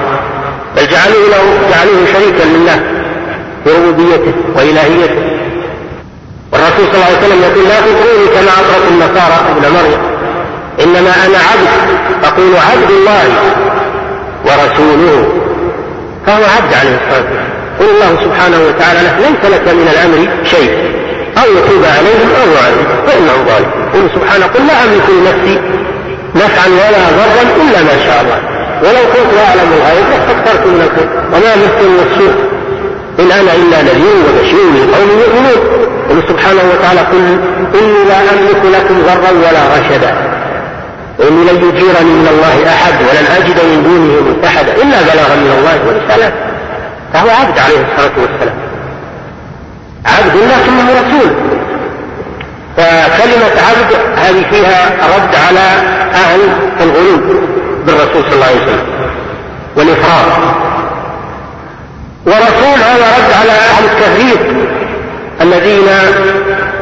[0.77, 2.81] بل جعلوه له جعلوه شريكا لله
[3.67, 5.23] بربوبيته وإلهيته.
[6.53, 10.01] والرسول صلى الله عليه وسلم يقول لا تطروني كما أطرت النصارى ابن مريم.
[10.81, 11.69] إنما أنا عبد
[12.25, 13.25] أقول عبد الله
[14.47, 15.29] ورسوله.
[16.27, 17.51] فهو عبد عليه الصلاة والسلام.
[17.81, 20.71] قل الله سبحانه وتعالى له ليس لك من الأمر شيء.
[21.39, 23.07] أو يتوب عليهم أو يعذب.
[23.07, 23.71] فإنه ظالم.
[23.95, 25.61] قل سبحانه قل لا أملك لنفسي
[26.35, 28.41] نفعا ولا ضرا إلا ما شاء الله.
[28.83, 32.35] ولو كنت أعلم الغيب لاستكثرت من الخير وما مثل السوء.
[33.21, 35.87] إن أنا إلا نذير وبشير لقوم يؤمنون.
[36.11, 37.39] قل سبحانه وتعالى قل
[37.81, 40.36] إني لا أملك لكم ضرا ولا رشدا.
[41.19, 45.87] وإني لن يجيرني من الله أحد ولن أجد من دونه ملتحدا إلا بلاغا من الله
[45.87, 46.37] ورسالته
[47.13, 48.57] فهو عبد عليه الصلاة والسلام.
[50.07, 51.31] عبد لكنه رسول.
[52.77, 55.67] فكلمة عبد هذه فيها رد على
[56.15, 56.41] أهل
[56.81, 57.17] الغلو
[57.87, 58.87] بالرسول صلى الله عليه وسلم
[59.77, 60.27] والإفراط
[62.27, 64.41] ورسول هذا رد على أهل التفريط
[65.41, 65.87] الذين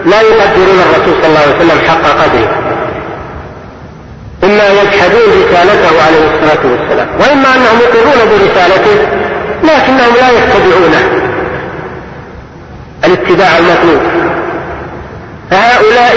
[0.07, 2.64] لا يقدرون الرسول صلى الله عليه وسلم حق قدره.
[4.45, 8.97] إما يجحدون رسالته عليه الصلاة والسلام وإما أنهم يقرون برسالته
[9.65, 11.21] لكنهم لا يتبعونه.
[13.05, 14.03] الاتباع المطلوب.
[15.51, 16.15] فهؤلاء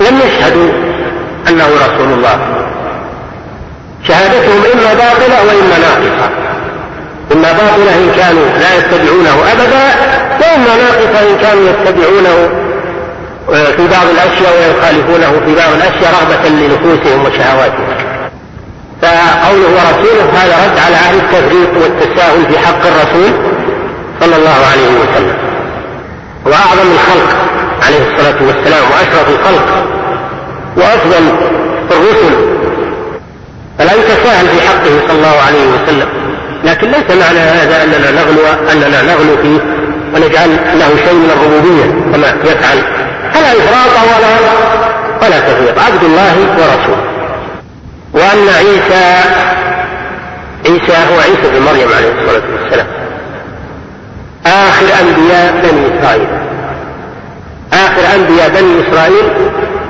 [0.00, 0.68] لم يشهدوا
[1.48, 2.38] أنه رسول الله.
[4.08, 6.30] شهادتهم إما باطلة وإما ناقصة.
[7.32, 9.84] إما باطلة إن كانوا لا يتبعونه أبدا
[10.40, 12.65] وإما ناقصة إن كانوا يتبعونه
[13.46, 17.88] في بعض الأشياء ويخالفونه في بعض الأشياء رغبة لنفوسهم وشهواتهم.
[19.02, 23.30] فقوله ورسوله هذا رد على أهل التفريط والتساهل في حق الرسول
[24.20, 25.36] صلى الله عليه وسلم.
[26.46, 27.28] وأعظم الخلق
[27.82, 29.84] عليه الصلاة والسلام وأشرف الخلق
[30.76, 31.24] وأفضل
[31.90, 32.34] الرسل.
[33.78, 36.08] فلا يتساهل في حقه صلى الله عليه وسلم.
[36.64, 38.42] لكن ليس معنى هذا أننا نغلو
[38.72, 39.60] أننا نغلو فيه
[40.14, 43.05] ونجعل له شيء من الربوبية كما يفعل
[43.36, 44.28] فلا إفراط ولا
[45.22, 45.78] ولا تفريط.
[45.78, 47.04] عبد الله ورسوله.
[48.12, 49.20] وأن عيسى
[50.66, 52.86] عيسى هو عيسى بن مريم عليه الصلاة والسلام.
[54.46, 56.28] آخر أنبياء بني إسرائيل.
[57.72, 59.24] آخر أنبياء بني إسرائيل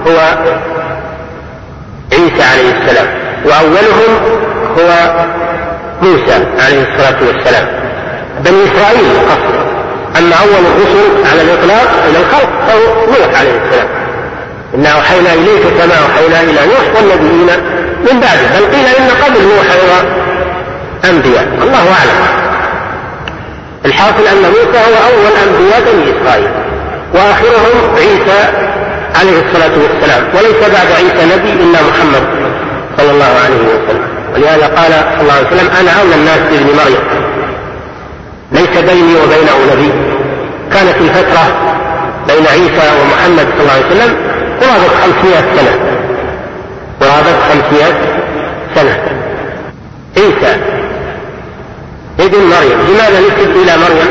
[0.06, 0.18] هو
[2.12, 3.08] عيسى عليه السلام.
[3.44, 4.10] وأولهم
[4.78, 4.90] هو
[6.02, 7.66] موسى عليه الصلاة والسلام.
[8.40, 9.65] بني إسرائيل قصد
[10.18, 13.88] أما أول الرسل على الإطلاق إلى الخلق فهو نوح عليه السلام.
[14.74, 17.50] إنا أوحينا إليك كما أوحينا إلى نوح والنبيين
[18.00, 18.58] من بعده.
[18.58, 20.08] بل قيل إن قبل نوح أيضا
[21.04, 21.48] أنبياء.
[21.62, 22.20] الله أعلم.
[23.84, 26.50] الحاصل أن موسى هو أول أنبياء بني إسرائيل
[27.14, 28.40] وآخرهم عيسى
[29.20, 30.28] عليه الصلاة والسلام.
[30.34, 32.24] وليس بعد عيسى نبي إلا محمد
[32.98, 34.08] صلى الله عليه وسلم.
[34.34, 37.25] ولهذا قال صلى الله عليه وسلم أنا أولى الناس بابن مريم.
[38.52, 39.92] ليس بيني وبينه نبي
[40.72, 41.46] كانت الفترة
[42.28, 44.16] بين عيسى ومحمد صلى الله عليه وسلم
[44.60, 45.74] قرابة خمسمائة سنة.
[47.00, 47.94] قرابة خمسمائة
[48.74, 48.98] سنة.
[50.16, 50.56] عيسى
[52.20, 52.78] ابن مريم.
[52.88, 54.10] لماذا نسب إلى مريم؟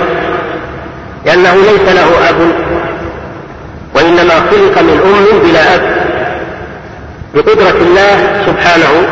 [1.25, 2.51] لأنه ليس له أب
[3.95, 5.81] وإنما خلق من أم بلا أب
[7.35, 9.07] بقدرة الله سبحانه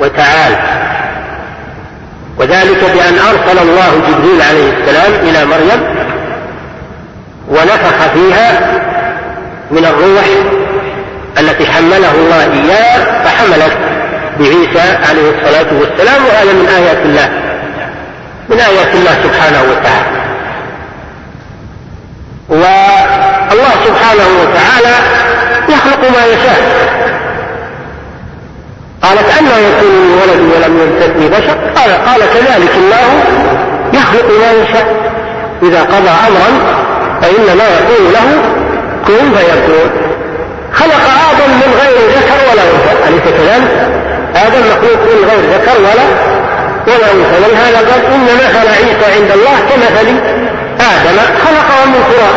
[0.00, 0.58] وتعالى.
[2.38, 5.94] وذلك بأن أرسل الله جبريل عليه السلام إلى مريم
[7.48, 8.60] ونفخ فيها
[9.70, 10.24] من الروح
[11.40, 13.76] التي حمله الله إياه فحملت
[14.38, 17.28] بعيسى عليه الصلاة والسلام وهذا من آيات الله
[18.48, 20.24] من آيات الله سبحانه وتعالى.
[22.48, 24.96] والله سبحانه وتعالى
[25.68, 26.93] يخلق ما يشاء.
[29.04, 33.06] قالت أن يكون لي ولد ولم يمسسني بشر قال قال كذلك الله
[33.92, 34.86] يخلق ما يشاء.
[35.62, 36.50] إذا قضى أمرا
[37.22, 38.42] فإنما يقول له
[39.06, 39.90] كن فيكون.
[40.72, 43.08] خلق آدم من غير ذكر ولا أنثى.
[43.08, 43.88] أليس كذلك؟
[44.36, 46.06] آدم مخلوق من غير ذكر ولا
[46.86, 47.36] ولا أنثى.
[47.44, 50.08] ولهذا قال إن مثل عيسى عند الله كمثل
[50.80, 51.16] آدم.
[51.44, 52.36] خلقه من تراب.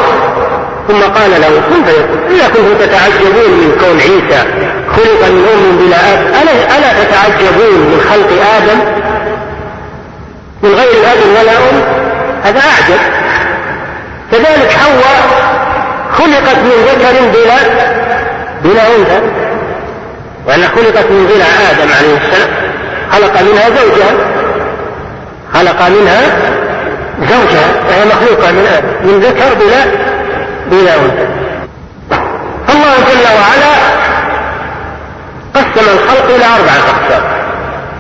[0.88, 2.18] ثم قال له كن فيكون.
[2.48, 4.44] كنتم تتعجبون من كون عيسى
[4.98, 6.20] خلق من أم بلا أب.
[6.28, 8.80] ألا, ألا تتعجبون من خلق آدم؟
[10.64, 11.82] من غير أب ولا أم؟
[12.44, 13.00] هذا أعجب.
[14.32, 15.28] كذلك حواء
[16.14, 17.58] خلقت من ذكر بلا
[18.64, 19.22] بلا أنثى.
[20.48, 22.50] وأنها خلقت من ضلع آدم عليه السلام.
[23.12, 24.12] خلق منها زوجها.
[25.54, 26.22] خلق منها
[27.22, 27.68] زوجها.
[27.90, 29.10] وهي مخلوقة من آدم.
[29.10, 29.86] من ذكر بلا
[30.72, 31.28] بلا أنثى.
[32.70, 33.97] الله جل وعلا
[35.78, 37.24] قسم الخلق إلى أربعة أقسام.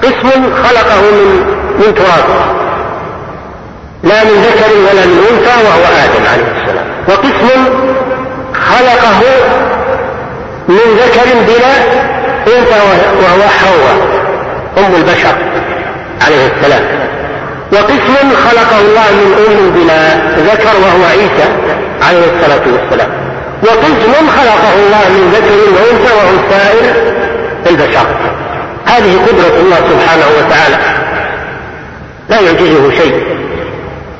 [0.03, 2.25] قسم خلقه من من تراب.
[4.03, 6.85] لا من ذكر ولا من أنثى وهو آدم عليه السلام.
[7.07, 7.65] وقسم
[8.53, 9.21] خلقه
[10.67, 11.75] من ذكر بلا
[12.57, 12.79] أنثى
[13.21, 13.97] وهو حواء
[14.77, 15.35] أم البشر
[16.25, 16.83] عليه السلام.
[17.73, 20.15] وقسم خلقه الله من أم بلا
[20.53, 21.49] ذكر وهو عيسى
[22.07, 23.09] عليه الصلاة والسلام.
[23.63, 27.16] وقسم خلقه الله من ذكر وأنثى وهو سائر
[27.69, 28.07] البشر
[28.85, 30.77] هذه قدرة الله سبحانه وتعالى.
[32.29, 33.23] لا يعجزه شيء.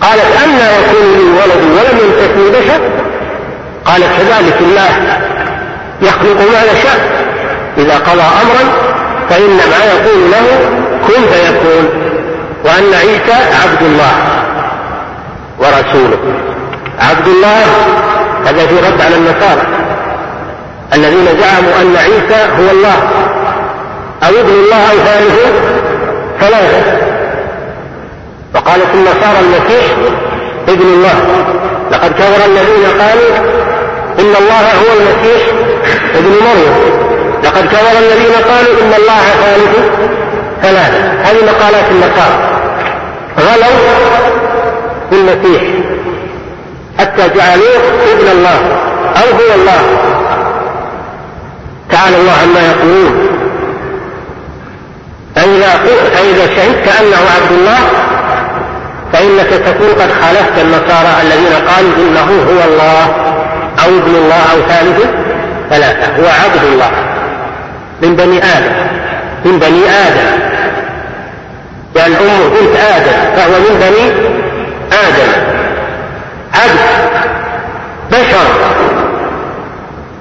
[0.02, 2.82] قالت أن يكون لي ولد ولم يمسسني بشر؟
[3.86, 5.18] قالت كذلك الله
[6.02, 7.00] يخلق ما يشاء.
[7.78, 8.74] إذا قضى أمرا
[9.30, 10.60] فإنما يقول له
[11.08, 11.90] كن فيكون.
[12.66, 14.14] وأن عيسى عبد الله
[15.60, 16.20] ورسوله.
[17.00, 17.66] عبد الله
[18.68, 19.68] في رد على النصارى.
[20.94, 22.98] الذين زعموا أن عيسى هو الله.
[24.24, 25.38] أو ابن الله أو ثالث
[26.40, 26.98] ثلاثة
[28.56, 29.86] وقالت النصارى المسيح
[30.68, 31.46] ابن الله.
[31.92, 33.38] لقد كفر الذين قالوا
[34.20, 35.48] إن الله هو المسيح
[36.16, 36.74] ابن مريم.
[37.44, 39.78] لقد كفر الذين قالوا إن الله ثالث
[40.62, 42.60] ثلاثة هذه مقالات النصارى.
[43.40, 43.78] غلوا
[45.10, 45.64] في المسيح.
[47.00, 47.82] حتى جعلوه
[48.14, 48.60] ابن الله
[49.16, 49.82] أو هو الله.
[51.92, 53.27] تعالى الله عما يقولون.
[55.38, 55.70] فإذا
[56.14, 57.80] فإذا شهدت أنه عبد الله
[59.14, 63.06] فإنك تكون قد خالفت النصارى الذين قالوا إنه هو الله
[63.86, 65.06] أو ابن الله أو ثالث
[65.70, 66.92] ثلاثة هو عبد الله
[68.02, 68.76] من بني آدم
[69.46, 70.40] من بني آدم.
[71.96, 74.12] لأن أمه بنت آدم فهو من بني
[74.92, 75.32] آدم.
[76.54, 76.80] عبد
[78.12, 78.48] بشر.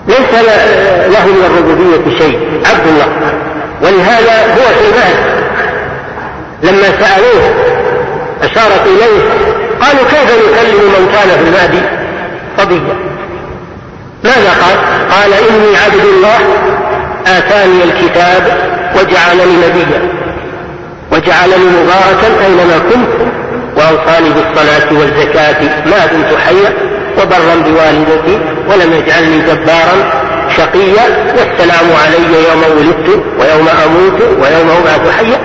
[0.09, 0.45] ليس
[1.09, 3.09] له من الربوبية شيء عبد الله.
[3.83, 5.37] ولهذا هو في المهد.
[6.63, 7.55] لما سألوه
[8.43, 9.23] أشارت إليه
[9.81, 11.83] قالوا كيف نكلم من كان في المهد؟
[12.59, 12.97] صبيا
[14.25, 14.77] ماذا قال؟
[15.11, 16.39] قال إني عبد الله
[17.27, 18.59] آتاني الكتاب
[18.95, 20.09] وجعلني نبيا.
[21.13, 23.27] وجعلني مباركا أينما كنت
[23.77, 26.73] وأوصاني بالصلاة والزكاة ما دمت حيا
[27.19, 28.39] وبرا بوالدتي
[28.69, 30.26] ولم يجعلني جبارا
[30.57, 35.39] شقيا والسلام علي يوم ولدت ويوم أموت ويوم أبعث حيا.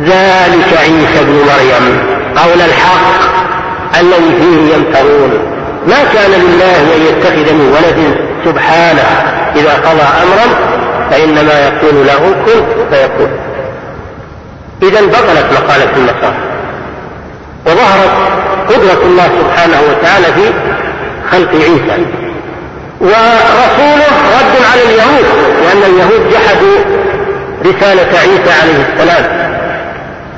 [0.00, 1.98] ذلك عيسى ابن مريم.
[2.36, 3.36] قول الحق
[4.00, 5.30] الذي فيه يمترون.
[5.88, 9.32] ما كان لله أن يتخذ من ولد سبحانه.
[9.56, 10.76] إذا قضى أمرا
[11.10, 13.30] فإنما يقول له كن فيكون.
[14.82, 16.36] إذا بطلت مقالة النصارى.
[17.66, 18.10] وظهرت
[18.68, 20.52] قدرة الله سبحانه وتعالى في
[21.32, 22.25] خلق عيسى.
[23.00, 25.26] ورسوله رد على اليهود
[25.62, 26.78] لأن اليهود جحدوا
[27.64, 29.24] رسالة عيسى عليه السلام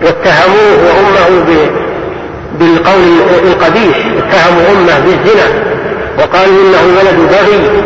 [0.02, 1.66] واتهموه وأمه
[2.58, 5.48] بالقول القبيح اتهموا أمه بالزنا
[6.18, 7.82] وقالوا إنه ولد بغي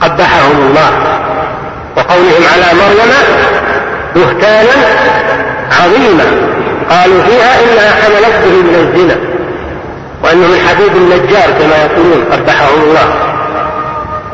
[0.00, 0.90] قبحهم الله
[1.96, 3.12] وقولهم على مريم
[4.14, 4.86] بهتانا
[5.80, 6.24] عظيما
[6.90, 9.16] قالوا فيها انها حملت به من الزنا
[10.24, 13.35] وأنه من حبيب النجار كما يقولون قبحهم الله.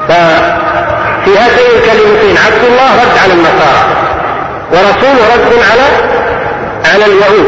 [0.08, 3.82] ففي هاتين الكلمتين عبد الله رد على النصارى
[4.72, 5.86] ورسوله رد على
[6.92, 7.46] على اليهود.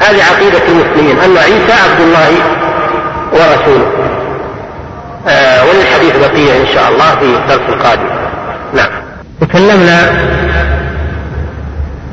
[0.00, 2.30] هذه عقيدة المسلمين أن عيسى عبد الله
[3.32, 3.86] ورسوله.
[5.28, 8.08] آه وللحديث بقية إن شاء الله في الدرس القادم.
[8.74, 8.88] نعم.
[9.40, 9.98] تكلمنا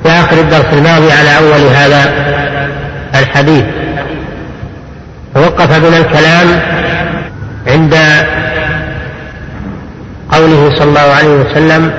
[0.04, 2.14] في آخر الدرس الماضي على أول هذا
[3.20, 3.64] الحديث.
[5.36, 6.62] توقف بنا الكلام
[7.68, 7.96] عند
[10.36, 11.92] قوله صلى الله عليه وسلم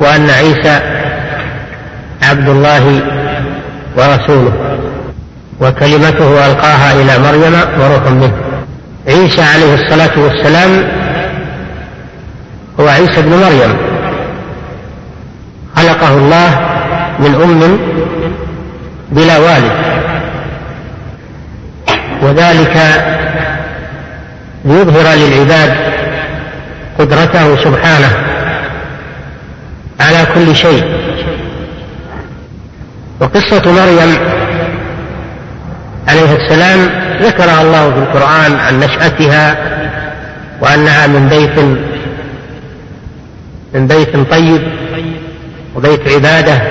[0.00, 0.80] وأن عيسى
[2.22, 3.00] عبد الله
[3.96, 4.52] ورسوله
[5.60, 8.32] وكلمته ألقاها إلى مريم وروح منه.
[9.08, 10.84] عيسى عليه الصلاة والسلام
[12.80, 13.76] هو عيسى بن مريم.
[15.76, 16.50] خلقه الله
[17.18, 17.78] من أم
[19.10, 19.72] بلا والد.
[22.22, 22.76] وذلك
[24.64, 25.93] ليظهر للعباد
[26.98, 28.10] قدرته سبحانه
[30.00, 30.84] على كل شيء.
[33.20, 34.18] وقصة مريم
[36.08, 36.90] عليه السلام
[37.22, 39.56] ذكرها الله في القرآن عن نشأتها
[40.60, 41.58] وأنها من بيت
[43.74, 44.62] من بيت طيب
[45.76, 46.62] وبيت عبادة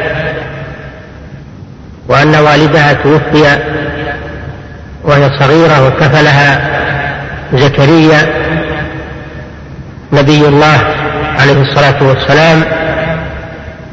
[2.08, 3.60] وأن والدها توفي
[5.04, 6.70] وهي صغيرة وكفلها
[7.54, 8.44] زكريا.
[10.14, 10.78] نبي الله
[11.40, 12.64] عليه الصلاة والسلام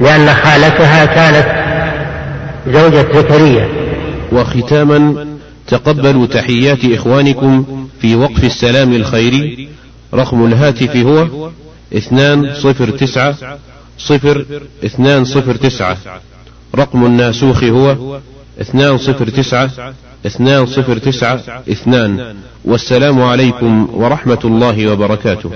[0.00, 1.46] لأن خالتها كانت
[2.66, 3.68] زوجة زكريا.
[4.32, 5.26] وختاما
[5.68, 7.64] تقبلوا تحيات إخوانكم
[8.00, 9.68] في وقف السلام الخيري
[10.14, 11.50] رقم الهاتف هو
[11.96, 13.34] اثنان صفر تسعة
[13.98, 14.44] صفر
[14.84, 15.96] اثنان صفر تسعة.
[16.74, 17.96] رقم الناسوخ هو
[18.60, 19.70] اثنان صفر تسعة
[20.26, 21.40] اثنان صفر تسعة
[21.70, 22.36] اثنان.
[22.64, 25.50] والسلام عليكم ورحمة الله وبركاته.